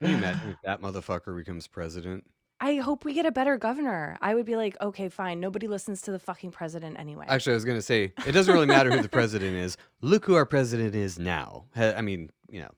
Can 0.00 0.10
you 0.10 0.16
imagine 0.16 0.50
if 0.50 0.56
that 0.64 0.80
motherfucker 0.80 1.36
becomes 1.36 1.66
president? 1.66 2.24
I 2.60 2.76
hope 2.76 3.04
we 3.04 3.14
get 3.14 3.24
a 3.26 3.30
better 3.30 3.56
governor. 3.56 4.18
I 4.20 4.34
would 4.34 4.44
be 4.46 4.56
like, 4.56 4.76
okay, 4.80 5.08
fine. 5.08 5.38
Nobody 5.38 5.68
listens 5.68 6.02
to 6.02 6.10
the 6.10 6.18
fucking 6.18 6.50
president 6.50 6.98
anyway. 6.98 7.26
Actually, 7.28 7.52
I 7.52 7.54
was 7.54 7.64
going 7.64 7.78
to 7.78 7.82
say 7.82 8.12
it 8.26 8.32
doesn't 8.32 8.52
really 8.52 8.66
matter 8.66 8.90
who 8.90 9.00
the 9.00 9.08
president 9.08 9.54
is. 9.56 9.76
Look 10.00 10.24
who 10.24 10.34
our 10.34 10.46
president 10.46 10.94
is 10.94 11.18
now. 11.18 11.66
I 11.76 12.00
mean, 12.02 12.30
you 12.50 12.60
know, 12.60 12.70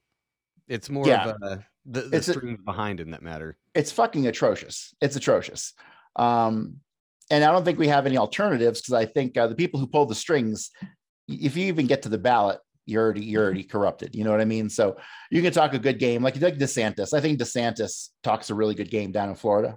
it's 0.68 0.90
more 0.90 1.06
Yeah. 1.06 1.30
of 1.30 1.36
uh, 1.42 1.56
the, 1.86 2.02
the 2.02 2.16
It's 2.18 2.28
a- 2.28 2.34
strings 2.34 2.60
behind 2.64 3.00
him 3.00 3.10
that 3.12 3.22
matter. 3.22 3.56
it's 3.74 3.90
fucking 3.90 4.26
atrocious. 4.26 4.94
It's 5.00 5.16
atrocious. 5.16 5.72
Um, 6.16 6.76
and 7.30 7.42
I 7.44 7.50
don't 7.52 7.64
think 7.64 7.78
we 7.78 7.88
have 7.88 8.06
any 8.06 8.18
alternatives 8.18 8.80
because 8.82 8.94
I 8.94 9.06
think 9.06 9.36
uh, 9.38 9.46
the 9.46 9.54
people 9.54 9.80
who 9.80 9.86
pull 9.86 10.04
the 10.04 10.14
strings, 10.14 10.70
if 11.28 11.56
you 11.56 11.66
even 11.66 11.86
get 11.86 12.02
to 12.02 12.08
the 12.08 12.18
ballot, 12.18 12.58
you're 12.90 13.04
already 13.04 13.24
you're 13.24 13.44
already 13.44 13.62
corrupted. 13.62 14.14
You 14.14 14.24
know 14.24 14.30
what 14.30 14.40
I 14.40 14.44
mean? 14.44 14.68
So 14.68 14.96
you 15.30 15.40
can 15.42 15.52
talk 15.52 15.74
a 15.74 15.78
good 15.78 15.98
game, 15.98 16.22
like 16.22 16.40
like 16.40 16.58
DeSantis. 16.58 17.14
I 17.14 17.20
think 17.20 17.38
DeSantis 17.38 18.08
talks 18.22 18.50
a 18.50 18.54
really 18.54 18.74
good 18.74 18.90
game 18.90 19.12
down 19.12 19.28
in 19.28 19.34
Florida. 19.34 19.76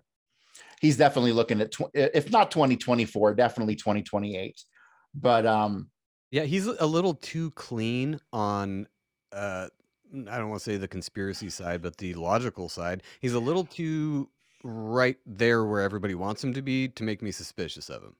He's 0.81 0.97
definitely 0.97 1.31
looking 1.31 1.61
at 1.61 1.71
tw- 1.71 1.93
if 1.93 2.29
not 2.29 2.51
2024, 2.51 3.35
definitely 3.35 3.75
2028. 3.75 4.61
But 5.15 5.45
um, 5.45 5.89
Yeah, 6.31 6.43
he's 6.43 6.65
a 6.65 6.85
little 6.85 7.13
too 7.13 7.51
clean 7.51 8.19
on 8.33 8.87
uh 9.31 9.67
I 10.13 10.37
don't 10.37 10.49
want 10.49 10.61
to 10.61 10.71
say 10.71 10.77
the 10.77 10.87
conspiracy 10.87 11.49
side, 11.49 11.81
but 11.81 11.97
the 11.97 12.13
logical 12.13 12.69
side. 12.69 13.01
He's 13.19 13.33
a 13.33 13.39
little 13.39 13.65
too 13.65 14.29
right 14.63 15.17
there 15.25 15.65
where 15.65 15.81
everybody 15.81 16.15
wants 16.15 16.43
him 16.43 16.53
to 16.53 16.61
be 16.61 16.87
to 16.89 17.03
make 17.03 17.21
me 17.21 17.31
suspicious 17.31 17.89
of 17.89 18.03
him. 18.03 18.15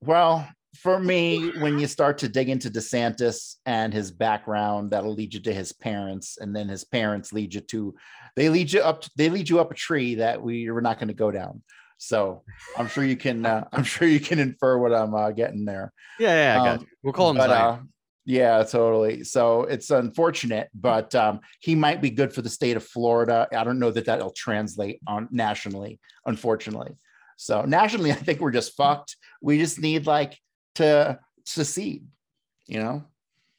Well, 0.00 0.48
for 0.82 0.98
me, 0.98 1.50
when 1.58 1.78
you 1.78 1.86
start 1.86 2.18
to 2.18 2.28
dig 2.28 2.48
into 2.48 2.70
DeSantis 2.70 3.56
and 3.66 3.92
his 3.92 4.10
background, 4.10 4.90
that'll 4.90 5.14
lead 5.14 5.34
you 5.34 5.40
to 5.40 5.52
his 5.52 5.72
parents, 5.72 6.38
and 6.40 6.54
then 6.54 6.68
his 6.68 6.84
parents 6.84 7.32
lead 7.32 7.54
you 7.54 7.60
to 7.62 7.94
they 8.36 8.48
lead 8.48 8.72
you 8.72 8.80
up 8.80 9.04
they 9.16 9.28
lead 9.28 9.48
you 9.48 9.58
up 9.58 9.72
a 9.72 9.74
tree 9.74 10.16
that 10.16 10.40
we 10.40 10.70
we're 10.70 10.80
not 10.80 10.98
going 10.98 11.08
to 11.08 11.14
go 11.14 11.30
down. 11.30 11.62
So 11.98 12.44
I'm 12.76 12.86
sure 12.86 13.04
you 13.04 13.16
can 13.16 13.44
uh, 13.44 13.66
I'm 13.72 13.84
sure 13.84 14.06
you 14.06 14.20
can 14.20 14.38
infer 14.38 14.78
what 14.78 14.94
I'm 14.94 15.14
uh, 15.14 15.32
getting 15.32 15.64
there. 15.64 15.92
Yeah, 16.18 16.54
yeah, 16.54 16.60
I 16.60 16.64
got 16.64 16.78
Um. 16.80 16.86
We'll 17.02 17.12
call 17.12 17.30
him 17.30 17.36
But, 17.36 17.50
uh, 17.50 17.78
yeah, 18.24 18.62
totally. 18.62 19.24
So 19.24 19.62
it's 19.62 19.90
unfortunate, 19.90 20.68
but 20.74 21.14
um, 21.14 21.40
he 21.60 21.74
might 21.74 22.02
be 22.02 22.10
good 22.10 22.32
for 22.32 22.42
the 22.42 22.50
state 22.50 22.76
of 22.76 22.84
Florida. 22.84 23.48
I 23.50 23.64
don't 23.64 23.78
know 23.78 23.90
that 23.90 24.04
that'll 24.04 24.30
translate 24.32 25.00
on 25.06 25.28
nationally, 25.30 25.98
unfortunately. 26.26 26.92
So 27.36 27.62
nationally, 27.62 28.12
I 28.12 28.16
think 28.16 28.40
we're 28.40 28.50
just 28.50 28.76
fucked. 28.76 29.16
We 29.40 29.58
just 29.58 29.80
need 29.80 30.06
like 30.06 30.38
to 30.78 31.18
secede. 31.44 32.06
You 32.66 32.80
know, 32.80 33.04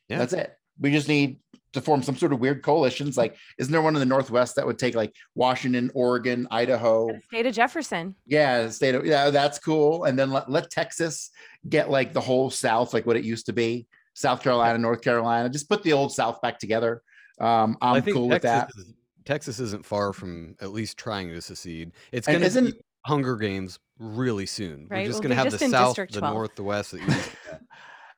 Yeah. 0.07 0.19
that's 0.19 0.33
it. 0.33 0.55
We 0.79 0.91
just 0.91 1.07
need 1.07 1.39
to 1.73 1.81
form 1.81 2.01
some 2.01 2.15
sort 2.17 2.33
of 2.33 2.39
weird 2.39 2.63
coalitions. 2.63 3.15
Like, 3.17 3.35
isn't 3.59 3.71
there 3.71 3.81
one 3.81 3.95
in 3.95 3.99
the 3.99 4.05
Northwest 4.05 4.55
that 4.55 4.65
would 4.65 4.79
take 4.79 4.95
like 4.95 5.13
Washington, 5.35 5.91
Oregon, 5.93 6.47
Idaho? 6.51 7.09
State 7.27 7.45
of 7.45 7.53
Jefferson. 7.53 8.15
Yeah, 8.25 8.69
state 8.69 8.95
of 8.95 9.05
yeah, 9.05 9.29
that's 9.29 9.59
cool. 9.59 10.05
And 10.05 10.17
then 10.17 10.31
let, 10.31 10.49
let 10.49 10.69
Texas 10.71 11.29
get 11.67 11.89
like 11.89 12.13
the 12.13 12.21
whole 12.21 12.49
South, 12.49 12.93
like 12.93 13.05
what 13.05 13.17
it 13.17 13.23
used 13.23 13.45
to 13.47 13.53
be. 13.53 13.87
South 14.13 14.41
Carolina, 14.41 14.77
North 14.79 15.01
Carolina. 15.01 15.49
Just 15.49 15.69
put 15.69 15.83
the 15.83 15.93
old 15.93 16.11
South 16.11 16.41
back 16.41 16.59
together. 16.59 17.01
Um, 17.39 17.77
I'm 17.81 17.95
I 17.97 18.01
think 18.01 18.15
cool 18.17 18.27
with 18.27 18.41
that. 18.41 18.65
Texas, 18.67 18.85
is, 18.85 18.93
Texas 19.25 19.59
isn't 19.59 19.85
far 19.85 20.11
from 20.11 20.55
at 20.61 20.71
least 20.71 20.97
trying 20.97 21.29
to 21.29 21.41
secede. 21.41 21.91
It's 22.11 22.27
going 22.27 22.39
to 22.41 22.45
isn't- 22.45 22.65
be 22.65 22.73
Hunger 23.05 23.37
Games 23.37 23.79
really 23.99 24.45
soon. 24.45 24.87
Right, 24.89 25.01
We're 25.01 25.05
just 25.05 25.15
well, 25.15 25.21
going 25.21 25.29
to 25.29 25.35
have 25.35 25.45
just 25.45 25.59
the 25.59 25.69
South, 25.69 25.95
the 25.95 26.21
North, 26.21 26.55
the 26.55 26.63
West, 26.63 26.91
the 26.91 27.05
East. 27.05 27.31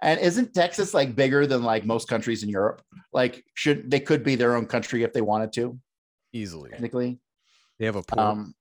And 0.03 0.19
isn't 0.19 0.55
Texas 0.55 0.93
like 0.93 1.15
bigger 1.15 1.45
than 1.45 1.63
like 1.63 1.85
most 1.85 2.07
countries 2.07 2.41
in 2.41 2.49
Europe? 2.49 2.81
Like, 3.13 3.45
should 3.53 3.91
they 3.91 3.99
could 3.99 4.23
be 4.23 4.35
their 4.35 4.55
own 4.55 4.65
country 4.65 5.03
if 5.03 5.13
they 5.13 5.21
wanted 5.21 5.53
to, 5.53 5.77
easily. 6.33 6.71
technically? 6.71 7.19
They 7.77 7.85
have 7.85 7.95
a 7.95 8.01
port. 8.01 8.19
Um, 8.19 8.55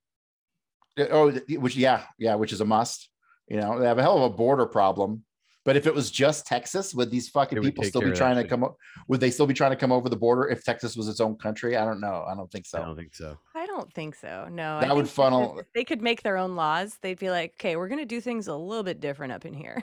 oh, 0.99 1.31
which 1.33 1.77
yeah, 1.77 2.03
yeah, 2.19 2.35
which 2.35 2.53
is 2.53 2.61
a 2.61 2.67
must. 2.67 3.09
You 3.49 3.57
know, 3.57 3.79
they 3.79 3.87
have 3.87 3.99
a 3.99 4.03
hell 4.03 4.19
of 4.19 4.33
a 4.33 4.37
border 4.37 4.67
problem. 4.67 5.25
But 5.65 5.77
if 5.77 5.87
it 5.87 5.95
was 5.95 6.11
just 6.11 6.47
Texas, 6.47 6.95
would 6.95 7.11
these 7.11 7.29
fucking 7.29 7.61
They 7.61 7.69
people 7.69 7.85
still 7.85 8.01
be 8.01 8.13
trying 8.13 8.37
to 8.37 8.45
come? 8.45 8.67
Would 9.09 9.21
they 9.21 9.31
still 9.31 9.47
be 9.47 9.55
trying 9.55 9.73
to 9.73 9.77
come 9.77 9.93
over 9.93 10.09
the 10.09 10.17
border 10.17 10.49
if 10.49 10.65
Texas 10.65 10.97
was 10.97 11.09
its 11.09 11.21
own 11.21 11.37
country? 11.37 11.77
I 11.77 11.85
don't 11.85 12.01
know. 12.01 12.25
I 12.29 12.35
don't 12.35 12.51
think 12.51 12.67
so. 12.67 12.81
I 12.81 12.85
don't 12.85 12.97
think 12.97 13.15
so. 13.15 13.39
I 13.81 13.83
don't 13.85 13.93
think 13.95 14.15
so. 14.15 14.47
No, 14.51 14.77
I 14.77 14.81
That 14.81 14.95
would 14.95 15.07
think 15.07 15.15
funnel- 15.15 15.59
if 15.59 15.73
they 15.75 15.85
could 15.85 16.03
make 16.03 16.23
their 16.23 16.37
own 16.37 16.55
laws. 16.55 16.99
They'd 17.01 17.19
be 17.19 17.31
like, 17.31 17.55
okay, 17.59 17.77
we're 17.77 17.89
gonna 17.89 18.05
do 18.05 18.21
things 18.21 18.47
a 18.47 18.55
little 18.55 18.85
bit 18.85 19.01
different 19.01 19.33
up 19.33 19.47
in 19.47 19.55
here. 19.55 19.83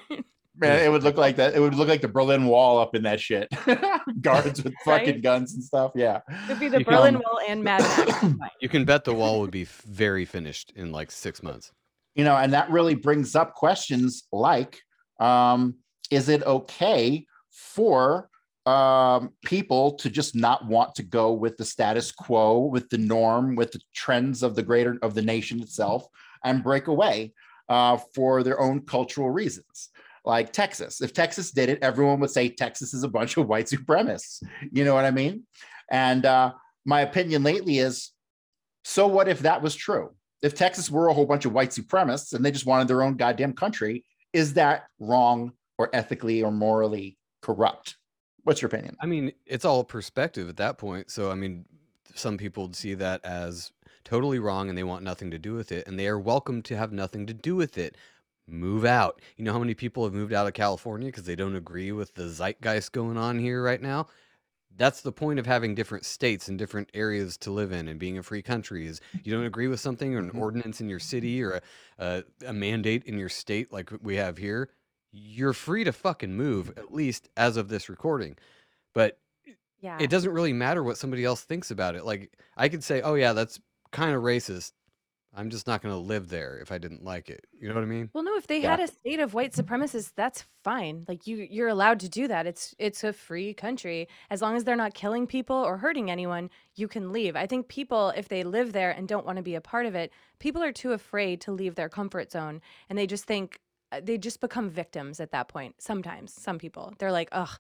Man, 0.56 0.84
it 0.86 0.90
would 0.92 1.02
look 1.04 1.18
like 1.18 1.36
that. 1.38 1.56
It 1.56 1.60
would 1.60 1.74
look 1.76 1.88
like 1.88 2.02
the 2.02 2.08
Berlin 2.08 2.46
Wall 2.46 2.78
up 2.80 2.94
in 2.96 3.02
that 3.04 3.20
shit. 3.20 3.48
Guards 4.22 4.64
with 4.64 4.74
fucking 4.86 5.06
Right? 5.16 5.22
guns 5.24 5.54
and 5.56 5.64
stuff. 5.64 5.92
Yeah. 5.96 6.22
It'd 6.46 6.60
be 6.60 6.68
the 6.68 6.80
You 6.80 6.86
can- 6.86 6.94
Berlin 6.94 7.16
Wall 7.16 7.40
and 7.48 7.64
Mad 7.64 7.82
Max. 7.98 8.20
combined. 8.20 8.52
You 8.62 8.70
can 8.70 8.86
bet 8.86 9.04
the 9.04 9.14
wall 9.16 9.40
would 9.42 9.52
be 9.52 9.64
f- 9.64 9.82
very 9.88 10.26
finished 10.26 10.72
in 10.76 10.92
like 10.92 11.10
six 11.12 11.42
months. 11.42 11.72
you 12.16 12.24
know 12.24 12.36
and 12.36 12.54
that 12.54 12.70
really 12.70 12.94
brings 12.96 13.36
up 13.36 13.54
questions 13.56 14.24
like 14.32 14.80
um, 15.20 15.76
is 16.12 16.30
it 16.30 16.44
okay 16.44 17.26
for 17.52 18.30
um, 18.68 19.32
people 19.46 19.94
to 19.94 20.10
just 20.10 20.36
not 20.36 20.66
want 20.68 20.94
to 20.96 21.04
go 21.04 21.32
with 21.32 21.56
the 21.58 21.66
status 21.66 22.12
quo 22.12 22.60
with 22.60 22.90
the 22.90 22.98
norm 22.98 23.56
with 23.56 23.72
the 23.72 23.80
trends 23.96 24.44
of 24.44 24.56
the 24.56 24.64
greater 24.64 24.98
of 25.02 25.14
the 25.14 25.22
nation 25.22 25.62
itself 25.62 26.06
and 26.44 26.64
break 26.64 26.88
away 26.88 27.34
uh, 27.70 27.98
for 28.14 28.44
their 28.44 28.60
own 28.60 28.82
cultural 28.82 29.32
reasons. 29.32 29.90
Like 30.26 30.52
texas 30.52 31.00
if 31.00 31.14
texas 31.14 31.52
did 31.52 31.70
it 31.70 31.80
everyone 31.82 32.20
would 32.20 32.32
say 32.32 32.50
texas 32.50 32.94
is 32.94 33.04
a 33.04 33.08
bunch 33.08 33.38
of 33.38 33.48
white 33.48 33.68
supremacists. 33.68 34.44
You 34.72 34.84
know 34.84 34.94
what 34.94 35.06
i 35.06 35.12
mean? 35.12 35.44
And 35.90 36.26
uh, 36.26 36.52
my 36.86 37.02
opinion 37.02 37.44
lately 37.44 37.78
is 37.78 38.12
so 38.84 39.08
what 39.08 39.28
if 39.28 39.40
that 39.40 39.62
was 39.62 39.76
true? 39.76 40.12
If 40.42 40.56
Texas 40.56 40.90
were 40.90 41.08
a 41.08 41.14
whole 41.14 41.26
bunch 41.26 41.46
of 41.46 41.52
white 41.52 41.72
supremacists 41.72 42.34
and 42.34 42.44
they 42.44 42.52
just 42.52 42.66
wanted 42.66 42.88
their 42.88 43.04
own 43.04 43.18
goddamn 43.18 43.54
country, 43.54 44.06
is 44.32 44.54
that 44.54 44.86
wrong 45.00 45.52
or 45.78 45.90
ethically 45.94 46.44
or 46.44 46.52
morally 46.52 47.18
corrupt? 47.42 47.98
What's 48.48 48.62
your 48.62 48.68
opinion? 48.68 48.98
I 49.00 49.06
mean, 49.06 49.34
it's 49.46 49.66
all 49.66 49.84
perspective 49.84 50.50
at 50.50 50.58
that 50.58 50.78
point. 50.78 51.12
So, 51.12 51.32
I 51.32 51.36
mean, 51.36 51.66
some 52.16 52.38
people 52.38 52.64
would 52.64 52.76
see 52.76 52.94
that 52.96 53.24
as 53.24 53.72
totally 54.04 54.40
wrong 54.40 54.70
and 54.70 54.78
they 54.78 54.84
want 54.84 55.04
nothing 55.04 55.30
to 55.32 55.40
do 55.40 55.54
with 55.54 55.72
it, 55.72 55.88
and 55.88 56.00
they 56.00 56.08
are 56.08 56.20
welcome 56.20 56.62
to 56.64 56.78
have 56.78 56.92
nothing 56.92 57.28
to 57.28 57.34
do 57.34 57.56
with 57.56 57.78
it. 57.78 57.98
Move 58.48 58.86
out. 58.86 59.22
You 59.36 59.44
know 59.44 59.54
how 59.54 59.60
many 59.60 59.74
people 59.76 60.04
have 60.06 60.14
moved 60.14 60.34
out 60.34 60.48
of 60.48 60.54
California 60.54 61.10
because 61.10 61.26
they 61.26 61.36
don't 61.36 61.56
agree 61.56 61.92
with 61.92 62.16
the 62.16 62.30
zeitgeist 62.30 62.92
going 62.94 63.18
on 63.18 63.38
here 63.40 63.62
right 63.62 63.82
now? 63.82 64.08
That's 64.76 65.02
the 65.02 65.12
point 65.12 65.40
of 65.40 65.46
having 65.46 65.76
different 65.76 66.06
states 66.06 66.48
and 66.48 66.58
different 66.58 66.90
areas 66.94 67.38
to 67.40 67.52
live 67.52 67.72
in 67.72 67.88
and 67.88 68.00
being 68.00 68.18
a 68.18 68.24
free 68.24 68.42
country 68.44 68.86
is 68.86 69.02
you 69.24 69.34
don't 69.34 69.46
agree 69.46 69.68
with 69.68 69.80
something 69.80 70.16
or 70.16 70.20
an 70.20 70.32
Mhm. 70.32 70.40
ordinance 70.40 70.80
in 70.82 70.90
your 70.90 71.00
city 71.00 71.42
or 71.44 71.54
a, 71.54 71.62
a, 71.98 72.24
a 72.48 72.54
mandate 72.54 73.04
in 73.06 73.18
your 73.18 73.30
state 73.30 73.72
like 73.74 73.92
we 74.02 74.16
have 74.18 74.38
here, 74.38 74.70
you're 75.12 75.54
free 75.54 75.84
to 75.84 75.92
fucking 75.94 76.36
move, 76.36 76.70
at 76.78 76.94
least 76.94 77.30
as 77.38 77.58
of 77.58 77.70
this 77.70 77.90
recording. 77.90 78.38
But 78.94 79.20
Yeah. 79.80 79.98
it 80.02 80.10
doesn't 80.10 80.32
really 80.32 80.54
matter 80.54 80.84
what 80.84 80.98
somebody 80.98 81.24
else 81.26 81.44
thinks 81.44 81.72
about 81.72 81.96
it. 81.96 82.06
Like 82.06 82.38
I 82.58 82.70
could 82.70 82.84
say, 82.84 83.02
"Oh 83.02 83.16
yeah, 83.16 83.34
that's 83.34 83.60
kind 83.92 84.14
of 84.16 84.24
racist." 84.24 84.74
I'm 85.34 85.50
just 85.52 85.68
not 85.68 85.82
going 85.84 85.94
to 85.94 86.00
live 86.00 86.30
there 86.30 86.58
if 86.58 86.72
I 86.72 86.80
didn't 86.80 87.04
like 87.04 87.30
it. 87.30 87.46
You 87.60 87.68
know 87.70 87.76
what 87.76 87.84
I 87.84 87.88
mean? 87.88 88.10
Well, 88.14 88.24
no, 88.24 88.36
if 88.38 88.48
they 88.48 88.60
Yeah. 88.62 88.72
had 88.72 88.80
a 88.80 88.88
state 88.88 89.20
of 89.20 89.36
white 89.36 89.52
supremacists, 89.54 90.12
that's 90.16 90.42
fine. 90.64 91.06
Like 91.08 91.28
you 91.28 91.38
you're 91.38 91.68
allowed 91.68 92.00
to 92.02 92.10
do 92.10 92.28
that. 92.28 92.48
It's 92.48 92.74
it's 92.80 93.04
a 93.04 93.14
free 93.14 93.54
country. 93.54 94.08
As 94.32 94.42
long 94.42 94.56
as 94.56 94.64
they're 94.64 94.76
not 94.76 94.96
killing 94.96 95.28
people 95.28 95.56
or 95.58 95.78
hurting 95.78 96.10
anyone, 96.10 96.50
you 96.76 96.88
can 96.88 97.12
leave. 97.12 97.36
I 97.36 97.46
think 97.46 97.68
people 97.68 98.10
if 98.16 98.30
they 98.30 98.44
live 98.44 98.74
there 98.74 98.90
and 98.92 99.08
don't 99.08 99.26
want 99.26 99.38
to 99.38 99.44
be 99.44 99.54
a 99.56 99.62
part 99.62 99.86
of 99.86 99.94
it, 99.96 100.12
people 100.40 100.64
are 100.64 100.72
too 100.72 100.94
afraid 100.94 101.40
to 101.42 101.52
leave 101.52 101.76
their 101.76 101.90
comfort 101.90 102.32
zone 102.32 102.62
and 102.90 102.98
they 102.98 103.06
just 103.08 103.26
think 103.26 103.60
Uh, 103.92 104.02
they 104.04 104.18
just 104.18 104.42
become 104.42 104.70
victims 104.70 105.20
at 105.20 105.32
that 105.32 105.48
point. 105.48 105.76
Sometimes, 105.82 106.34
some 106.34 106.60
people 106.60 106.94
they're 107.00 107.12
like, 107.12 107.30
"Ugh, 107.32 107.58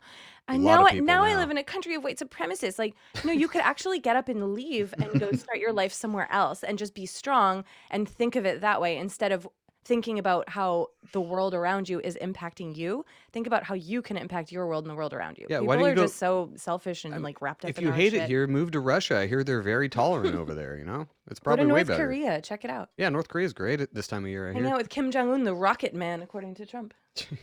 and 0.47 0.63
now 0.63 0.85
I, 0.85 0.91
people 0.91 1.05
now 1.05 1.23
I 1.23 1.35
live 1.35 1.51
in 1.51 1.57
a 1.57 1.63
country 1.63 1.95
of 1.95 2.03
white 2.03 2.19
supremacists." 2.19 2.77
Like, 2.77 2.95
no, 3.23 3.31
you 3.31 3.47
could 3.47 3.61
actually 3.61 3.99
get 3.99 4.15
up 4.15 4.27
and 4.27 4.53
leave 4.53 4.93
and 4.99 5.19
go 5.19 5.31
start 5.33 5.59
your 5.59 5.71
life 5.71 5.93
somewhere 5.93 6.27
else 6.31 6.63
and 6.63 6.77
just 6.77 6.93
be 6.93 7.05
strong 7.05 7.63
and 7.89 8.09
think 8.09 8.35
of 8.35 8.45
it 8.45 8.61
that 8.61 8.81
way 8.81 8.97
instead 8.97 9.31
of 9.31 9.47
thinking 9.87 10.19
about 10.19 10.49
how 10.49 10.87
the 11.13 11.21
world 11.21 11.53
around 11.53 11.87
you 11.89 11.99
is 12.01 12.17
impacting 12.21 12.75
you. 12.75 13.05
Think 13.31 13.47
about 13.47 13.63
how 13.63 13.73
you 13.73 14.01
can 14.01 14.17
impact 14.17 14.51
your 14.51 14.67
world 14.67 14.83
and 14.83 14.91
the 14.91 14.95
world 14.95 15.13
around 15.13 15.37
you. 15.37 15.47
Yeah, 15.49 15.57
People 15.59 15.67
why 15.67 15.75
don't 15.77 15.85
you 15.85 15.91
are 15.91 15.95
go- 15.95 16.01
just 16.03 16.17
so 16.17 16.51
selfish 16.55 17.05
and 17.05 17.13
Um, 17.15 17.23
like 17.23 17.41
wrapped 17.41 17.63
up 17.65 17.69
If 17.71 17.77
in 17.77 17.85
you 17.85 17.89
our 17.91 17.95
hate 17.95 18.11
shit. 18.11 18.23
it 18.23 18.27
here, 18.27 18.45
move 18.47 18.71
to 18.71 18.79
Russia. 18.79 19.17
I 19.17 19.27
hear 19.27 19.43
they're 19.43 19.61
very 19.61 19.89
tolerant 19.89 20.35
over 20.35 20.53
there, 20.53 20.77
you 20.77 20.85
know? 20.85 21.07
It's 21.31 21.39
Go 21.39 21.51
to 21.51 21.55
probably 21.55 21.65
way 21.67 21.79
North 21.79 21.87
better. 21.87 22.05
Korea. 22.05 22.41
Check 22.41 22.65
it 22.65 22.69
out. 22.69 22.89
Yeah, 22.97 23.09
North 23.09 23.29
Korea's 23.29 23.53
great 23.53 23.81
at 23.81 23.93
this 23.93 24.07
time 24.07 24.23
of 24.25 24.29
year, 24.29 24.49
I 24.49 24.53
Hang 24.53 24.63
hear. 24.63 24.73
out 24.73 24.77
with 24.77 24.89
Kim 24.89 25.09
Jong 25.11 25.31
Un, 25.31 25.43
the 25.43 25.53
Rocket 25.55 25.93
Man, 25.93 26.21
according 26.21 26.55
to 26.55 26.65
Trump. 26.65 26.93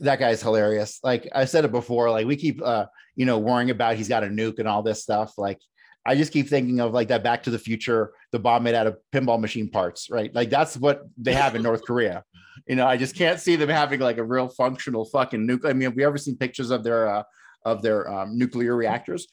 That 0.00 0.18
guy's 0.20 0.42
hilarious. 0.42 1.00
Like 1.02 1.28
I 1.34 1.44
said 1.46 1.64
it 1.64 1.72
before, 1.72 2.10
like 2.10 2.26
we 2.26 2.36
keep 2.36 2.62
uh, 2.62 2.86
you 3.16 3.24
know, 3.26 3.38
worrying 3.38 3.70
about 3.70 3.96
he's 3.96 4.06
got 4.08 4.22
a 4.22 4.28
nuke 4.28 4.58
and 4.58 4.68
all 4.68 4.82
this 4.82 5.02
stuff. 5.02 5.36
Like 5.38 5.60
I 6.08 6.16
just 6.16 6.32
keep 6.32 6.48
thinking 6.48 6.80
of 6.80 6.92
like 6.92 7.08
that 7.08 7.22
Back 7.22 7.42
to 7.42 7.50
the 7.50 7.58
Future, 7.58 8.12
the 8.32 8.38
bomb 8.38 8.62
made 8.62 8.74
out 8.74 8.86
of 8.86 8.96
pinball 9.12 9.38
machine 9.38 9.68
parts, 9.68 10.08
right? 10.08 10.34
Like 10.34 10.48
that's 10.48 10.76
what 10.76 11.02
they 11.18 11.34
have 11.34 11.54
in 11.54 11.62
North 11.62 11.82
Korea. 11.84 12.24
You 12.66 12.74
know, 12.74 12.86
I 12.86 12.96
just 12.96 13.14
can't 13.14 13.38
see 13.38 13.54
them 13.54 13.68
having 13.68 14.00
like 14.00 14.18
a 14.18 14.24
real 14.24 14.48
functional 14.48 15.04
fucking 15.04 15.46
nuke. 15.46 15.64
I 15.64 15.72
mean, 15.72 15.82
have 15.82 15.94
we 15.94 16.04
ever 16.04 16.18
seen 16.18 16.36
pictures 16.36 16.70
of 16.70 16.82
their 16.82 17.08
uh, 17.08 17.22
of 17.64 17.82
their 17.82 18.10
um, 18.12 18.36
nuclear 18.36 18.74
reactors 18.74 19.28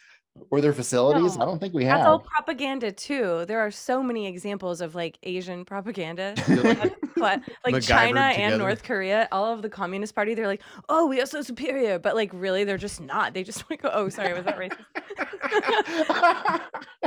or 0.49 0.61
their 0.61 0.73
facilities? 0.73 1.37
No. 1.37 1.43
I 1.43 1.45
don't 1.45 1.59
think 1.59 1.73
we 1.73 1.85
have. 1.85 1.99
That's 1.99 2.07
all 2.07 2.19
have. 2.19 2.27
propaganda 2.27 2.91
too. 2.91 3.45
There 3.45 3.59
are 3.59 3.71
so 3.71 4.03
many 4.03 4.27
examples 4.27 4.81
of 4.81 4.95
like 4.95 5.17
Asian 5.23 5.65
propaganda. 5.65 6.33
That's 6.47 6.95
what- 7.15 7.41
like 7.65 7.81
China 7.81 8.19
MacGyvered 8.19 8.23
and 8.23 8.35
together. 8.35 8.57
North 8.57 8.83
Korea, 8.83 9.27
all 9.31 9.53
of 9.53 9.61
the 9.61 9.69
Communist 9.69 10.13
Party, 10.15 10.33
they're 10.33 10.47
like, 10.47 10.61
oh, 10.89 11.07
we 11.07 11.21
are 11.21 11.25
so 11.25 11.41
superior. 11.41 11.97
But 11.99 12.15
like, 12.15 12.31
really, 12.33 12.63
they're 12.63 12.77
just 12.77 13.01
not. 13.01 13.33
They 13.33 13.43
just 13.43 13.69
like, 13.69 13.81
oh, 13.83 14.09
sorry, 14.09 14.33
was 14.33 14.45
that 14.45 14.57
racist? 14.57 14.85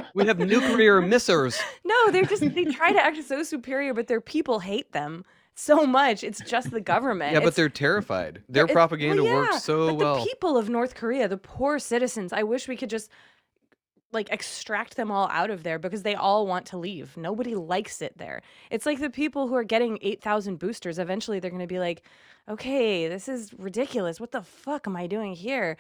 We 0.15 0.27
have 0.27 0.39
nuclear 0.39 1.01
missiles. 1.01 1.61
no, 1.85 2.11
they're 2.11 2.25
just, 2.25 2.43
they 2.43 2.65
try 2.65 2.93
to 2.93 3.01
act 3.01 3.23
so 3.25 3.43
superior, 3.43 3.95
but 3.95 4.09
their 4.09 4.21
people 4.21 4.59
hate 4.59 4.91
them 4.93 5.25
so 5.59 5.85
much. 5.87 6.23
It's 6.23 6.41
just 6.41 6.71
the 6.71 6.81
government. 6.81 7.33
Yeah, 7.33 7.41
but 7.41 7.49
It's- 7.49 7.57
they're 7.57 7.69
terrified. 7.69 8.43
Their 8.49 8.65
it- 8.65 8.69
well, 8.69 8.75
propaganda 8.75 9.23
yeah, 9.25 9.33
works 9.35 9.65
so 9.65 9.89
but 9.89 9.95
well. 9.97 10.19
The 10.21 10.27
people 10.27 10.57
of 10.57 10.69
North 10.69 10.95
Korea, 10.95 11.27
the 11.29 11.37
poor 11.37 11.79
citizens, 11.79 12.33
I 12.33 12.43
wish 12.45 12.69
we 12.69 12.77
could 12.77 12.91
just 12.91 13.11
like 14.11 14.31
extract 14.31 14.97
them 14.97 15.11
all 15.11 15.29
out 15.31 15.51
of 15.51 15.65
there 15.65 15.79
because 15.79 16.03
they 16.03 16.15
all 16.15 16.47
want 16.47 16.65
to 16.67 16.79
leave. 16.79 17.15
Nobody 17.17 17.55
likes 17.55 18.01
it 18.01 18.17
there. 18.17 18.41
It's 18.71 18.87
like 18.87 19.01
the 19.01 19.11
people 19.11 19.49
who 19.49 19.55
are 19.55 19.65
getting 19.65 19.99
8,000 20.01 20.59
boosters. 20.59 20.99
Eventually 20.99 21.41
they're 21.41 21.51
going 21.51 21.61
to 21.61 21.67
be 21.67 21.79
like, 21.79 22.03
okay, 22.49 23.07
this 23.09 23.29
is 23.29 23.53
ridiculous. 23.59 24.19
What 24.19 24.33
the 24.33 24.41
fuck 24.43 24.87
am 24.87 24.97
I 24.97 25.07
doing 25.09 25.35
here? 25.35 25.77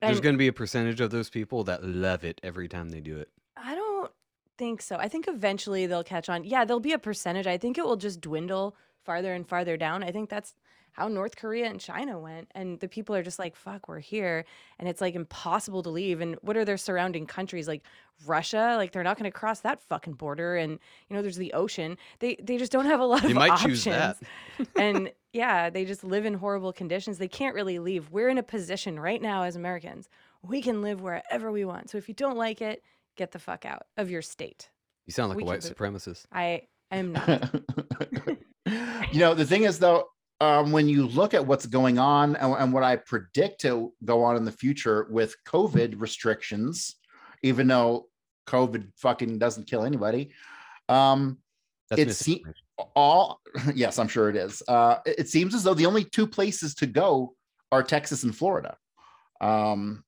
There's 0.00 0.20
going 0.20 0.34
to 0.34 0.38
be 0.38 0.46
a 0.46 0.52
percentage 0.52 1.00
of 1.00 1.10
those 1.10 1.28
people 1.30 1.64
that 1.64 1.82
love 1.82 2.22
it 2.22 2.40
every 2.44 2.68
time 2.68 2.90
they 2.90 3.00
do 3.00 3.16
it. 3.18 3.30
I 3.56 3.74
don't 3.74 4.12
think 4.58 4.80
so. 4.82 4.96
I 4.96 5.08
think 5.08 5.26
eventually 5.26 5.86
they'll 5.86 6.04
catch 6.04 6.28
on. 6.28 6.44
Yeah, 6.44 6.64
there'll 6.64 6.78
be 6.80 6.92
a 6.92 6.98
percentage. 6.98 7.46
I 7.48 7.56
think 7.58 7.78
it 7.78 7.84
will 7.84 7.96
just 7.96 8.20
dwindle 8.20 8.76
farther 9.06 9.32
and 9.32 9.48
farther 9.48 9.78
down. 9.78 10.02
I 10.02 10.10
think 10.10 10.28
that's 10.28 10.54
how 10.96 11.08
North 11.08 11.36
Korea 11.36 11.66
and 11.66 11.78
China 11.78 12.18
went. 12.18 12.50
And 12.54 12.80
the 12.80 12.88
people 12.88 13.14
are 13.14 13.22
just 13.22 13.38
like, 13.38 13.54
fuck, 13.54 13.86
we're 13.86 14.00
here. 14.00 14.46
And 14.78 14.88
it's 14.88 15.02
like 15.02 15.14
impossible 15.14 15.82
to 15.82 15.90
leave. 15.90 16.22
And 16.22 16.36
what 16.40 16.56
are 16.56 16.64
their 16.64 16.78
surrounding 16.78 17.26
countries? 17.26 17.68
Like 17.68 17.82
Russia? 18.24 18.74
Like 18.78 18.92
they're 18.92 19.02
not 19.02 19.18
going 19.18 19.30
to 19.30 19.38
cross 19.38 19.60
that 19.60 19.82
fucking 19.82 20.14
border. 20.14 20.56
And, 20.56 20.78
you 21.08 21.16
know, 21.16 21.20
there's 21.20 21.36
the 21.36 21.52
ocean. 21.52 21.98
They 22.20 22.36
they 22.42 22.56
just 22.56 22.72
don't 22.72 22.86
have 22.86 23.00
a 23.00 23.04
lot 23.04 23.24
of 23.24 23.32
might 23.34 23.50
options. 23.50 23.84
choose 23.84 23.92
that. 23.92 24.16
and 24.76 25.12
yeah, 25.34 25.68
they 25.68 25.84
just 25.84 26.02
live 26.02 26.24
in 26.24 26.32
horrible 26.32 26.72
conditions. 26.72 27.18
They 27.18 27.28
can't 27.28 27.54
really 27.54 27.78
leave. 27.78 28.10
We're 28.10 28.30
in 28.30 28.38
a 28.38 28.42
position 28.42 28.98
right 28.98 29.20
now 29.20 29.42
as 29.42 29.54
Americans. 29.54 30.08
We 30.42 30.62
can 30.62 30.80
live 30.80 31.02
wherever 31.02 31.52
we 31.52 31.66
want. 31.66 31.90
So 31.90 31.98
if 31.98 32.08
you 32.08 32.14
don't 32.14 32.38
like 32.38 32.62
it, 32.62 32.82
get 33.16 33.32
the 33.32 33.38
fuck 33.38 33.66
out 33.66 33.82
of 33.98 34.10
your 34.10 34.22
state. 34.22 34.70
You 35.04 35.12
sound 35.12 35.28
like 35.28 35.36
We 35.36 35.42
a 35.42 35.46
white 35.46 35.60
supremacist. 35.60 36.24
I 36.32 36.62
am 36.92 37.12
not. 37.12 37.54
you 39.12 39.20
know, 39.20 39.34
the 39.34 39.44
thing 39.44 39.64
is 39.64 39.78
though, 39.78 40.08
um, 40.40 40.70
when 40.70 40.88
you 40.88 41.06
look 41.06 41.34
at 41.34 41.46
what's 41.46 41.66
going 41.66 41.98
on 41.98 42.36
and, 42.36 42.54
and 42.54 42.72
what 42.72 42.82
I 42.82 42.96
predict 42.96 43.62
to 43.62 43.92
go 44.04 44.22
on 44.22 44.36
in 44.36 44.44
the 44.44 44.52
future 44.52 45.06
with 45.10 45.34
COVID 45.46 46.00
restrictions, 46.00 46.96
even 47.42 47.66
though 47.66 48.08
COVID 48.46 48.92
fucking 48.96 49.38
doesn't 49.38 49.66
kill 49.66 49.84
anybody, 49.84 50.30
um, 50.88 51.38
That's 51.90 52.02
It 52.02 52.14
seems 52.14 52.46
all 52.94 53.40
yes, 53.74 53.98
I'm 53.98 54.08
sure 54.08 54.28
it 54.28 54.36
is. 54.36 54.62
Uh, 54.68 54.98
it, 55.06 55.20
it 55.20 55.28
seems 55.28 55.54
as 55.54 55.64
though 55.64 55.74
the 55.74 55.86
only 55.86 56.04
two 56.04 56.26
places 56.26 56.74
to 56.76 56.86
go 56.86 57.34
are 57.72 57.82
Texas 57.82 58.22
and 58.22 58.36
Florida. 58.36 58.76
Um, 59.40 60.04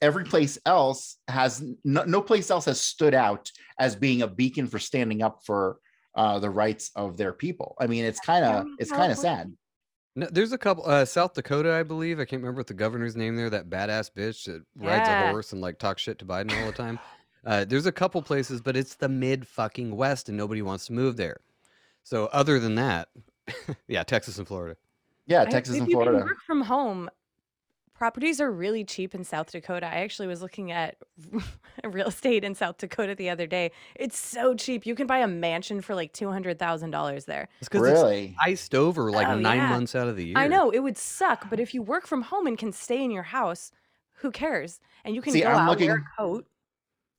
every 0.00 0.24
place 0.24 0.58
else 0.66 1.16
has 1.28 1.62
no, 1.84 2.04
no 2.04 2.20
place 2.20 2.50
else 2.50 2.64
has 2.66 2.80
stood 2.80 3.14
out 3.14 3.50
as 3.78 3.96
being 3.96 4.22
a 4.22 4.28
beacon 4.28 4.66
for 4.66 4.78
standing 4.78 5.22
up 5.22 5.40
for 5.44 5.78
uh, 6.14 6.38
the 6.38 6.50
rights 6.50 6.90
of 6.96 7.16
their 7.16 7.32
people. 7.32 7.76
I 7.80 7.86
mean, 7.86 8.04
it's 8.04 8.20
kind 8.20 8.44
of 8.44 8.66
it's 8.78 8.90
kind 8.90 9.10
of 9.12 9.18
sad. 9.18 9.52
No, 10.16 10.28
there's 10.30 10.52
a 10.52 10.58
couple. 10.58 10.88
Uh, 10.88 11.04
South 11.04 11.34
Dakota, 11.34 11.72
I 11.74 11.82
believe. 11.82 12.20
I 12.20 12.24
can't 12.24 12.40
remember 12.40 12.60
what 12.60 12.68
the 12.68 12.74
governor's 12.74 13.16
name 13.16 13.34
there. 13.34 13.50
That 13.50 13.68
badass 13.68 14.10
bitch 14.12 14.44
that 14.44 14.62
rides 14.76 15.08
a 15.08 15.30
horse 15.30 15.52
and 15.52 15.60
like 15.60 15.78
talks 15.78 16.02
shit 16.02 16.18
to 16.20 16.24
Biden 16.24 16.58
all 16.60 16.66
the 16.66 16.72
time. 16.76 16.98
Uh, 17.46 17.62
there's 17.62 17.84
a 17.84 17.92
couple 17.92 18.22
places, 18.22 18.62
but 18.62 18.74
it's 18.74 18.94
the 18.94 19.06
mid 19.06 19.46
fucking 19.46 19.94
west, 19.94 20.30
and 20.30 20.38
nobody 20.38 20.62
wants 20.62 20.86
to 20.86 20.94
move 20.94 21.18
there. 21.18 21.40
So 22.02 22.24
other 22.32 22.58
than 22.58 22.76
that, 22.76 23.08
yeah, 23.86 24.02
Texas 24.02 24.38
and 24.38 24.48
Florida. 24.48 24.78
Yeah, 25.26 25.44
Texas 25.44 25.76
if 25.76 25.82
and 25.82 25.90
Florida. 25.90 26.24
work 26.24 26.40
from 26.46 26.62
home, 26.62 27.10
properties 27.94 28.40
are 28.40 28.50
really 28.50 28.84
cheap 28.84 29.14
in 29.14 29.24
South 29.24 29.50
Dakota. 29.52 29.86
I 29.86 30.00
actually 30.00 30.28
was 30.28 30.42
looking 30.42 30.72
at 30.72 30.96
real 31.84 32.08
estate 32.08 32.44
in 32.44 32.54
South 32.54 32.78
Dakota 32.78 33.14
the 33.14 33.30
other 33.30 33.46
day. 33.46 33.70
It's 33.94 34.18
so 34.18 34.54
cheap. 34.54 34.84
You 34.84 34.94
can 34.94 35.06
buy 35.06 35.18
a 35.18 35.26
mansion 35.28 35.80
for 35.80 35.94
like 35.94 36.12
two 36.12 36.30
hundred 36.30 36.58
thousand 36.58 36.90
dollars 36.90 37.24
there. 37.24 37.48
It's 37.60 37.68
because 37.68 37.86
it's 37.88 38.00
Really? 38.00 38.36
iced 38.44 38.74
over 38.74 39.10
like 39.10 39.28
Oh, 39.28 39.36
nine 39.38 39.58
yeah. 39.58 39.68
months 39.70 39.94
out 39.94 40.08
of 40.08 40.16
the 40.16 40.26
year. 40.26 40.38
I 40.38 40.48
know 40.48 40.70
it 40.70 40.80
would 40.80 40.98
suck, 40.98 41.48
but 41.48 41.60
if 41.60 41.72
you 41.74 41.82
work 41.82 42.06
from 42.06 42.22
home 42.22 42.46
and 42.46 42.58
can 42.58 42.72
stay 42.72 43.02
in 43.02 43.10
your 43.10 43.22
house, 43.22 43.70
who 44.14 44.30
cares? 44.30 44.80
And 45.04 45.14
you 45.14 45.22
can 45.22 45.32
See, 45.32 45.40
go 45.40 45.48
I'm 45.48 45.56
out 45.56 45.78
wear 45.78 45.88
looking- 45.88 45.90
a 45.90 46.04
coat. 46.18 46.46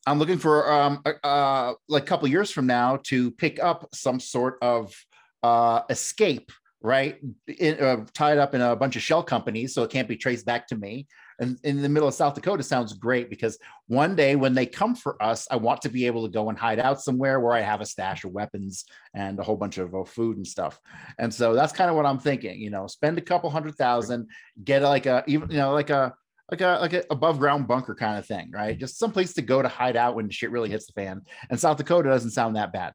I'm 0.07 0.19
looking 0.19 0.37
for 0.37 0.71
um 0.71 1.01
uh, 1.05 1.13
uh 1.25 1.73
like 1.89 2.03
a 2.03 2.05
couple 2.05 2.27
years 2.27 2.51
from 2.51 2.67
now 2.67 2.97
to 3.05 3.31
pick 3.31 3.59
up 3.63 3.87
some 3.93 4.19
sort 4.19 4.57
of 4.61 4.93
uh 5.41 5.81
escape, 5.89 6.51
right? 6.85 7.19
Uh, 7.61 7.97
tied 8.13 8.37
up 8.37 8.53
in 8.53 8.61
a 8.61 8.75
bunch 8.75 8.95
of 8.95 9.01
shell 9.01 9.23
companies, 9.23 9.73
so 9.73 9.83
it 9.83 9.89
can't 9.89 10.07
be 10.07 10.15
traced 10.15 10.45
back 10.45 10.67
to 10.67 10.75
me. 10.75 11.07
And 11.39 11.59
in 11.63 11.81
the 11.81 11.89
middle 11.89 12.07
of 12.07 12.13
South 12.13 12.35
Dakota 12.35 12.63
sounds 12.63 12.93
great 12.93 13.29
because 13.29 13.57
one 13.87 14.15
day 14.15 14.35
when 14.35 14.53
they 14.53 14.65
come 14.65 14.95
for 14.95 15.21
us, 15.21 15.47
I 15.49 15.57
want 15.57 15.81
to 15.81 15.89
be 15.89 16.05
able 16.05 16.25
to 16.25 16.31
go 16.31 16.49
and 16.49 16.57
hide 16.57 16.79
out 16.79 17.01
somewhere 17.01 17.39
where 17.39 17.53
I 17.53 17.61
have 17.61 17.81
a 17.81 17.85
stash 17.85 18.23
of 18.23 18.31
weapons 18.31 18.85
and 19.13 19.37
a 19.39 19.43
whole 19.43 19.57
bunch 19.57 19.77
of 19.77 19.93
uh, 19.95 20.03
food 20.03 20.37
and 20.37 20.47
stuff. 20.47 20.79
And 21.17 21.33
so 21.33 21.53
that's 21.55 21.73
kind 21.73 21.89
of 21.89 21.95
what 21.95 22.05
I'm 22.05 22.19
thinking. 22.19 22.61
You 22.61 22.69
know, 22.69 22.87
spend 22.87 23.17
a 23.17 23.21
couple 23.21 23.49
hundred 23.49 23.75
thousand, 23.75 24.29
get 24.63 24.81
like 24.83 25.07
a 25.07 25.23
even 25.27 25.49
you 25.49 25.57
know 25.57 25.73
like 25.73 25.89
a 25.89 26.13
like 26.51 26.61
a 26.61 26.77
like 26.79 26.93
a 26.93 27.03
above 27.09 27.39
ground 27.39 27.67
bunker 27.67 27.95
kind 27.95 28.19
of 28.19 28.25
thing, 28.25 28.51
right? 28.51 28.77
Just 28.77 28.99
some 28.99 29.11
place 29.11 29.33
to 29.33 29.41
go 29.41 29.61
to 29.61 29.67
hide 29.67 29.97
out 29.97 30.15
when 30.15 30.29
shit 30.29 30.51
really 30.51 30.69
hits 30.69 30.85
the 30.85 30.93
fan. 30.93 31.23
And 31.49 31.59
South 31.59 31.77
Dakota 31.77 32.09
doesn't 32.09 32.31
sound 32.31 32.55
that 32.55 32.71
bad, 32.71 32.93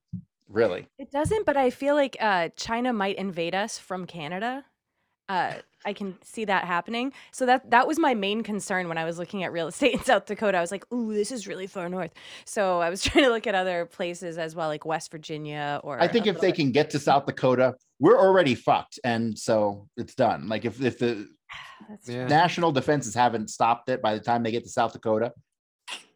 really. 0.51 0.87
It 0.99 1.11
doesn't, 1.11 1.47
but 1.47 1.57
I 1.57 1.71
feel 1.71 1.95
like 1.95 2.17
uh, 2.21 2.51
China 2.57 2.93
might 2.93 3.17
invade 3.17 3.55
us 3.55 3.79
from 3.79 4.07
Canada. 4.07 4.65
Uh, 5.29 5.55
I 5.85 5.93
can 5.93 6.19
see 6.25 6.45
that 6.47 6.65
happening. 6.65 7.13
So 7.31 7.47
that 7.47 7.71
that 7.71 7.87
was 7.87 7.99
my 8.01 8.15
main 8.15 8.43
concern 8.43 8.89
when 8.89 8.99
I 8.99 9.05
was 9.05 9.17
looking 9.17 9.45
at 9.45 9.53
real 9.53 9.69
estate 9.69 9.95
in 9.95 10.01
South 10.05 10.27
Dakota. 10.27 10.59
I 10.59 10.61
was 10.61 10.73
like, 10.73 10.85
"Ooh, 10.93 11.15
this 11.15 11.31
is 11.31 11.47
really 11.47 11.69
far 11.69 11.89
north." 11.89 12.13
So 12.45 12.81
I 12.81 12.91
was 12.91 13.01
trying 13.05 13.25
to 13.25 13.31
look 13.31 13.47
at 13.47 13.55
other 13.55 13.87
places 13.87 14.39
as 14.39 14.55
well, 14.57 14.67
like 14.69 14.85
West 14.85 15.11
Virginia 15.13 15.81
or. 15.85 16.01
I 16.03 16.09
think 16.09 16.27
if 16.27 16.41
they 16.41 16.51
can 16.53 16.73
get 16.73 16.91
to 16.91 16.99
South 16.99 17.27
Dakota, 17.27 17.77
we're 18.01 18.19
already 18.19 18.57
fucked, 18.57 18.99
and 19.05 19.39
so 19.39 19.89
it's 19.97 20.15
done. 20.17 20.49
Like 20.49 20.65
if 20.65 20.83
if 20.83 20.99
the 20.99 21.29
Yeah. 22.07 22.27
national 22.27 22.73
defenses 22.73 23.15
haven't 23.15 23.51
stopped 23.51 23.89
it 23.89 24.03
by 24.03 24.15
the 24.15 24.21
time 24.21 24.43
they 24.43 24.51
get 24.51 24.65
to 24.65 24.71
South 24.71 24.93
Dakota, 24.93 25.33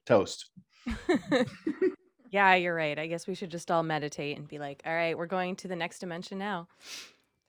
toast. 0.07 0.51
yeah, 2.35 2.57
you're 2.57 2.75
right. 2.75 2.99
I 2.99 3.07
guess 3.07 3.29
we 3.29 3.37
should 3.37 3.53
just 3.53 3.71
all 3.71 3.85
meditate 3.85 4.37
and 4.37 4.49
be 4.49 4.59
like, 4.59 4.83
"All 4.85 4.93
right, 4.93 5.17
we're 5.17 5.27
going 5.27 5.55
to 5.55 5.69
the 5.69 5.77
next 5.77 6.01
dimension 6.01 6.37
now." 6.37 6.67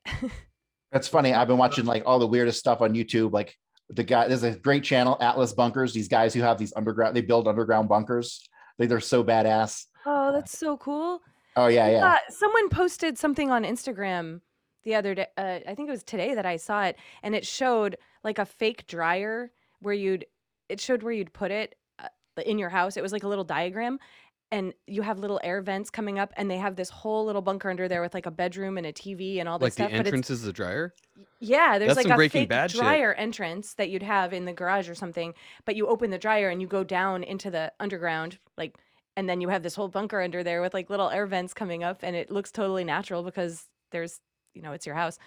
That's 0.92 1.08
funny. 1.08 1.34
I've 1.34 1.48
been 1.48 1.58
watching 1.58 1.86
like 1.86 2.04
all 2.06 2.20
the 2.20 2.26
weirdest 2.28 2.60
stuff 2.60 2.80
on 2.80 2.94
YouTube. 2.94 3.32
Like 3.32 3.56
the 3.90 4.04
guy, 4.04 4.28
there's 4.28 4.44
a 4.44 4.56
great 4.56 4.84
channel, 4.84 5.18
Atlas 5.20 5.52
Bunkers. 5.52 5.92
These 5.92 6.06
guys 6.06 6.32
who 6.32 6.40
have 6.42 6.56
these 6.56 6.72
underground, 6.76 7.16
they 7.16 7.20
build 7.20 7.48
underground 7.48 7.88
bunkers. 7.88 8.48
They, 8.78 8.86
they're 8.86 9.00
so 9.00 9.24
badass. 9.24 9.86
Oh, 10.06 10.30
that's 10.30 10.56
so 10.56 10.76
cool. 10.76 11.20
Oh 11.56 11.66
yeah, 11.66 11.88
yeah. 11.88 12.00
saw- 12.14 12.36
someone 12.38 12.68
posted 12.68 13.18
something 13.18 13.50
on 13.50 13.64
Instagram 13.64 14.40
the 14.84 14.94
other 14.94 15.16
day. 15.16 15.26
Uh, 15.36 15.58
I 15.66 15.74
think 15.74 15.88
it 15.88 15.92
was 15.92 16.04
today 16.04 16.36
that 16.36 16.46
I 16.46 16.58
saw 16.58 16.84
it, 16.84 16.96
and 17.24 17.34
it 17.34 17.44
showed 17.44 17.96
like 18.22 18.38
a 18.38 18.46
fake 18.46 18.86
dryer 18.86 19.50
where 19.80 19.94
you'd. 19.94 20.26
It 20.68 20.80
showed 20.80 21.02
where 21.02 21.12
you'd 21.12 21.32
put 21.32 21.50
it 21.50 21.74
uh, 21.98 22.08
in 22.44 22.56
your 22.56 22.68
house. 22.68 22.96
It 22.96 23.02
was 23.02 23.12
like 23.12 23.24
a 23.24 23.28
little 23.28 23.44
diagram, 23.44 23.98
and 24.52 24.72
you 24.86 25.02
have 25.02 25.18
little 25.18 25.40
air 25.42 25.60
vents 25.60 25.90
coming 25.90 26.18
up, 26.18 26.32
and 26.36 26.50
they 26.50 26.56
have 26.58 26.76
this 26.76 26.88
whole 26.90 27.24
little 27.24 27.42
bunker 27.42 27.68
under 27.68 27.88
there 27.88 28.00
with 28.00 28.14
like 28.14 28.26
a 28.26 28.30
bedroom 28.30 28.78
and 28.78 28.86
a 28.86 28.92
TV 28.92 29.40
and 29.40 29.48
all 29.48 29.58
this 29.58 29.64
like 29.66 29.72
the 29.72 29.82
stuff. 29.82 29.90
but 29.90 30.00
it's 30.00 30.06
entrance 30.06 30.30
is 30.30 30.42
the 30.42 30.52
dryer. 30.52 30.94
yeah, 31.40 31.78
there's 31.78 31.94
That's 31.94 32.06
like 32.06 32.14
a 32.14 32.16
Breaking 32.16 32.42
fake 32.42 32.48
Bad 32.48 32.70
shit. 32.70 32.80
dryer 32.80 33.12
entrance 33.14 33.74
that 33.74 33.90
you'd 33.90 34.02
have 34.02 34.32
in 34.32 34.44
the 34.44 34.52
garage 34.52 34.88
or 34.88 34.94
something, 34.94 35.34
but 35.64 35.74
you 35.76 35.86
open 35.88 36.10
the 36.10 36.18
dryer 36.18 36.48
and 36.48 36.60
you 36.60 36.68
go 36.68 36.84
down 36.84 37.24
into 37.24 37.50
the 37.50 37.72
underground, 37.80 38.38
like, 38.56 38.76
and 39.16 39.28
then 39.28 39.40
you 39.40 39.48
have 39.48 39.62
this 39.62 39.74
whole 39.74 39.88
bunker 39.88 40.20
under 40.20 40.42
there 40.44 40.60
with 40.60 40.74
like 40.74 40.90
little 40.90 41.10
air 41.10 41.26
vents 41.26 41.52
coming 41.54 41.82
up, 41.82 42.00
and 42.02 42.14
it 42.14 42.30
looks 42.30 42.52
totally 42.52 42.84
natural 42.84 43.22
because 43.22 43.64
there's, 43.90 44.20
you 44.54 44.62
know, 44.62 44.72
it's 44.72 44.86
your 44.86 44.94
house. 44.94 45.18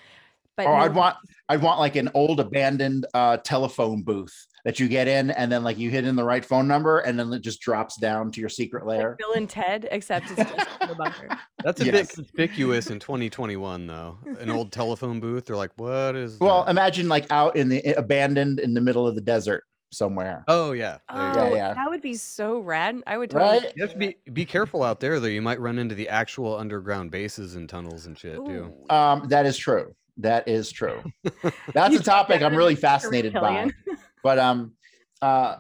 But 0.65 0.71
Oh, 0.71 0.75
I'd 0.75 0.93
want 0.95 1.15
I'd 1.47 1.61
want 1.61 1.79
like 1.79 1.95
an 1.95 2.09
old 2.13 2.39
abandoned 2.39 3.05
uh 3.13 3.37
telephone 3.37 4.03
booth 4.03 4.33
that 4.65 4.79
you 4.79 4.87
get 4.89 5.07
in 5.07 5.31
and 5.31 5.49
then 5.51 5.63
like 5.63 5.77
you 5.77 5.89
hit 5.89 6.03
in 6.05 6.15
the 6.17 6.23
right 6.23 6.43
phone 6.43 6.67
number 6.67 6.99
and 6.99 7.17
then 7.17 7.31
it 7.31 7.41
just 7.41 7.61
drops 7.61 7.95
down 7.97 8.29
to 8.31 8.39
your 8.41 8.49
secret 8.49 8.85
like 8.85 8.97
lair. 8.99 9.15
Bill 9.17 9.31
and 9.33 9.49
Ted, 9.49 9.87
except 9.89 10.25
it's 10.31 10.35
just 10.51 10.79
the 10.81 10.95
bunker. 10.95 11.29
That's 11.63 11.79
a 11.81 11.85
Yes. 11.85 11.93
bit 11.93 12.09
conspicuous 12.09 12.89
in 12.89 12.99
2021, 12.99 13.87
though. 13.87 14.17
An 14.39 14.49
old 14.51 14.71
telephone 14.73 15.19
booth. 15.21 15.45
They're 15.45 15.55
like, 15.55 15.71
what 15.77 16.15
is? 16.15 16.39
Well, 16.39 16.65
that?" 16.65 16.71
imagine 16.71 17.07
like 17.07 17.25
out 17.31 17.55
in 17.55 17.69
the 17.69 17.81
abandoned 17.97 18.59
in 18.59 18.73
the 18.73 18.81
middle 18.81 19.07
of 19.07 19.15
the 19.15 19.21
desert 19.21 19.63
somewhere. 19.91 20.43
oh 20.49 20.73
yeah. 20.73 20.97
There 21.13 21.27
you 21.29 21.33
go. 21.33 21.41
Oh, 21.51 21.55
yeah. 21.55 21.73
that 21.73 21.89
would 21.89 22.01
be 22.01 22.13
so 22.15 22.59
rad. 22.59 22.97
I 23.07 23.17
would 23.17 23.29
totally. 23.31 23.59
Right? 23.59 23.73
You 23.75 23.83
have 23.83 23.93
to 23.93 23.97
be 23.97 24.17
be 24.33 24.45
careful 24.45 24.83
out 24.83 24.99
there, 24.99 25.19
though. 25.21 25.27
You 25.27 25.41
might 25.41 25.59
run 25.59 25.79
into 25.79 25.95
the 25.95 26.09
actual 26.09 26.55
underground 26.57 27.11
bases 27.11 27.55
and 27.55 27.67
tunnels 27.69 28.05
and 28.05 28.17
shit 28.17 28.35
too. 28.45 28.73
Um, 28.89 29.27
that 29.29 29.45
is 29.45 29.57
true. 29.57 29.95
That 30.19 30.47
is 30.47 30.71
true. 30.71 31.01
That's 31.73 31.95
a 31.95 32.03
topic 32.03 32.41
I'm 32.41 32.55
really 32.55 32.75
fascinated 32.75 33.33
by. 33.33 33.71
But 34.21 34.37
um, 34.37 34.73
uh, 35.21 35.55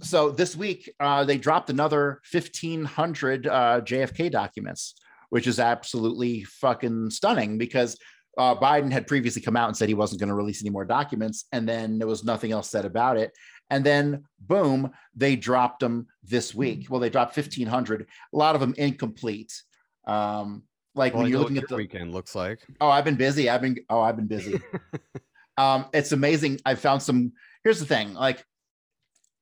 so 0.00 0.30
this 0.30 0.54
week 0.54 0.88
uh, 1.00 1.24
they 1.24 1.36
dropped 1.36 1.68
another 1.68 2.20
1,500 2.30 3.48
uh, 3.48 3.80
JFK 3.80 4.30
documents, 4.30 4.94
which 5.30 5.48
is 5.48 5.58
absolutely 5.58 6.44
fucking 6.44 7.10
stunning 7.10 7.58
because 7.58 7.98
uh, 8.38 8.54
Biden 8.54 8.92
had 8.92 9.08
previously 9.08 9.42
come 9.42 9.56
out 9.56 9.66
and 9.66 9.76
said 9.76 9.88
he 9.88 9.94
wasn't 9.94 10.20
going 10.20 10.28
to 10.28 10.34
release 10.36 10.62
any 10.62 10.70
more 10.70 10.84
documents, 10.84 11.46
and 11.50 11.68
then 11.68 11.98
there 11.98 12.06
was 12.06 12.22
nothing 12.22 12.52
else 12.52 12.70
said 12.70 12.84
about 12.84 13.16
it. 13.16 13.32
And 13.70 13.84
then, 13.84 14.24
boom, 14.40 14.92
they 15.16 15.34
dropped 15.34 15.80
them 15.80 16.06
this 16.22 16.54
week. 16.54 16.86
Well, 16.88 17.00
they 17.00 17.10
dropped 17.10 17.36
1,500, 17.36 18.02
a 18.02 18.36
lot 18.36 18.54
of 18.54 18.60
them 18.60 18.74
incomplete. 18.76 19.52
Um, 20.06 20.62
like 20.94 21.12
Well, 21.14 21.22
when 21.22 21.30
you're 21.30 21.40
looking 21.40 21.58
at 21.58 21.68
the 21.68 21.76
weekend 21.76 22.12
looks 22.12 22.34
like. 22.34 22.60
Oh, 22.80 22.88
I've 22.88 23.04
been 23.04 23.16
busy. 23.16 23.50
I've 23.50 23.60
been 23.60 23.76
oh, 23.90 24.00
I've 24.00 24.16
been 24.16 24.26
busy. 24.26 24.60
um, 25.56 25.86
it's 25.92 26.12
amazing. 26.12 26.60
I 26.64 26.74
found 26.74 27.02
some. 27.02 27.32
Here's 27.64 27.80
the 27.80 27.86
thing: 27.86 28.14
like, 28.14 28.44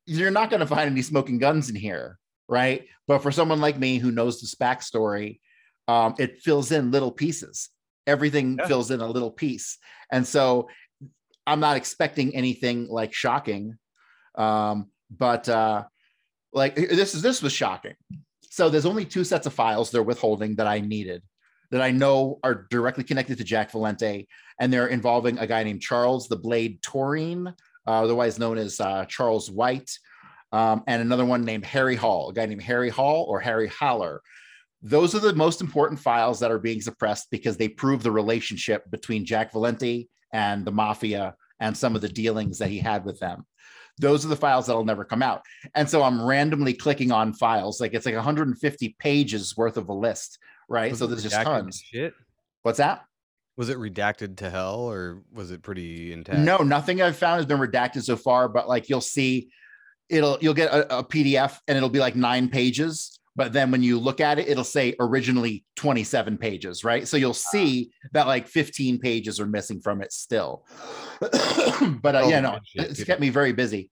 you're 0.07 0.31
not 0.31 0.51
going 0.51 0.61
to 0.61 0.67
find 0.67 0.91
any 0.91 1.03
smoking 1.03 1.39
guns 1.39 1.69
in 1.69 1.77
here, 1.77 2.19
right? 2.49 2.87
But 3.07 3.19
for 3.23 3.31
someone 3.31 3.61
like 3.61 3.79
me 3.79 3.99
who 3.99 4.11
knows 4.11 4.41
this 4.41 4.55
backstory, 4.55 5.41
um, 5.89 6.15
it 6.19 6.41
fills 6.41 6.73
in 6.73 6.91
little 6.91 7.13
pieces. 7.13 7.69
Everything 8.07 8.57
Yeah. 8.59 8.67
fills 8.67 8.91
in 8.91 9.01
a 9.01 9.07
little 9.07 9.31
piece, 9.31 9.79
and 10.11 10.27
so 10.27 10.69
I'm 11.47 11.61
not 11.61 11.77
expecting 11.77 12.35
anything 12.35 12.89
like 12.89 13.13
shocking. 13.13 13.77
Um, 14.37 14.91
but 15.11 15.49
uh, 15.49 15.85
like 16.55 16.75
this 16.75 17.15
is 17.15 17.21
this 17.23 17.43
was 17.43 17.53
shocking. 17.53 17.95
So 18.51 18.69
there's 18.71 18.87
only 18.87 19.05
two 19.05 19.25
sets 19.25 19.47
of 19.47 19.53
files 19.53 19.91
they're 19.91 20.03
withholding 20.03 20.57
that 20.57 20.67
I 20.67 20.81
needed 20.81 21.23
that 21.73 21.83
I 21.83 21.91
know 21.91 22.39
are 22.45 22.66
directly 22.70 23.03
connected 23.03 23.39
to 23.39 23.45
Jack 23.45 23.73
Valenti, 23.73 24.29
and 24.61 24.73
they're 24.73 24.89
involving 24.89 25.39
a 25.39 25.47
guy 25.47 25.64
named 25.64 25.81
Charles 25.81 26.29
the 26.29 26.37
Blade 26.37 26.81
Tourine, 26.83 27.49
uh, 27.49 27.91
otherwise 27.91 28.39
known 28.39 28.59
as 28.59 28.79
uh, 28.79 29.07
Charles 29.07 29.51
White, 29.51 29.91
um, 30.53 30.85
and 30.87 31.01
another 31.01 31.25
one 31.25 31.45
named 31.45 31.64
Harry 31.64 31.97
Hall, 31.97 32.29
a 32.29 32.35
guy 32.35 32.45
named 32.45 32.62
Harry 32.62 32.91
Hall 32.91 33.25
or 33.27 33.41
Harry 33.41 33.68
Haller. 33.68 34.20
Those 34.83 35.14
are 35.14 35.20
the 35.20 35.35
most 35.35 35.62
important 35.62 35.99
files 35.99 36.41
that 36.41 36.51
are 36.51 36.59
being 36.59 36.83
suppressed 36.83 37.29
because 37.31 37.57
they 37.57 37.68
prove 37.68 38.03
the 38.03 38.12
relationship 38.12 38.89
between 38.91 39.25
Jack 39.25 39.53
Valenti 39.53 40.11
and 40.33 40.66
the 40.66 40.73
mafia 40.73 41.35
and 41.59 41.75
some 41.75 41.95
of 41.95 42.03
the 42.03 42.09
dealings 42.09 42.59
that 42.59 42.68
he 42.68 42.81
had 42.81 43.05
with 43.05 43.18
them. 43.18 43.47
Those 43.99 44.27
are 44.27 44.29
the 44.29 44.37
files 44.37 44.66
that'll 44.66 44.85
never 44.85 45.05
come 45.05 45.23
out. 45.23 45.43
And 45.75 45.89
so 45.89 46.03
I'm 46.03 46.23
randomly 46.23 46.75
clicking 46.75 47.12
on 47.12 47.33
files, 47.33 47.81
like 47.81 47.95
it's 47.95 48.05
like 48.05 48.14
150 48.14 48.97
pages 48.99 49.57
worth 49.57 49.79
of 49.79 49.89
a 49.89 49.95
list, 49.95 50.39
right? 50.69 50.91
Was 50.91 50.99
so 50.99 51.07
there's 51.07 51.23
just 51.23 51.41
tons. 51.43 51.83
Shit. 51.85 52.15
What's 52.63 52.79
that? 52.79 53.05
Was 53.57 53.69
it 53.69 53.77
redacted 53.77 54.37
to 54.39 54.51
hell, 54.51 54.81
or 54.81 55.23
was 55.33 55.51
it 55.51 55.63
pretty 55.63 56.13
intact? 56.13 56.39
No, 56.39 56.59
nothing 56.59 57.03
I've 57.03 57.17
found 57.17 57.37
has 57.37 57.47
been 57.47 57.59
redacted 57.59 58.03
so 58.03 58.17
far, 58.17 58.49
but 58.49 58.69
like 58.69 58.89
you'll 58.89 59.01
see 59.03 59.51
it'll 60.09 60.39
you'll 60.41 60.55
get 60.55 60.73
a, 60.73 60.99
a 60.99 61.05
PDF 61.05 61.59
and 61.67 61.77
it'll 61.77 61.89
be 61.89 61.99
like 61.99 62.15
nine 62.15 62.49
pages. 62.49 63.19
But 63.35 63.55
then 63.55 63.71
when 63.71 63.83
you 63.83 63.99
look 63.99 64.21
at 64.21 64.39
it, 64.39 64.47
it'll 64.47 64.63
say 64.63 64.95
originally 65.01 65.65
27 65.77 66.37
pages, 66.37 66.85
right? 66.85 67.09
So 67.09 67.17
you'll 67.17 67.33
see 67.33 67.91
that 68.13 68.27
like 68.27 68.47
15 68.47 68.99
pages 68.99 69.41
are 69.41 69.47
missing 69.47 69.81
from 69.81 70.03
it 70.03 70.13
still. 70.13 70.67
but 71.21 71.35
uh, 71.35 72.23
Oh, 72.25 72.29
yeah, 72.29 72.41
no, 72.41 72.59
shit, 72.63 72.91
it's 72.91 73.05
kept 73.05 73.23
me 73.23 73.31
very 73.31 73.55
busy. 73.55 73.91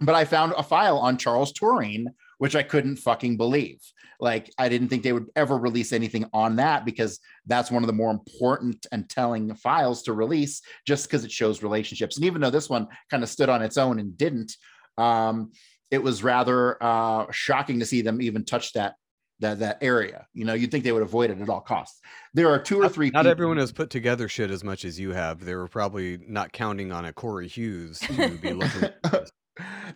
But 0.00 0.16
I 0.16 0.24
found 0.24 0.54
a 0.56 0.64
file 0.64 0.98
on 0.98 1.18
Charles 1.18 1.52
Tourine, 1.52 2.06
which 2.38 2.56
I 2.56 2.64
couldn't 2.64 2.96
fucking 2.96 3.36
believe. 3.36 3.78
Like 4.20 4.52
I 4.58 4.68
didn't 4.68 4.88
think 4.88 5.02
they 5.02 5.12
would 5.12 5.26
ever 5.34 5.56
release 5.56 5.92
anything 5.92 6.26
on 6.32 6.56
that 6.56 6.84
because 6.84 7.18
that's 7.46 7.70
one 7.70 7.82
of 7.82 7.86
the 7.86 7.92
more 7.92 8.10
important 8.10 8.86
and 8.92 9.08
telling 9.08 9.54
files 9.54 10.02
to 10.04 10.12
release 10.12 10.60
just 10.86 11.06
because 11.06 11.24
it 11.24 11.32
shows 11.32 11.62
relationships. 11.62 12.16
And 12.16 12.26
even 12.26 12.40
though 12.40 12.50
this 12.50 12.68
one 12.68 12.88
kind 13.10 13.22
of 13.22 13.28
stood 13.28 13.48
on 13.48 13.62
its 13.62 13.78
own 13.78 13.98
and 13.98 14.16
didn't, 14.18 14.56
um, 14.98 15.52
it 15.90 16.02
was 16.02 16.22
rather 16.22 16.80
uh, 16.82 17.26
shocking 17.32 17.80
to 17.80 17.86
see 17.86 18.02
them 18.02 18.20
even 18.20 18.44
touch 18.44 18.74
that 18.74 18.94
that 19.40 19.60
that 19.60 19.78
area. 19.80 20.26
You 20.34 20.44
know, 20.44 20.52
you'd 20.52 20.70
think 20.70 20.84
they 20.84 20.92
would 20.92 21.02
avoid 21.02 21.30
it 21.30 21.40
at 21.40 21.48
all 21.48 21.62
costs. 21.62 21.98
There 22.34 22.48
are 22.50 22.58
two 22.58 22.78
or 22.78 22.82
Not, 22.82 22.92
three. 22.92 23.10
not 23.10 23.20
people- 23.20 23.30
everyone 23.30 23.56
has 23.56 23.72
put 23.72 23.88
together 23.88 24.28
shit 24.28 24.50
as 24.50 24.62
much 24.62 24.84
as 24.84 25.00
you 25.00 25.12
have. 25.12 25.42
They 25.44 25.54
were 25.54 25.66
probably 25.66 26.18
not 26.28 26.52
counting 26.52 26.92
on 26.92 27.06
a 27.06 27.12
Corey 27.14 27.48
Hughes 27.48 27.98
to 28.00 28.28
be 28.36 28.52
looking. 28.52 28.90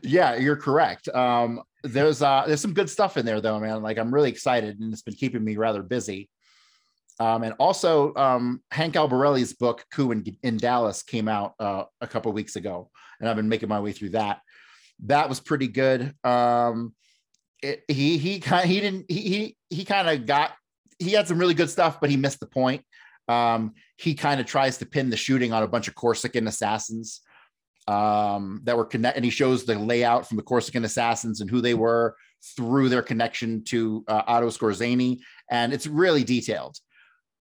yeah, 0.02 0.36
you're 0.36 0.56
correct. 0.56 1.08
Um, 1.08 1.62
there's 1.82 2.22
uh, 2.22 2.44
there's 2.46 2.60
some 2.60 2.74
good 2.74 2.90
stuff 2.90 3.16
in 3.16 3.26
there 3.26 3.40
though, 3.40 3.60
man. 3.60 3.82
Like 3.82 3.98
I'm 3.98 4.12
really 4.12 4.30
excited, 4.30 4.80
and 4.80 4.92
it's 4.92 5.02
been 5.02 5.14
keeping 5.14 5.44
me 5.44 5.56
rather 5.56 5.82
busy. 5.82 6.30
Um, 7.20 7.44
and 7.44 7.54
also, 7.60 8.12
um, 8.16 8.60
Hank 8.70 8.94
Albarelli's 8.94 9.52
book 9.52 9.84
"Coup 9.92 10.10
in, 10.10 10.24
in 10.42 10.56
Dallas" 10.56 11.02
came 11.02 11.28
out 11.28 11.54
uh, 11.60 11.84
a 12.00 12.06
couple 12.06 12.32
weeks 12.32 12.56
ago, 12.56 12.90
and 13.20 13.28
I've 13.28 13.36
been 13.36 13.48
making 13.48 13.68
my 13.68 13.80
way 13.80 13.92
through 13.92 14.10
that. 14.10 14.40
That 15.04 15.28
was 15.28 15.40
pretty 15.40 15.68
good. 15.68 16.14
Um, 16.24 16.94
it, 17.62 17.84
he 17.88 18.18
he 18.18 18.40
kind 18.40 18.68
he 18.68 18.80
didn't 18.80 19.06
he 19.08 19.20
he, 19.20 19.56
he 19.70 19.84
kind 19.84 20.08
of 20.08 20.26
got 20.26 20.52
he 20.98 21.12
had 21.12 21.28
some 21.28 21.38
really 21.38 21.54
good 21.54 21.70
stuff, 21.70 22.00
but 22.00 22.10
he 22.10 22.16
missed 22.16 22.40
the 22.40 22.46
point. 22.46 22.82
Um, 23.28 23.74
he 23.96 24.14
kind 24.14 24.40
of 24.40 24.46
tries 24.46 24.78
to 24.78 24.86
pin 24.86 25.10
the 25.10 25.16
shooting 25.16 25.52
on 25.52 25.62
a 25.62 25.68
bunch 25.68 25.88
of 25.88 25.94
Corsican 25.94 26.46
assassins 26.46 27.20
um, 27.86 28.60
that 28.64 28.76
were 28.76 28.84
connect, 28.84 29.16
and 29.16 29.24
he 29.24 29.30
shows 29.30 29.64
the 29.64 29.78
layout 29.78 30.26
from 30.28 30.36
the 30.36 30.42
Corsican 30.42 30.84
assassins 30.84 31.40
and 31.40 31.50
who 31.50 31.60
they 31.60 31.74
were 31.74 32.16
through 32.56 32.88
their 32.88 33.02
connection 33.02 33.64
to 33.64 34.04
uh, 34.08 34.22
Otto 34.26 34.48
Skorzeny, 34.48 35.20
and 35.50 35.72
it's 35.72 35.86
really 35.86 36.24
detailed. 36.24 36.76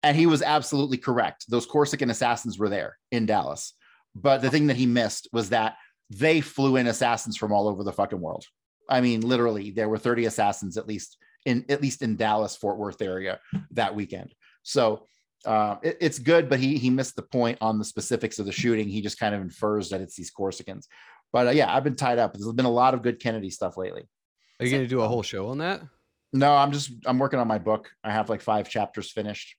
And 0.03 0.17
he 0.17 0.27
was 0.27 0.43
absolutely 0.43 0.99
correct. 0.99 1.47
Those 1.49 1.67
Corsican 1.67 2.11
assassins 2.11 2.59
were 2.59 2.69
there 2.69 2.97
in 3.11 3.27
Dallas, 3.27 3.75
but 4.15 4.43
the 4.43 4.51
thing 4.51 4.69
that 4.69 4.77
he 4.77 4.87
missed 4.87 5.29
was 5.33 5.51
that 5.51 5.77
they 6.11 6.41
flew 6.41 6.77
in 6.77 6.87
assassins 6.87 7.37
from 7.37 7.53
all 7.53 7.69
over 7.69 7.85
the 7.85 7.93
fucking 7.93 8.21
world. 8.21 8.45
I 8.89 9.01
mean, 9.01 9.21
literally, 9.21 9.71
there 9.71 9.89
were 9.89 9.99
30 9.99 10.27
assassins 10.27 10.77
at 10.77 10.87
least 10.87 11.19
in 11.45 11.65
at 11.69 11.83
least 11.83 12.03
in 12.03 12.17
Dallas, 12.17 12.57
Fort 12.57 12.79
Worth 12.79 13.03
area 13.03 13.41
that 13.73 13.95
weekend. 13.95 14.35
So 14.63 15.07
uh, 15.45 15.77
it- 15.83 15.99
it's 16.01 16.19
good, 16.19 16.49
but 16.49 16.59
he 16.61 16.79
he 16.79 16.91
missed 16.91 17.17
the 17.17 17.23
point 17.23 17.59
on 17.61 17.79
the 17.79 17.85
specifics 17.85 18.39
of 18.39 18.47
the 18.47 18.53
shooting. 18.53 18.89
He 18.89 19.01
just 19.01 19.19
kind 19.19 19.35
of 19.35 19.41
infers 19.41 19.91
that 19.91 20.01
it's 20.01 20.17
these 20.17 20.31
Corsicans. 20.31 20.87
But 21.33 21.47
uh, 21.49 21.51
yeah, 21.51 21.75
I've 21.75 21.85
been 21.85 21.97
tied 21.97 22.19
up. 22.19 22.35
There's 22.35 22.53
been 22.53 22.65
a 22.65 22.71
lot 22.71 22.95
of 22.95 23.03
good 23.03 23.21
Kennedy 23.21 23.51
stuff 23.51 23.77
lately. 23.77 24.09
Are 24.61 24.65
you 24.65 24.71
going 24.73 24.83
to 24.83 24.89
do 24.89 25.03
a 25.03 25.09
whole 25.09 25.23
show 25.23 25.49
on 25.49 25.59
that? 25.59 25.83
No, 26.33 26.55
I'm 26.55 26.73
just 26.73 26.91
I'm 27.07 27.19
working 27.19 27.39
on 27.39 27.47
my 27.47 27.59
book. 27.59 27.91
I 28.03 28.11
have 28.11 28.29
like 28.29 28.41
five 28.41 28.69
chapters 28.69 29.11
finished. 29.11 29.57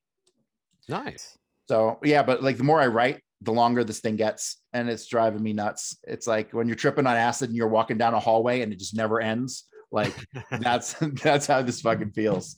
Nice. 0.88 1.38
So 1.68 2.00
yeah, 2.04 2.24
but 2.24 2.44
like 2.44 2.58
the 2.58 2.64
more 2.64 2.82
I 2.82 2.88
write, 2.88 3.22
the 3.42 3.52
longer 3.54 3.84
this 3.84 4.00
thing 4.00 4.16
gets, 4.16 4.58
and 4.74 4.90
it's 4.90 5.08
driving 5.08 5.42
me 5.42 5.54
nuts. 5.54 5.98
It's 6.04 6.28
like 6.28 6.52
when 6.52 6.68
you're 6.68 6.76
tripping 6.76 7.08
on 7.08 7.16
acid 7.16 7.50
and 7.50 7.56
you're 7.58 7.68
walking 7.68 7.98
down 7.98 8.14
a 8.14 8.20
hallway 8.20 8.62
and 8.62 8.74
it 8.74 8.80
just 8.80 8.96
never 8.96 9.22
ends. 9.22 9.66
Like 9.92 10.14
that's 10.60 10.96
that's 11.24 11.48
how 11.48 11.62
this 11.62 11.82
fucking 11.82 12.12
feels. 12.12 12.58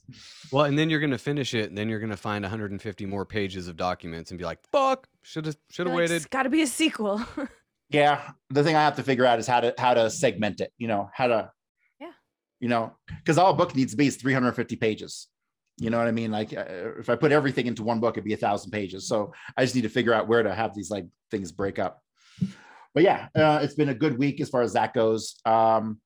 Well, 0.52 0.66
and 0.66 0.78
then 0.78 0.90
you're 0.90 1.00
going 1.00 1.12
to 1.12 1.18
finish 1.18 1.54
it, 1.54 1.70
and 1.70 1.78
then 1.78 1.88
you're 1.88 2.00
going 2.00 2.10
to 2.10 2.18
find 2.18 2.44
150 2.44 3.06
more 3.06 3.26
pages 3.26 3.68
of 3.68 3.78
documents 3.78 4.32
and 4.32 4.38
be 4.38 4.44
like, 4.44 4.60
"Fuck, 4.72 5.08
should 5.24 5.46
have 5.46 5.58
should 5.70 5.88
have 5.88 5.96
waited." 5.96 6.16
It's 6.16 6.26
got 6.26 6.44
to 6.44 6.50
be 6.50 6.62
a 6.62 6.68
sequel. 6.68 7.24
Yeah, 7.92 8.22
the 8.50 8.64
thing 8.64 8.78
I 8.78 8.82
have 8.84 8.96
to 8.96 9.04
figure 9.04 9.26
out 9.26 9.40
is 9.40 9.48
how 9.48 9.60
to 9.60 9.74
how 9.78 9.94
to 9.94 10.10
segment 10.10 10.62
it. 10.62 10.72
You 10.78 10.88
know 10.88 11.10
how 11.14 11.28
to. 11.28 11.52
Yeah. 12.00 12.12
You 12.62 12.70
know, 12.70 12.96
because 13.08 13.38
all 13.38 13.52
a 13.52 13.54
book 13.54 13.76
needs 13.76 13.92
to 13.92 13.98
be 13.98 14.08
is 14.08 14.16
350 14.16 14.78
pages. 14.78 15.28
You 15.78 15.90
know 15.90 15.98
what 15.98 16.08
I 16.08 16.12
mean? 16.12 16.32
Like 16.32 16.54
uh, 16.54 16.64
if 17.00 17.10
I 17.10 17.16
put 17.16 17.34
everything 17.34 17.68
into 17.68 17.84
one 17.84 18.00
book, 18.00 18.16
it'd 18.16 18.24
be 18.24 18.34
a 18.34 18.38
thousand 18.38 18.72
pages. 18.72 19.08
So 19.10 19.34
I 19.58 19.64
just 19.64 19.76
need 19.76 19.82
to 19.82 19.90
figure 19.90 20.14
out 20.14 20.30
where 20.30 20.42
to 20.42 20.56
have 20.56 20.74
these 20.74 20.90
like 20.90 21.06
things 21.32 21.52
break 21.52 21.80
up. 21.80 22.02
But 22.94 23.04
yeah, 23.04 23.28
uh, 23.36 23.60
it's 23.62 23.74
been 23.74 23.90
a 23.90 23.94
good 23.94 24.18
week 24.18 24.40
as 24.40 24.50
far 24.50 24.62
as 24.62 24.74
that 24.74 24.94
goes. 24.94 25.36
Um, 25.46 26.00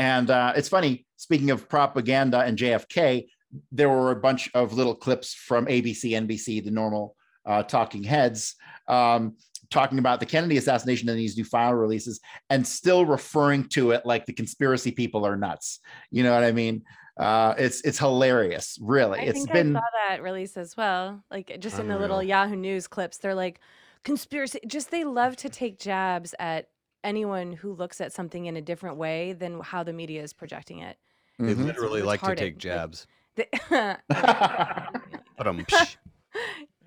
and 0.00 0.30
uh, 0.30 0.54
it's 0.56 0.70
funny. 0.70 1.04
Speaking 1.16 1.50
of 1.50 1.68
propaganda 1.68 2.40
and 2.40 2.56
JFK, 2.56 3.26
there 3.70 3.90
were 3.90 4.12
a 4.12 4.16
bunch 4.16 4.50
of 4.54 4.72
little 4.72 4.94
clips 4.94 5.34
from 5.34 5.66
ABC, 5.66 6.12
NBC, 6.12 6.64
the 6.64 6.70
normal 6.70 7.14
uh, 7.44 7.62
talking 7.62 8.02
heads, 8.02 8.54
um, 8.88 9.36
talking 9.68 9.98
about 9.98 10.18
the 10.18 10.24
Kennedy 10.24 10.56
assassination 10.56 11.10
and 11.10 11.18
these 11.18 11.36
new 11.36 11.44
file 11.44 11.74
releases, 11.74 12.18
and 12.48 12.66
still 12.66 13.04
referring 13.04 13.64
to 13.68 13.90
it 13.90 14.06
like 14.06 14.24
the 14.24 14.32
conspiracy 14.32 14.90
people 14.90 15.26
are 15.26 15.36
nuts. 15.36 15.80
You 16.10 16.22
know 16.22 16.32
what 16.32 16.44
I 16.44 16.52
mean? 16.52 16.82
Uh, 17.18 17.54
it's 17.58 17.82
it's 17.82 17.98
hilarious, 17.98 18.78
really. 18.80 19.18
I 19.18 19.24
It's 19.24 19.40
think 19.40 19.52
been 19.52 19.76
I 19.76 19.80
saw 19.80 19.86
that 20.08 20.22
release 20.22 20.56
as 20.56 20.78
well. 20.78 21.22
Like 21.30 21.58
just 21.60 21.78
in 21.78 21.88
the 21.88 21.98
little 21.98 22.22
Yahoo 22.22 22.56
News 22.56 22.86
clips, 22.86 23.18
they're 23.18 23.34
like 23.34 23.60
conspiracy. 24.02 24.60
Just 24.66 24.90
they 24.90 25.04
love 25.04 25.36
to 25.36 25.50
take 25.50 25.78
jabs 25.78 26.34
at 26.38 26.68
anyone 27.04 27.52
who 27.52 27.72
looks 27.72 28.00
at 28.00 28.12
something 28.12 28.46
in 28.46 28.56
a 28.56 28.60
different 28.62 28.96
way 28.96 29.32
than 29.32 29.60
how 29.60 29.82
the 29.82 29.92
media 29.92 30.22
is 30.22 30.32
projecting 30.32 30.80
it. 30.80 30.96
They 31.38 31.54
Mhm. 31.54 31.64
literally 31.64 32.02
like 32.02 32.20
to 32.22 32.34
take 32.34 32.58
jabs. 32.58 33.06
But 35.36 35.46
um, 35.46 35.64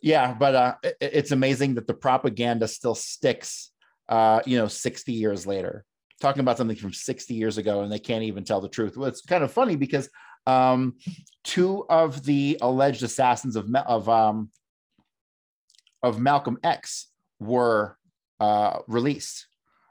yeah, 0.00 0.32
but 0.34 0.54
uh, 0.54 0.74
i- 0.84 0.88
i- 0.88 0.94
it's 1.00 1.30
amazing 1.32 1.74
that 1.74 1.86
the 1.86 1.94
propaganda 1.94 2.68
still 2.68 2.94
sticks. 2.94 3.70
Uh, 4.08 4.40
you 4.46 4.56
know, 4.56 4.66
60 4.68 5.12
years 5.12 5.46
later, 5.46 5.84
talking 6.22 6.40
about 6.40 6.56
something 6.56 6.76
from 6.76 6.94
60 6.94 7.34
years 7.34 7.58
ago, 7.58 7.82
and 7.82 7.92
they 7.92 7.98
can't 7.98 8.22
even 8.22 8.42
tell 8.42 8.62
the 8.62 8.68
truth. 8.70 8.96
Well, 8.96 9.08
it's 9.08 9.20
kind 9.20 9.44
of 9.44 9.52
funny 9.52 9.76
because 9.76 10.08
um, 10.46 10.94
two 11.44 11.84
of 11.90 12.24
the 12.24 12.56
alleged 12.62 13.02
assassins 13.02 13.54
of 13.56 13.68
of 13.74 14.08
um, 14.08 14.50
of 16.02 16.18
Malcolm 16.18 16.56
X 16.64 17.08
were 17.38 17.98
uh, 18.40 18.78
released. 18.86 19.46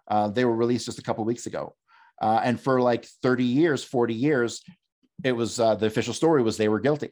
Uh, 0.08 0.30
they 0.30 0.46
were 0.46 0.56
released 0.56 0.86
just 0.86 1.00
a 1.00 1.04
couple 1.04 1.24
weeks 1.26 1.46
ago, 1.48 1.76
uh, 2.22 2.42
and 2.44 2.60
for 2.60 2.82
like 2.82 3.06
30 3.22 3.44
years, 3.44 3.84
40 3.84 4.14
years, 4.14 4.64
it 5.24 5.32
was 5.32 5.60
uh, 5.60 5.76
the 5.76 5.86
official 5.86 6.14
story 6.14 6.42
was 6.44 6.58
they 6.58 6.70
were 6.70 6.80
guilty. 6.80 7.12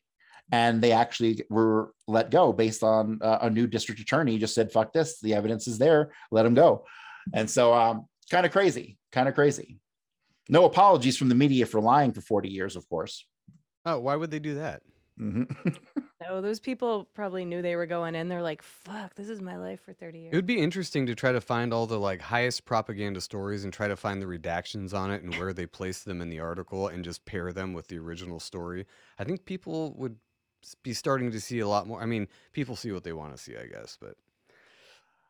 And 0.52 0.80
they 0.80 0.92
actually 0.92 1.44
were 1.50 1.92
let 2.08 2.30
go 2.30 2.54
based 2.54 2.84
on 2.84 3.20
uh, 3.22 3.40
a 3.42 3.50
new 3.50 3.66
district 3.66 4.00
attorney 4.00 4.38
just 4.38 4.54
said 4.54 4.72
fuck 4.72 4.94
this 4.94 5.20
the 5.20 5.34
evidence 5.34 5.68
is 5.68 5.80
there 5.80 6.12
let 6.30 6.44
them 6.44 6.54
go. 6.54 6.86
And 7.34 7.50
so 7.50 7.74
um 7.74 8.06
kind 8.30 8.46
of 8.46 8.52
crazy 8.52 9.00
kind 9.12 9.28
of 9.28 9.34
crazy. 9.34 9.80
No 10.48 10.66
apologies 10.66 11.18
from 11.18 11.30
the 11.30 11.36
media 11.36 11.66
for 11.66 11.82
lying 11.82 12.12
for 12.12 12.22
40 12.22 12.50
years 12.50 12.76
of 12.76 12.88
course. 12.88 13.26
Oh, 13.88 14.00
why 14.00 14.16
would 14.16 14.30
they 14.30 14.40
do 14.40 14.56
that? 14.56 14.84
Mhm. 15.18 15.78
no, 16.22 16.42
those 16.42 16.60
people 16.60 17.06
probably 17.06 17.46
knew 17.46 17.62
they 17.62 17.76
were 17.76 17.86
going 17.86 18.16
in. 18.16 18.30
They're 18.30 18.42
like, 18.42 18.62
"Fuck, 18.62 19.16
this 19.16 19.30
is 19.30 19.42
my 19.42 19.58
life 19.58 19.82
for 19.82 19.94
30 19.94 20.20
years." 20.20 20.32
It 20.32 20.36
would 20.38 20.46
be 20.46 20.60
interesting 20.60 21.06
to 21.06 21.16
try 21.16 21.32
to 21.32 21.42
find 21.42 21.74
all 21.74 21.88
the 21.88 22.00
like 22.00 22.22
highest 22.22 22.66
propaganda 22.66 23.22
stories 23.22 23.64
and 23.64 23.72
try 23.72 23.88
to 23.88 23.96
find 23.96 24.22
the 24.22 24.26
redactions 24.26 24.94
on 24.94 25.12
it 25.12 25.22
and 25.24 25.34
where 25.36 25.54
they 25.54 25.66
place 25.68 26.04
them 26.04 26.22
in 26.22 26.30
the 26.30 26.40
article 26.40 26.88
and 26.88 27.04
just 27.04 27.26
pair 27.26 27.54
them 27.54 27.74
with 27.74 27.88
the 27.88 27.98
original 28.00 28.40
story. 28.40 28.86
I 29.20 29.24
think 29.24 29.46
people 29.46 29.94
would 29.96 30.20
be 30.84 30.94
starting 30.94 31.32
to 31.32 31.40
see 31.40 31.60
a 31.60 31.68
lot 31.68 31.88
more. 31.88 32.02
I 32.02 32.06
mean, 32.06 32.28
people 32.54 32.76
see 32.76 32.92
what 32.92 33.04
they 33.04 33.14
want 33.14 33.36
to 33.36 33.42
see, 33.42 33.56
I 33.56 33.68
guess, 33.68 33.98
but 34.02 34.18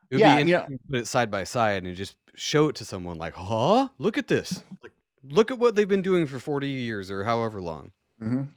it 0.09 0.15
would 0.15 0.23
Yeah, 0.23 0.39
be 0.39 0.43
yeah. 0.45 0.69
to 0.69 0.77
put 0.89 0.99
it 0.99 1.07
side 1.07 1.31
by 1.31 1.43
side 1.43 1.85
and 1.85 1.95
just 1.95 2.17
show 2.35 2.69
it 2.69 2.75
to 2.77 2.85
someone 2.85 3.17
like, 3.17 3.33
huh? 3.33 3.89
Look 3.97 4.17
at 4.17 4.27
this. 4.27 4.63
Like, 4.83 4.93
look 5.23 5.51
at 5.51 5.59
what 5.59 5.75
they've 5.75 5.87
been 5.87 6.01
doing 6.01 6.27
for 6.27 6.39
40 6.39 6.69
years 6.69 7.09
or 7.11 7.23
however 7.23 7.61
long. 7.61 7.91
Mhm. 8.19 8.55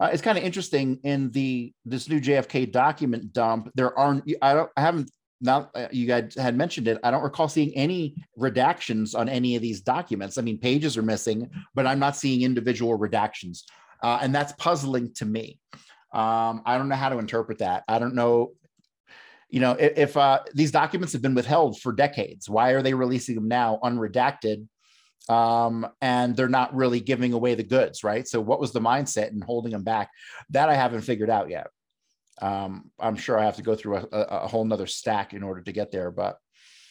Uh, 0.00 0.10
it's 0.12 0.22
kind 0.22 0.38
of 0.38 0.44
interesting 0.44 0.98
in 1.02 1.30
the 1.32 1.72
this 1.84 2.08
new 2.08 2.20
JFK 2.20 2.70
document 2.70 3.32
dump. 3.32 3.70
There 3.74 3.96
aren't. 3.98 4.24
I 4.40 4.54
don't. 4.54 4.70
I 4.76 4.80
haven't. 4.80 5.10
Now 5.40 5.70
uh, 5.74 5.88
you 5.90 6.06
guys 6.06 6.34
had 6.34 6.56
mentioned 6.56 6.88
it. 6.88 6.98
I 7.02 7.10
don't 7.10 7.22
recall 7.22 7.48
seeing 7.48 7.74
any 7.76 8.14
redactions 8.38 9.16
on 9.16 9.28
any 9.28 9.56
of 9.56 9.62
these 9.62 9.80
documents. 9.80 10.38
I 10.38 10.42
mean, 10.42 10.58
pages 10.58 10.96
are 10.96 11.02
missing, 11.02 11.50
but 11.74 11.86
I'm 11.86 11.98
not 11.98 12.16
seeing 12.16 12.42
individual 12.42 12.98
redactions, 12.98 13.64
uh, 14.02 14.18
and 14.22 14.34
that's 14.34 14.52
puzzling 14.52 15.12
to 15.14 15.24
me. 15.24 15.58
Um, 16.12 16.62
I 16.64 16.78
don't 16.78 16.88
know 16.88 16.96
how 16.96 17.08
to 17.08 17.18
interpret 17.18 17.58
that. 17.58 17.84
I 17.88 17.98
don't 17.98 18.14
know. 18.14 18.52
You 19.50 19.60
know, 19.60 19.72
if, 19.72 19.98
if 19.98 20.16
uh, 20.16 20.40
these 20.54 20.70
documents 20.70 21.12
have 21.14 21.22
been 21.22 21.34
withheld 21.34 21.80
for 21.80 21.92
decades, 21.92 22.48
why 22.48 22.70
are 22.70 22.82
they 22.82 22.94
releasing 22.94 23.34
them 23.34 23.48
now 23.48 23.78
unredacted? 23.82 24.66
Um, 25.28 25.86
and 26.00 26.36
they're 26.36 26.48
not 26.48 26.74
really 26.74 27.00
giving 27.00 27.32
away 27.32 27.54
the 27.54 27.62
goods, 27.62 28.02
right? 28.04 28.26
So, 28.26 28.40
what 28.40 28.60
was 28.60 28.72
the 28.72 28.80
mindset 28.80 29.30
in 29.30 29.40
holding 29.40 29.72
them 29.72 29.84
back? 29.84 30.10
That 30.50 30.68
I 30.68 30.74
haven't 30.74 31.02
figured 31.02 31.30
out 31.30 31.50
yet. 31.50 31.68
Um, 32.40 32.90
I'm 33.00 33.16
sure 33.16 33.38
I 33.38 33.44
have 33.44 33.56
to 33.56 33.62
go 33.62 33.74
through 33.74 33.96
a, 33.96 34.06
a, 34.12 34.20
a 34.44 34.46
whole 34.48 34.64
nother 34.64 34.86
stack 34.86 35.34
in 35.34 35.42
order 35.42 35.60
to 35.60 35.72
get 35.72 35.90
there, 35.90 36.10
but 36.12 36.38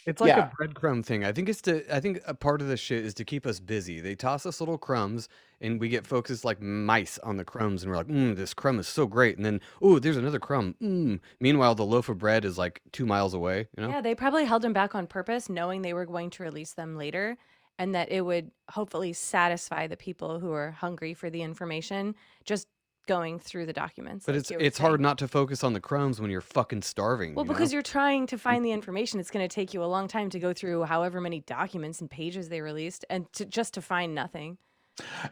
It's 0.05 0.21
like 0.21 0.29
Yeah. 0.29 0.49
a 0.49 0.67
breadcrumb 0.67 1.05
thing. 1.05 1.23
I 1.25 1.31
think 1.31 1.49
it's 1.49 1.61
to. 1.63 1.83
I 1.93 1.99
think 1.99 2.21
a 2.27 2.33
part 2.33 2.61
of 2.61 2.67
this 2.67 2.79
shit 2.79 3.05
is 3.05 3.13
to 3.15 3.25
keep 3.25 3.45
us 3.45 3.59
busy. 3.59 3.99
They 4.01 4.15
toss 4.15 4.45
us 4.45 4.59
little 4.61 4.77
crumbs, 4.77 5.27
and 5.59 5.79
we 5.79 5.89
get 5.89 6.05
focused 6.07 6.45
like 6.45 6.61
mice 6.61 7.17
on 7.19 7.37
the 7.37 7.43
crumbs, 7.45 7.83
and 7.83 7.91
we're 7.91 7.97
like, 7.97 8.07
mm, 8.07 8.35
"This 8.35 8.53
crumb 8.53 8.79
is 8.79 8.87
so 8.87 9.05
great." 9.07 9.35
And 9.37 9.45
then, 9.45 9.59
oh, 9.81 9.99
there's 9.99 10.17
another 10.17 10.39
crumb. 10.39 10.75
Mm. 10.81 11.19
Meanwhile, 11.41 11.75
the 11.75 11.85
loaf 11.85 12.07
of 12.09 12.17
bread 12.19 12.45
is 12.45 12.57
like 12.57 12.81
two 12.91 13.05
miles 13.05 13.33
away. 13.33 13.67
You 13.77 13.83
know? 13.83 13.89
Yeah, 13.89 14.01
they 14.01 14.15
probably 14.15 14.45
held 14.45 14.61
them 14.61 14.73
back 14.73 14.95
on 14.95 15.07
purpose, 15.07 15.49
knowing 15.49 15.81
they 15.81 15.93
were 15.93 16.05
going 16.05 16.29
to 16.31 16.43
release 16.43 16.73
them 16.73 16.95
later 16.97 17.37
and 17.79 17.95
that 17.95 18.11
it 18.11 18.21
would 18.21 18.51
hopefully 18.69 19.13
satisfy 19.13 19.87
the 19.87 19.97
people 19.97 20.39
who 20.39 20.51
are 20.51 20.71
hungry 20.71 21.13
for 21.13 21.29
the 21.29 21.41
information. 21.41 22.15
Just 22.45 22.67
going 23.07 23.39
through 23.39 23.65
the 23.65 23.73
documents. 23.73 24.25
But 24.25 24.35
like 24.35 24.41
it's 24.41 24.51
you 24.51 24.57
were 24.57 24.63
it's 24.63 24.77
hard 24.77 25.01
not 25.01 25.17
to 25.19 25.27
focus 25.27 25.63
on 25.63 25.73
the 25.73 25.79
crumbs 25.79 26.21
when 26.21 26.29
you're 26.29 26.41
fucking 26.41 26.83
starving. 26.83 27.33
Well, 27.33 27.45
you 27.45 27.47
know? 27.47 27.53
because 27.55 27.73
you're 27.73 27.81
trying 27.81 28.27
to 28.27 28.37
find 28.37 28.63
the 28.63 28.71
information, 28.71 29.19
it's 29.19 29.31
going 29.31 29.47
to 29.47 29.53
take 29.53 29.73
you 29.73 29.83
a 29.83 29.85
long 29.85 30.07
time 30.07 30.29
to 30.29 30.39
go 30.39 30.53
through 30.53 30.83
however 30.83 31.19
many 31.19 31.39
documents 31.39 32.01
and 32.01 32.09
pages 32.09 32.49
they 32.49 32.61
released, 32.61 33.05
and 33.09 33.31
to 33.33 33.45
just 33.45 33.73
to 33.75 33.81
find 33.81 34.13
nothing. 34.13 34.57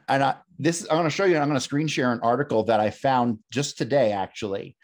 And 0.07 0.23
I, 0.23 0.35
this, 0.57 0.83
I'm 0.89 0.97
going 0.97 1.03
to 1.03 1.09
show 1.09 1.25
you, 1.25 1.37
I'm 1.37 1.47
going 1.47 1.55
to 1.55 1.61
screen 1.61 1.87
share 1.87 2.11
an 2.11 2.19
article 2.21 2.63
that 2.63 2.79
I 2.79 2.89
found 2.89 3.39
just 3.51 3.77
today, 3.77 4.11
actually. 4.11 4.75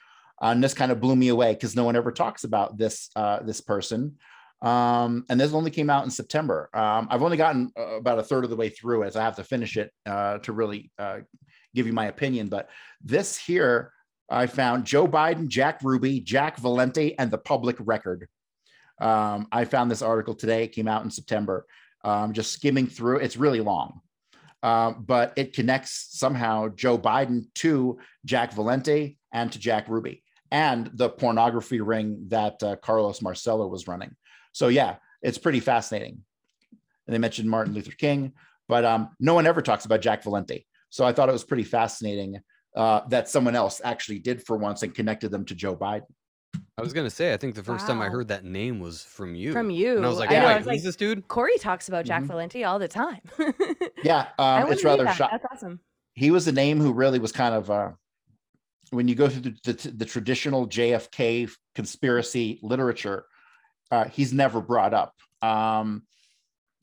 And 0.42 0.64
this 0.64 0.74
kind 0.74 0.92
of 0.92 1.00
blew 1.00 1.16
me 1.16 1.28
away 1.28 1.54
because 1.54 1.76
no 1.76 1.84
one 1.84 1.96
ever 1.96 2.12
talks 2.12 2.44
about 2.44 2.78
this, 2.78 3.10
uh, 3.16 3.44
this 3.44 3.62
person. 3.62 4.18
Um, 4.62 5.26
and 5.30 5.40
this 5.40 5.54
only 5.54 5.72
came 5.72 5.90
out 5.90 6.04
in 6.04 6.12
September. 6.12 6.70
Um, 6.74 7.08
I've 7.10 7.24
only 7.24 7.38
gotten 7.38 7.72
uh, 7.78 7.96
about 7.96 8.20
a 8.20 8.24
third 8.24 8.44
of 8.44 8.50
the 8.50 8.56
way 8.56 8.70
through 8.70 9.04
as 9.04 9.16
I 9.16 9.24
have 9.24 9.36
to 9.38 9.44
finish 9.44 9.76
it 9.76 9.92
uh, 10.06 10.38
to 10.40 10.52
really 10.54 10.92
uh, 11.00 11.20
give 11.74 11.88
you 11.88 11.94
my 11.94 12.06
opinion. 12.08 12.48
But 12.48 12.70
this 13.04 13.38
here, 13.38 13.92
I 14.30 14.46
found 14.46 14.86
Joe 14.86 15.08
Biden, 15.08 15.48
Jack 15.48 15.80
Ruby, 15.84 16.20
Jack 16.20 16.58
Valenti, 16.58 17.18
and 17.18 17.32
the 17.32 17.40
public 17.40 17.76
record. 17.80 18.28
Um, 19.00 19.48
I 19.52 19.66
found 19.66 19.90
this 19.90 20.04
article 20.04 20.36
today. 20.36 20.64
It 20.64 20.74
came 20.74 20.88
out 20.88 21.04
in 21.04 21.10
September. 21.10 21.66
Um, 22.04 22.34
just 22.34 22.52
skimming 22.52 22.88
through, 22.88 23.18
it's 23.18 23.38
really 23.38 23.62
long. 23.62 24.02
Uh, 24.64 24.92
but 24.92 25.34
it 25.38 25.54
connects 25.54 26.10
somehow 26.12 26.70
Joe 26.70 26.98
Biden 26.98 27.46
to 27.56 27.98
Jack 28.26 28.54
Valenti 28.54 29.18
and 29.34 29.52
to 29.52 29.58
Jack 29.58 29.88
Ruby 29.90 30.24
and 30.52 30.92
the 30.94 31.10
pornography 31.10 31.82
ring 31.82 32.26
that 32.28 32.62
uh, 32.62 32.76
Carlos 32.76 33.22
Marcello 33.22 33.68
was 33.68 33.88
running. 33.88 34.16
So 34.52 34.68
yeah, 34.68 34.96
it's 35.22 35.38
pretty 35.38 35.60
fascinating. 35.60 36.20
And 37.08 37.14
they 37.14 37.18
mentioned 37.20 37.50
Martin 37.50 37.74
Luther 37.74 37.92
King, 37.92 38.34
but 38.68 38.86
um, 38.86 39.10
no 39.20 39.34
one 39.34 39.48
ever 39.48 39.62
talks 39.62 39.86
about 39.86 40.02
Jack 40.02 40.24
Valenti. 40.24 40.66
So 40.90 41.06
I 41.06 41.14
thought 41.14 41.30
it 41.30 41.34
was 41.34 41.44
pretty 41.44 41.64
fascinating 41.64 42.40
uh, 42.76 43.02
that 43.10 43.28
someone 43.30 43.56
else 43.56 43.82
actually 43.84 44.20
did 44.20 44.46
for 44.46 44.58
once 44.58 44.84
and 44.84 44.94
connected 44.94 45.30
them 45.30 45.46
to 45.46 45.56
Joe 45.56 45.76
Biden. 45.76 46.04
I 46.78 46.82
was 46.82 46.94
gonna 46.94 47.10
say, 47.10 47.34
I 47.34 47.38
think 47.38 47.56
the 47.56 47.64
first 47.64 47.86
time 47.88 48.02
I 48.02 48.10
heard 48.10 48.28
that 48.30 48.44
name 48.44 48.80
was 48.80 49.04
from 49.04 49.36
you. 49.36 49.52
From 49.54 49.70
you, 49.70 49.98
and 49.98 50.06
I 50.06 50.10
was 50.10 50.18
like, 50.20 50.32
I 50.32 50.40
know, 50.40 50.48
wait, 50.48 50.58
who's 50.58 50.66
like, 50.68 50.82
this 50.84 50.96
dude? 50.96 51.28
Corey 51.28 51.58
talks 51.60 51.88
about 51.90 52.06
Jack 52.06 52.24
Mhm. 52.24 52.28
Valenti 52.28 52.64
all 52.64 52.80
the 52.80 52.88
time. 52.88 53.22
Yeah, 54.04 54.28
um, 54.40 54.72
it's 54.72 54.84
rather 54.84 55.04
that. 55.04 55.16
shocking. 55.16 55.38
That's 55.42 55.54
awesome. 55.54 55.80
he 56.14 56.32
was 56.32 56.48
a 56.48 56.52
name 56.52 56.80
who 56.82 56.92
really 56.92 57.20
was 57.20 57.32
kind 57.32 57.54
of 57.54 57.70
uh, 57.70 57.92
when 58.90 59.08
you 59.08 59.16
go 59.16 59.30
through 59.30 59.54
the, 59.64 59.74
the, 59.74 59.92
the 59.92 60.06
traditional 60.06 60.68
JFK 60.68 61.52
conspiracy 61.76 62.60
literature, 62.64 63.26
uh, 63.92 64.06
he's 64.06 64.34
never 64.34 64.62
brought 64.62 64.94
up. 64.94 65.14
Um, 65.42 66.04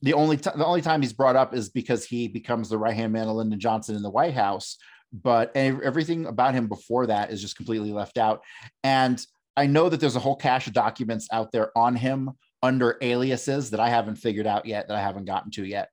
the 0.01 0.13
only 0.13 0.37
t- 0.37 0.49
the 0.55 0.65
only 0.65 0.81
time 0.81 1.01
he's 1.01 1.13
brought 1.13 1.35
up 1.35 1.53
is 1.53 1.69
because 1.69 2.05
he 2.05 2.27
becomes 2.27 2.69
the 2.69 2.77
right 2.77 2.95
hand 2.95 3.11
man 3.11 3.27
of 3.27 3.35
Lyndon 3.35 3.59
Johnson 3.59 3.95
in 3.95 4.01
the 4.01 4.09
White 4.09 4.33
House. 4.33 4.77
But 5.11 5.55
everything 5.55 6.27
about 6.27 6.53
him 6.53 6.67
before 6.67 7.07
that 7.07 7.31
is 7.31 7.41
just 7.41 7.55
completely 7.55 7.91
left 7.91 8.19
out. 8.19 8.43
And 8.83 9.19
I 9.57 9.65
know 9.65 9.89
that 9.89 9.99
there's 9.99 10.15
a 10.15 10.19
whole 10.19 10.35
cache 10.35 10.67
of 10.67 10.73
documents 10.73 11.27
out 11.31 11.51
there 11.51 11.75
on 11.75 11.95
him 11.95 12.31
under 12.61 12.97
aliases 13.01 13.71
that 13.71 13.79
I 13.79 13.89
haven't 13.89 14.17
figured 14.17 14.45
out 14.45 14.67
yet, 14.67 14.87
that 14.87 14.95
I 14.95 15.01
haven't 15.01 15.25
gotten 15.25 15.49
to 15.51 15.65
yet. 15.65 15.89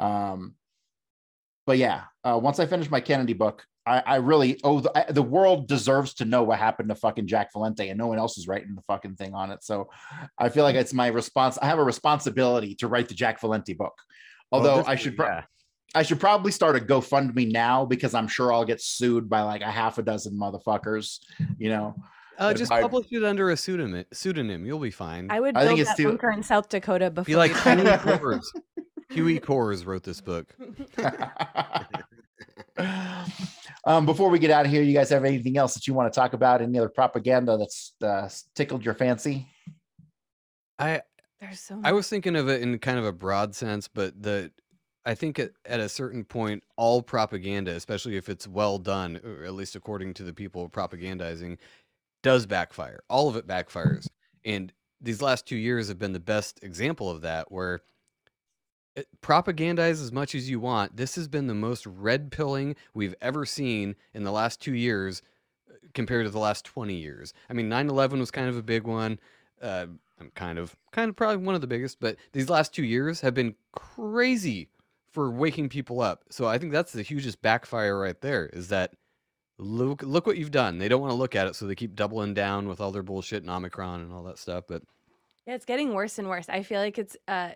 Um, 0.00 0.54
but 1.66 1.78
yeah, 1.78 2.04
uh, 2.24 2.40
once 2.42 2.58
I 2.58 2.66
finish 2.66 2.90
my 2.90 3.00
Kennedy 3.00 3.34
book, 3.34 3.64
I, 3.86 4.02
I 4.06 4.16
really 4.16 4.58
oh 4.64 4.80
the, 4.80 4.96
I, 4.96 5.12
the 5.12 5.22
world 5.22 5.68
deserves 5.68 6.14
to 6.14 6.24
know 6.24 6.42
what 6.42 6.58
happened 6.58 6.88
to 6.88 6.94
fucking 6.94 7.26
Jack 7.26 7.52
Valenti, 7.52 7.90
and 7.90 7.98
no 7.98 8.06
one 8.06 8.18
else 8.18 8.38
is 8.38 8.48
writing 8.48 8.74
the 8.74 8.82
fucking 8.82 9.16
thing 9.16 9.34
on 9.34 9.50
it. 9.50 9.62
So 9.62 9.90
I 10.38 10.48
feel 10.48 10.64
like 10.64 10.74
it's 10.76 10.94
my 10.94 11.08
response. 11.08 11.58
I 11.60 11.66
have 11.66 11.78
a 11.78 11.84
responsibility 11.84 12.74
to 12.76 12.88
write 12.88 13.08
the 13.08 13.14
Jack 13.14 13.40
Valenti 13.40 13.74
book. 13.74 13.94
Although 14.52 14.84
I 14.86 14.94
should, 14.94 15.16
pro- 15.16 15.26
yeah. 15.26 15.42
I 15.94 16.02
should 16.02 16.20
probably 16.20 16.50
start 16.52 16.76
a 16.76 16.80
GoFundMe 16.80 17.50
now 17.52 17.84
because 17.84 18.14
I'm 18.14 18.28
sure 18.28 18.52
I'll 18.52 18.64
get 18.64 18.80
sued 18.80 19.28
by 19.28 19.42
like 19.42 19.60
a 19.62 19.70
half 19.70 19.98
a 19.98 20.02
dozen 20.02 20.38
motherfuckers. 20.38 21.18
You 21.58 21.68
know, 21.70 21.94
Uh, 22.38 22.54
just 22.54 22.72
I- 22.72 22.80
publish 22.82 23.06
it 23.10 23.22
under 23.24 23.50
a 23.50 23.56
pseudonym. 23.56 24.04
Pseudonym, 24.12 24.64
you'll 24.64 24.78
be 24.78 24.90
fine. 24.90 25.28
I 25.30 25.40
would 25.40 25.56
I 25.56 25.66
think 25.66 25.76
build 25.76 25.80
it's 25.80 25.90
that 25.90 25.96
too- 25.96 26.08
bunker 26.08 26.30
in 26.30 26.42
South 26.42 26.68
Dakota 26.68 27.10
before. 27.10 27.24
Be 27.26 27.36
like 27.36 27.50
you 27.50 27.56
try 27.58 27.74
Huey 27.74 27.84
get 27.90 28.00
Coors. 28.00 28.44
Huey 29.10 29.40
Coors 29.40 29.84
wrote 29.86 30.04
this 30.04 30.20
book. 30.20 30.54
um, 33.86 34.06
before 34.06 34.30
we 34.30 34.38
get 34.38 34.50
out 34.50 34.64
of 34.64 34.70
here, 34.70 34.82
you 34.82 34.94
guys 34.94 35.10
have 35.10 35.24
anything 35.24 35.56
else 35.56 35.74
that 35.74 35.86
you 35.86 35.94
want 35.94 36.12
to 36.12 36.18
talk 36.18 36.32
about? 36.32 36.62
Any 36.62 36.78
other 36.78 36.88
propaganda 36.88 37.56
that's 37.56 37.94
uh, 38.02 38.28
tickled 38.54 38.84
your 38.84 38.94
fancy? 38.94 39.46
I 40.78 41.02
There's 41.40 41.60
so 41.60 41.80
I 41.84 41.92
was 41.92 42.08
thinking 42.08 42.36
of 42.36 42.48
it 42.48 42.62
in 42.62 42.78
kind 42.78 42.98
of 42.98 43.04
a 43.04 43.12
broad 43.12 43.54
sense, 43.54 43.88
but 43.88 44.20
the 44.20 44.50
I 45.06 45.14
think 45.14 45.38
at, 45.38 45.50
at 45.66 45.80
a 45.80 45.88
certain 45.88 46.24
point, 46.24 46.64
all 46.76 47.02
propaganda, 47.02 47.72
especially 47.72 48.16
if 48.16 48.28
it's 48.28 48.48
well 48.48 48.78
done, 48.78 49.20
or 49.22 49.44
at 49.44 49.52
least 49.52 49.76
according 49.76 50.14
to 50.14 50.22
the 50.22 50.32
people 50.32 50.68
propagandizing, 50.68 51.58
does 52.22 52.46
backfire. 52.46 53.00
All 53.10 53.28
of 53.28 53.36
it 53.36 53.46
backfires. 53.46 54.08
And 54.44 54.72
these 55.00 55.20
last 55.20 55.46
two 55.46 55.56
years 55.56 55.88
have 55.88 55.98
been 55.98 56.12
the 56.12 56.20
best 56.20 56.62
example 56.62 57.10
of 57.10 57.20
that, 57.20 57.52
where 57.52 57.82
it, 58.96 59.08
propagandize 59.22 60.02
as 60.02 60.12
much 60.12 60.34
as 60.34 60.48
you 60.48 60.60
want. 60.60 60.96
This 60.96 61.16
has 61.16 61.28
been 61.28 61.46
the 61.46 61.54
most 61.54 61.86
red 61.86 62.30
pilling 62.30 62.76
we've 62.92 63.14
ever 63.20 63.44
seen 63.44 63.96
in 64.12 64.24
the 64.24 64.32
last 64.32 64.60
two 64.60 64.74
years 64.74 65.22
uh, 65.70 65.74
compared 65.94 66.26
to 66.26 66.30
the 66.30 66.38
last 66.38 66.64
20 66.64 66.94
years. 66.94 67.32
I 67.48 67.52
mean, 67.52 67.68
9 67.68 67.88
11 67.88 68.20
was 68.20 68.30
kind 68.30 68.48
of 68.48 68.56
a 68.56 68.62
big 68.62 68.84
one. 68.84 69.18
Uh, 69.60 69.86
I'm 70.20 70.30
kind 70.34 70.58
of, 70.58 70.76
kind 70.92 71.08
of 71.08 71.16
probably 71.16 71.44
one 71.44 71.54
of 71.54 71.60
the 71.60 71.66
biggest, 71.66 71.98
but 72.00 72.16
these 72.32 72.48
last 72.48 72.72
two 72.72 72.84
years 72.84 73.20
have 73.20 73.34
been 73.34 73.54
crazy 73.72 74.68
for 75.10 75.30
waking 75.30 75.68
people 75.68 76.00
up. 76.00 76.24
So 76.30 76.46
I 76.46 76.58
think 76.58 76.72
that's 76.72 76.92
the 76.92 77.02
hugest 77.02 77.42
backfire 77.42 77.98
right 77.98 78.20
there 78.20 78.46
is 78.46 78.68
that 78.68 78.94
look, 79.58 80.02
look 80.02 80.26
what 80.26 80.36
you've 80.36 80.50
done. 80.50 80.78
They 80.78 80.88
don't 80.88 81.00
want 81.00 81.10
to 81.10 81.16
look 81.16 81.34
at 81.34 81.46
it, 81.46 81.56
so 81.56 81.66
they 81.66 81.74
keep 81.74 81.94
doubling 81.94 82.34
down 82.34 82.68
with 82.68 82.80
all 82.80 82.92
their 82.92 83.02
bullshit 83.02 83.42
and 83.42 83.50
Omicron 83.50 84.00
and 84.00 84.12
all 84.12 84.24
that 84.24 84.38
stuff. 84.38 84.64
But 84.68 84.82
Yeah, 85.46 85.54
it's 85.54 85.64
getting 85.64 85.94
worse 85.94 86.18
and 86.18 86.28
worse. 86.28 86.48
I 86.48 86.62
feel 86.62 86.80
like 86.80 86.98
it's 86.98 87.16
uh 87.26 87.50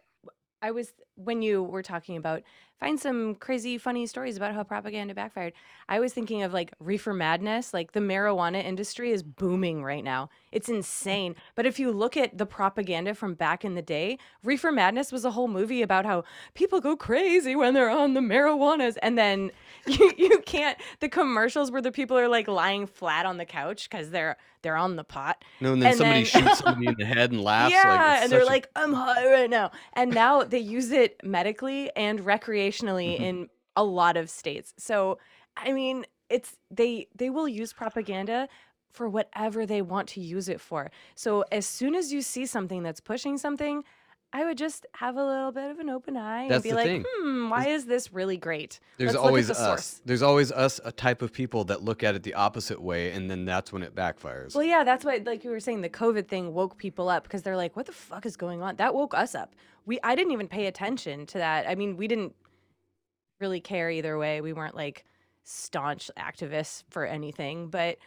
I 0.61 0.71
was 0.73 0.93
when 1.25 1.43
you 1.43 1.63
were 1.63 1.83
talking 1.83 2.17
about 2.17 2.43
find 2.79 2.99
some 2.99 3.35
crazy 3.35 3.79
funny 3.79 4.07
stories 4.07 4.37
about 4.37 4.55
how 4.55 4.63
propaganda 4.63 5.15
backfired. 5.15 5.53
I 5.89 6.01
was 6.01 6.13
thinking 6.13 6.43
of 6.43 6.53
like 6.53 6.73
reefer 6.79 7.13
madness, 7.13 7.75
like 7.75 7.93
the 7.93 8.01
marijuana 8.01 8.65
industry 8.65 9.11
is 9.11 9.23
booming 9.23 9.83
right 9.83 10.05
now. 10.05 10.31
It's 10.53 10.69
hmm. 10.69 10.77
insane. 10.77 11.35
But 11.55 11.67
if 11.67 11.79
you 11.79 11.91
look 11.91 12.17
at 12.17 12.39
the 12.39 12.47
propaganda 12.47 13.15
from 13.15 13.35
back 13.35 13.65
in 13.65 13.75
the 13.75 13.83
day, 13.83 14.19
Reefer 14.45 14.73
Madness 14.73 15.13
was 15.13 15.25
a 15.25 15.31
whole 15.31 15.49
movie 15.49 15.83
about 15.83 16.07
how 16.07 16.25
people 16.55 16.81
go 16.81 16.97
crazy 16.97 17.57
when 17.57 17.75
they're 17.75 17.91
on 17.91 18.15
the 18.15 18.21
marijuanas 18.21 18.97
and 19.03 19.19
then 19.19 19.51
you, 19.87 20.13
you 20.17 20.39
can't 20.47 20.79
the 21.01 21.09
commercials 21.09 21.71
where 21.71 21.83
the 21.83 21.93
people 21.93 22.17
are 22.17 22.29
like 22.29 22.49
lying 22.49 22.87
flat 22.87 23.27
on 23.27 23.39
the 23.39 23.45
couch 23.45 23.89
cuz 23.91 24.11
they're 24.11 24.37
they're 24.63 24.77
on 24.77 24.97
the 24.97 25.05
pot 25.05 25.45
no, 25.61 25.73
and 25.73 25.83
then 25.83 25.91
And 25.91 25.99
somebody 25.99 26.25
then- 26.25 26.43
shoots 26.45 26.59
somebody 26.59 26.87
in 26.89 26.97
the 26.99 27.05
head 27.05 27.31
and 27.31 27.43
laughs. 27.43 27.73
yeah, 27.73 27.83
like, 27.89 28.23
and 28.23 28.33
they're 28.33 28.43
a- 28.43 28.47
like, 28.47 28.69
I'm 28.75 28.93
high 28.93 29.31
right 29.31 29.51
now. 29.51 29.71
And 29.93 30.13
now 30.13 30.43
they 30.43 30.59
use 30.59 30.91
it 30.91 31.21
medically 31.23 31.91
and 31.97 32.21
recreationally 32.21 32.68
Mhm. 32.71 33.21
in 33.21 33.49
a 33.77 33.85
lot 33.85 34.17
of 34.17 34.29
states. 34.31 34.75
So, 34.77 35.19
I 35.57 35.73
mean, 35.73 36.05
it's 36.29 36.57
they 36.71 37.09
they 37.15 37.31
will 37.31 37.49
use 37.49 37.73
propaganda 37.73 38.49
for 38.91 39.09
whatever 39.09 39.67
they 39.67 39.83
want 39.83 40.09
to 40.09 40.21
use 40.21 40.49
it 40.49 40.61
for. 40.61 40.91
So, 41.15 41.45
as 41.53 41.67
soon 41.67 41.95
as 41.95 42.13
you 42.13 42.23
see 42.23 42.47
something 42.47 42.83
that's 42.83 43.01
pushing 43.01 43.39
something, 43.39 43.85
I 44.33 44.45
would 44.45 44.59
just 44.59 44.85
have 44.97 45.17
a 45.17 45.25
little 45.25 45.53
bit 45.53 45.71
of 45.71 45.79
an 45.79 45.89
open 45.89 46.15
eye 46.17 46.45
and 46.45 46.63
be 46.63 46.73
like, 46.75 46.85
thing. 46.87 47.05
"Hmm, 47.09 47.49
why 47.49 47.69
is 47.69 47.87
this 47.87 48.13
really 48.13 48.37
great?" 48.37 48.79
There's 48.99 49.15
Let's 49.15 49.25
always 49.25 49.47
the 49.47 49.55
us. 49.55 49.59
source. 49.59 50.01
There's 50.05 50.21
always 50.21 50.53
us, 50.53 50.81
a 50.85 50.93
type 50.93 51.23
of 51.23 51.33
people 51.33 51.65
that 51.65 51.83
look 51.83 52.03
at 52.03 52.15
it 52.15 52.25
the 52.25 52.35
opposite 52.35 52.83
way, 52.83 53.13
and 53.13 53.31
then 53.31 53.47
that's 53.47 53.73
when 53.73 53.83
it 53.83 53.95
backfires. 53.95 54.55
Well, 54.55 54.65
yeah, 54.65 54.85
that's 54.85 55.03
why, 55.05 55.23
like 55.25 55.45
you 55.45 55.51
were 55.51 55.61
saying, 55.61 55.81
the 55.81 55.89
COVID 55.89 56.29
thing 56.29 56.53
woke 56.53 56.77
people 56.77 57.09
up 57.09 57.23
because 57.23 57.43
they're 57.43 57.57
like, 57.57 57.75
"What 57.75 57.87
the 57.87 57.93
fuck 57.93 58.27
is 58.27 58.37
going 58.37 58.61
on?" 58.61 58.77
That 58.77 58.95
woke 58.95 59.15
us 59.15 59.35
up. 59.35 59.55
We, 59.87 59.99
I 60.03 60.15
didn't 60.15 60.33
even 60.33 60.49
pay 60.49 60.67
attention 60.67 61.25
to 61.27 61.39
that. 61.39 61.67
I 61.67 61.75
mean, 61.75 61.97
we 61.97 62.07
didn't 62.07 62.35
really 63.41 63.61
care 63.61 63.91
either 63.91 64.19
way. 64.19 64.41
We 64.41 64.53
weren't 64.53 64.75
like 64.77 65.05
staunch 65.45 66.11
activists 66.19 66.85
for 66.91 67.07
anything, 67.07 67.69
but 67.69 67.99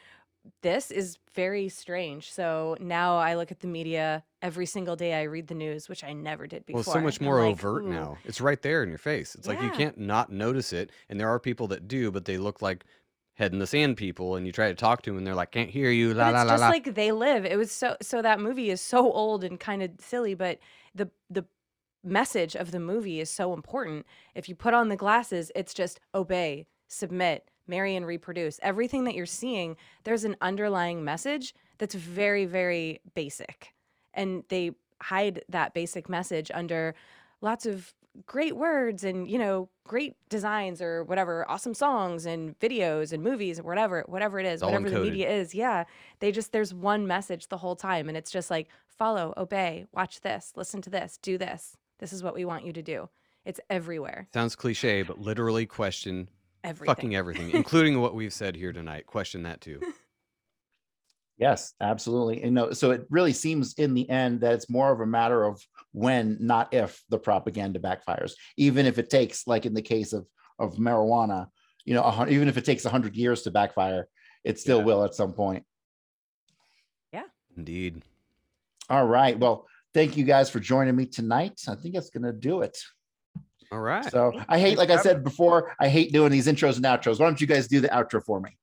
this 0.62 0.90
is 0.92 1.18
very 1.34 1.70
strange. 1.70 2.32
So 2.32 2.76
now 2.80 3.18
I 3.18 3.36
look 3.36 3.52
at 3.52 3.60
the 3.60 3.68
media 3.68 4.24
every 4.42 4.66
single 4.66 4.96
day. 4.96 5.14
I 5.14 5.24
read 5.24 5.48
the 5.48 5.54
news, 5.56 5.88
which 5.88 6.04
I 6.04 6.14
never 6.14 6.48
did 6.48 6.66
before. 6.66 6.80
Well, 6.86 6.96
so 6.96 7.00
much 7.02 7.22
more 7.22 7.40
like, 7.42 7.52
overt 7.52 7.84
"Ooh." 7.84 7.90
now. 7.90 8.18
It's 8.26 8.42
right 8.42 8.62
there 8.62 8.84
in 8.84 8.90
your 8.90 8.98
face. 8.98 9.36
It's 9.36 9.48
like 9.48 9.62
you 9.62 9.70
can't 9.70 9.98
not 9.98 10.32
notice 10.32 10.74
it. 10.74 10.92
And 11.10 11.20
there 11.20 11.30
are 11.30 11.40
people 11.40 11.68
that 11.68 11.88
do, 11.88 12.12
but 12.12 12.26
they 12.26 12.38
look 12.38 12.62
like 12.62 12.86
head 13.36 13.54
in 13.54 13.60
the 13.60 13.68
sand 13.68 13.98
people. 13.98 14.36
And 14.36 14.46
you 14.46 14.52
try 14.52 14.68
to 14.70 14.76
talk 14.76 15.04
to 15.04 15.12
them, 15.12 15.18
and 15.20 15.28
they're 15.28 15.36
like, 15.36 15.52
"Can't 15.52 15.70
hear 15.70 15.92
you." 15.92 16.14
La 16.14 16.26
But 16.26 16.34
la 16.34 16.42
it's 16.42 16.48
la 16.48 16.54
just 16.54 16.62
la. 16.62 16.70
like 16.70 16.96
they 16.96 17.12
live. 17.12 17.46
It 17.46 17.58
was 17.58 17.72
so 17.72 17.96
so 18.02 18.22
that 18.22 18.40
movie 18.40 18.72
is 18.72 18.82
so 18.82 19.12
old 19.12 19.44
and 19.44 19.60
kind 19.60 19.84
of 19.84 19.92
silly, 20.00 20.34
but 20.34 20.58
the 20.96 21.10
the 21.30 21.46
message 22.04 22.56
of 22.56 22.72
the 22.72 22.80
movie 22.80 23.20
is 23.20 23.30
so 23.30 23.54
important. 23.54 24.06
If 24.36 24.50
you 24.50 24.56
put 24.56 24.74
on 24.74 24.90
the 24.90 24.96
glasses, 24.96 25.52
it's 25.56 25.74
just 25.74 26.00
obey, 26.16 26.68
submit, 26.88 27.50
marry 27.68 27.96
and 27.96 28.06
reproduce. 28.06 28.60
Everything 28.62 29.04
that 29.06 29.16
you're 29.16 29.26
seeing, 29.26 29.78
there's 30.04 30.24
an 30.24 30.36
underlying 30.42 31.04
message 31.04 31.54
that's 31.78 31.96
very 31.96 32.46
very 32.46 33.00
basic. 33.16 33.74
And 34.14 34.44
they 34.50 34.72
hide 35.02 35.44
that 35.50 35.74
basic 35.74 36.10
message 36.10 36.52
under 36.54 36.96
lots 37.42 37.66
of 37.66 37.94
great 38.26 38.56
words 38.58 39.04
and 39.04 39.30
you 39.30 39.38
know 39.38 39.70
great 39.86 40.16
designs 40.30 40.82
or 40.82 41.04
whatever 41.06 41.50
awesome 41.50 41.74
songs 41.74 42.26
and 42.26 42.60
videos 42.60 43.14
and 43.14 43.24
movies 43.24 43.58
or 43.58 43.64
whatever 43.64 44.04
whatever 44.08 44.38
it 44.38 44.46
is 44.46 44.62
all 44.62 44.70
whatever 44.70 44.90
the 44.90 45.00
media 45.00 45.30
is 45.30 45.56
yeah 45.56 45.86
they 46.20 46.30
just 46.30 46.52
there's 46.52 46.74
one 46.74 47.08
message 47.08 47.48
the 47.48 47.58
whole 47.58 47.76
time 47.76 48.10
and 48.10 48.18
it's 48.18 48.30
just 48.30 48.52
like 48.52 48.68
follow 48.86 49.34
obey 49.38 49.86
watch 49.94 50.20
this 50.22 50.52
listen 50.58 50.82
to 50.82 50.90
this 50.90 51.18
do 51.22 51.38
this 51.38 51.78
this 52.02 52.12
is 52.12 52.22
what 52.22 52.34
we 52.36 52.44
want 52.44 52.66
you 52.66 52.74
to 52.74 52.82
do 52.82 53.08
it's 53.46 53.60
everywhere 53.70 54.28
Sounds 54.34 54.56
cliche, 54.56 55.02
but 55.04 55.18
literally 55.20 55.66
question 55.66 56.28
everything 56.64 56.94
fucking 56.96 57.16
everything, 57.16 57.52
including 57.52 58.00
what 58.02 58.14
we've 58.14 58.34
said 58.34 58.56
here 58.56 58.72
tonight. 58.74 59.08
Question 59.08 59.44
that 59.44 59.62
too. 59.62 59.80
Yes, 61.38 61.74
absolutely. 61.82 62.44
And 62.44 62.54
no, 62.54 62.72
so 62.72 62.92
it 62.92 63.08
really 63.10 63.34
seems 63.34 63.74
in 63.74 63.96
the 63.96 64.08
end 64.12 64.42
that 64.42 64.54
it's 64.54 64.70
more 64.70 64.92
of 64.92 65.00
a 65.00 65.08
matter 65.08 65.44
of 65.44 65.60
when, 65.92 66.38
not 66.40 66.72
if, 66.72 67.04
the 67.10 67.18
propaganda 67.18 67.80
backfires. 67.80 68.34
Even 68.58 68.86
if 68.86 69.00
it 69.00 69.10
takes, 69.10 69.48
like 69.48 69.66
in 69.66 69.74
the 69.74 69.82
case 69.82 70.14
of 70.14 70.28
of 70.60 70.76
marijuana, 70.76 71.48
you 71.84 71.96
know, 71.96 72.26
even 72.30 72.48
if 72.48 72.58
it 72.58 72.66
takes 72.66 72.84
hundred 72.84 73.16
years 73.16 73.42
to 73.42 73.50
backfire, 73.50 74.08
it 74.44 74.60
still 74.60 74.80
Yeah. 74.80 74.86
will 74.86 75.04
at 75.04 75.16
some 75.16 75.34
point. 75.34 75.64
Yeah, 77.12 77.24
indeed. 77.58 78.04
All 78.88 79.08
right. 79.08 79.40
Well, 79.40 79.66
thank 79.94 80.18
you 80.18 80.24
guys 80.24 80.50
for 80.50 80.60
joining 80.60 80.96
me 80.96 81.06
tonight. 81.06 81.62
I 81.68 81.76
think 81.76 81.94
that's 81.96 82.10
gonna 82.10 82.34
do 82.34 82.62
it. 82.62 82.78
All 83.72 83.80
right. 83.80 84.04
So 84.12 84.34
I 84.50 84.60
hate, 84.60 84.78
like 84.78 84.90
I 84.90 84.98
said 84.98 85.24
before, 85.24 85.74
I 85.80 85.88
hate 85.88 86.12
doing 86.12 86.32
these 86.32 86.48
intros 86.48 86.76
and 86.76 86.86
outros. 86.86 87.20
Why 87.20 87.28
don't 87.28 87.40
you 87.40 87.48
guys 87.48 87.68
do 87.68 87.80
the 87.80 87.88
outro 87.88 88.24
for 88.24 88.42
me? 88.42 88.58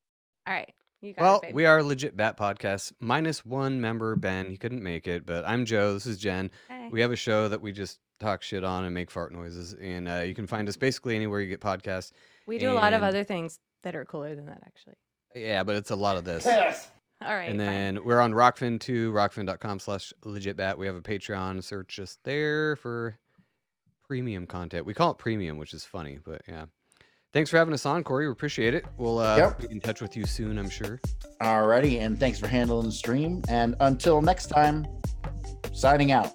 all 0.47 0.55
right 0.55 0.72
you 1.01 1.12
got 1.14 1.22
Well, 1.22 1.41
it, 1.47 1.55
we 1.55 1.66
are 1.66 1.83
legit 1.83 2.16
Bat 2.16 2.37
Podcast 2.37 2.93
minus 3.01 3.45
one 3.45 3.81
member, 3.81 4.16
Ben. 4.16 4.51
He 4.51 4.57
couldn't 4.57 4.83
make 4.83 5.07
it, 5.07 5.24
but 5.24 5.47
I'm 5.47 5.64
Joe. 5.64 5.95
This 5.95 6.07
is 6.07 6.18
Jen. 6.18 6.51
Hey. 6.68 6.89
We 6.91 7.01
have 7.01 7.12
a 7.12 7.16
show 7.16 7.49
that 7.49 7.61
we 7.61 7.72
just 7.72 8.01
talk 8.18 8.43
shit 8.43 8.64
on 8.64 8.85
and 8.85 8.93
make 8.93 9.11
fart 9.11 9.33
noises, 9.33 9.74
and 9.74 10.09
uh, 10.09 10.22
you 10.26 10.35
can 10.35 10.47
find 10.47 10.68
us 10.68 10.76
basically 10.76 11.14
anywhere 11.14 11.41
you 11.41 11.49
get 11.49 11.61
podcasts. 11.61 12.12
we 12.47 12.59
do 12.59 12.72
a 12.72 12.74
lot 12.74 12.93
of 12.93 13.03
other 13.03 13.22
things 13.22 13.61
that 13.85 13.95
are 13.95 14.05
cooler 14.05 14.35
than 14.35 14.47
that 14.47 14.61
actually 14.66 14.97
Yeah, 15.37 15.62
but 15.62 15.76
it's 15.76 15.91
a 15.91 15.97
lot 15.97 16.16
of 16.16 16.24
this. 16.24 16.45
All 17.25 17.35
right 17.35 17.51
and 17.51 17.59
fine. 17.59 17.66
then 17.66 18.05
we're 18.05 18.21
on 18.21 18.33
Rokfin 18.33 18.79
too, 18.81 19.12
rokfin.com 19.12 19.81
slash 19.81 20.12
legitbat. 20.25 20.79
We 20.79 20.87
have 20.87 20.95
a 20.97 21.01
Patreon. 21.01 21.62
Search 21.64 21.99
us 21.99 22.19
there 22.25 22.77
for 22.77 23.19
premium 24.07 24.47
content. 24.47 24.87
We 24.87 24.95
call 24.95 25.11
it 25.11 25.19
premium, 25.19 25.59
which 25.59 25.75
is 25.75 25.85
funny, 25.85 26.19
but 26.25 26.43
yeah. 26.49 26.66
Thanks 27.35 27.51
for 27.51 27.59
having 27.59 27.75
us 27.75 27.85
on, 27.85 28.05
Corey. 28.05 28.27
We 28.27 28.33
appreciate 28.33 28.73
it. 28.73 28.87
We'll 28.97 29.19
uh, 29.19 29.37
Yep. 29.37 29.59
be 29.61 29.66
in 29.71 29.81
touch 29.81 30.01
with 30.01 30.16
you 30.16 30.25
soon, 30.25 30.59
I'm 30.59 30.71
sure. 30.71 30.99
Alrighty, 31.43 32.01
and 32.01 32.19
thanks 32.19 32.39
for 32.39 32.47
handling 32.47 32.87
the 32.87 32.93
stream. 32.93 33.43
And 33.49 33.75
until 33.81 34.23
next 34.23 34.47
time, 34.47 34.87
signing 35.75 36.11
out. 36.11 36.33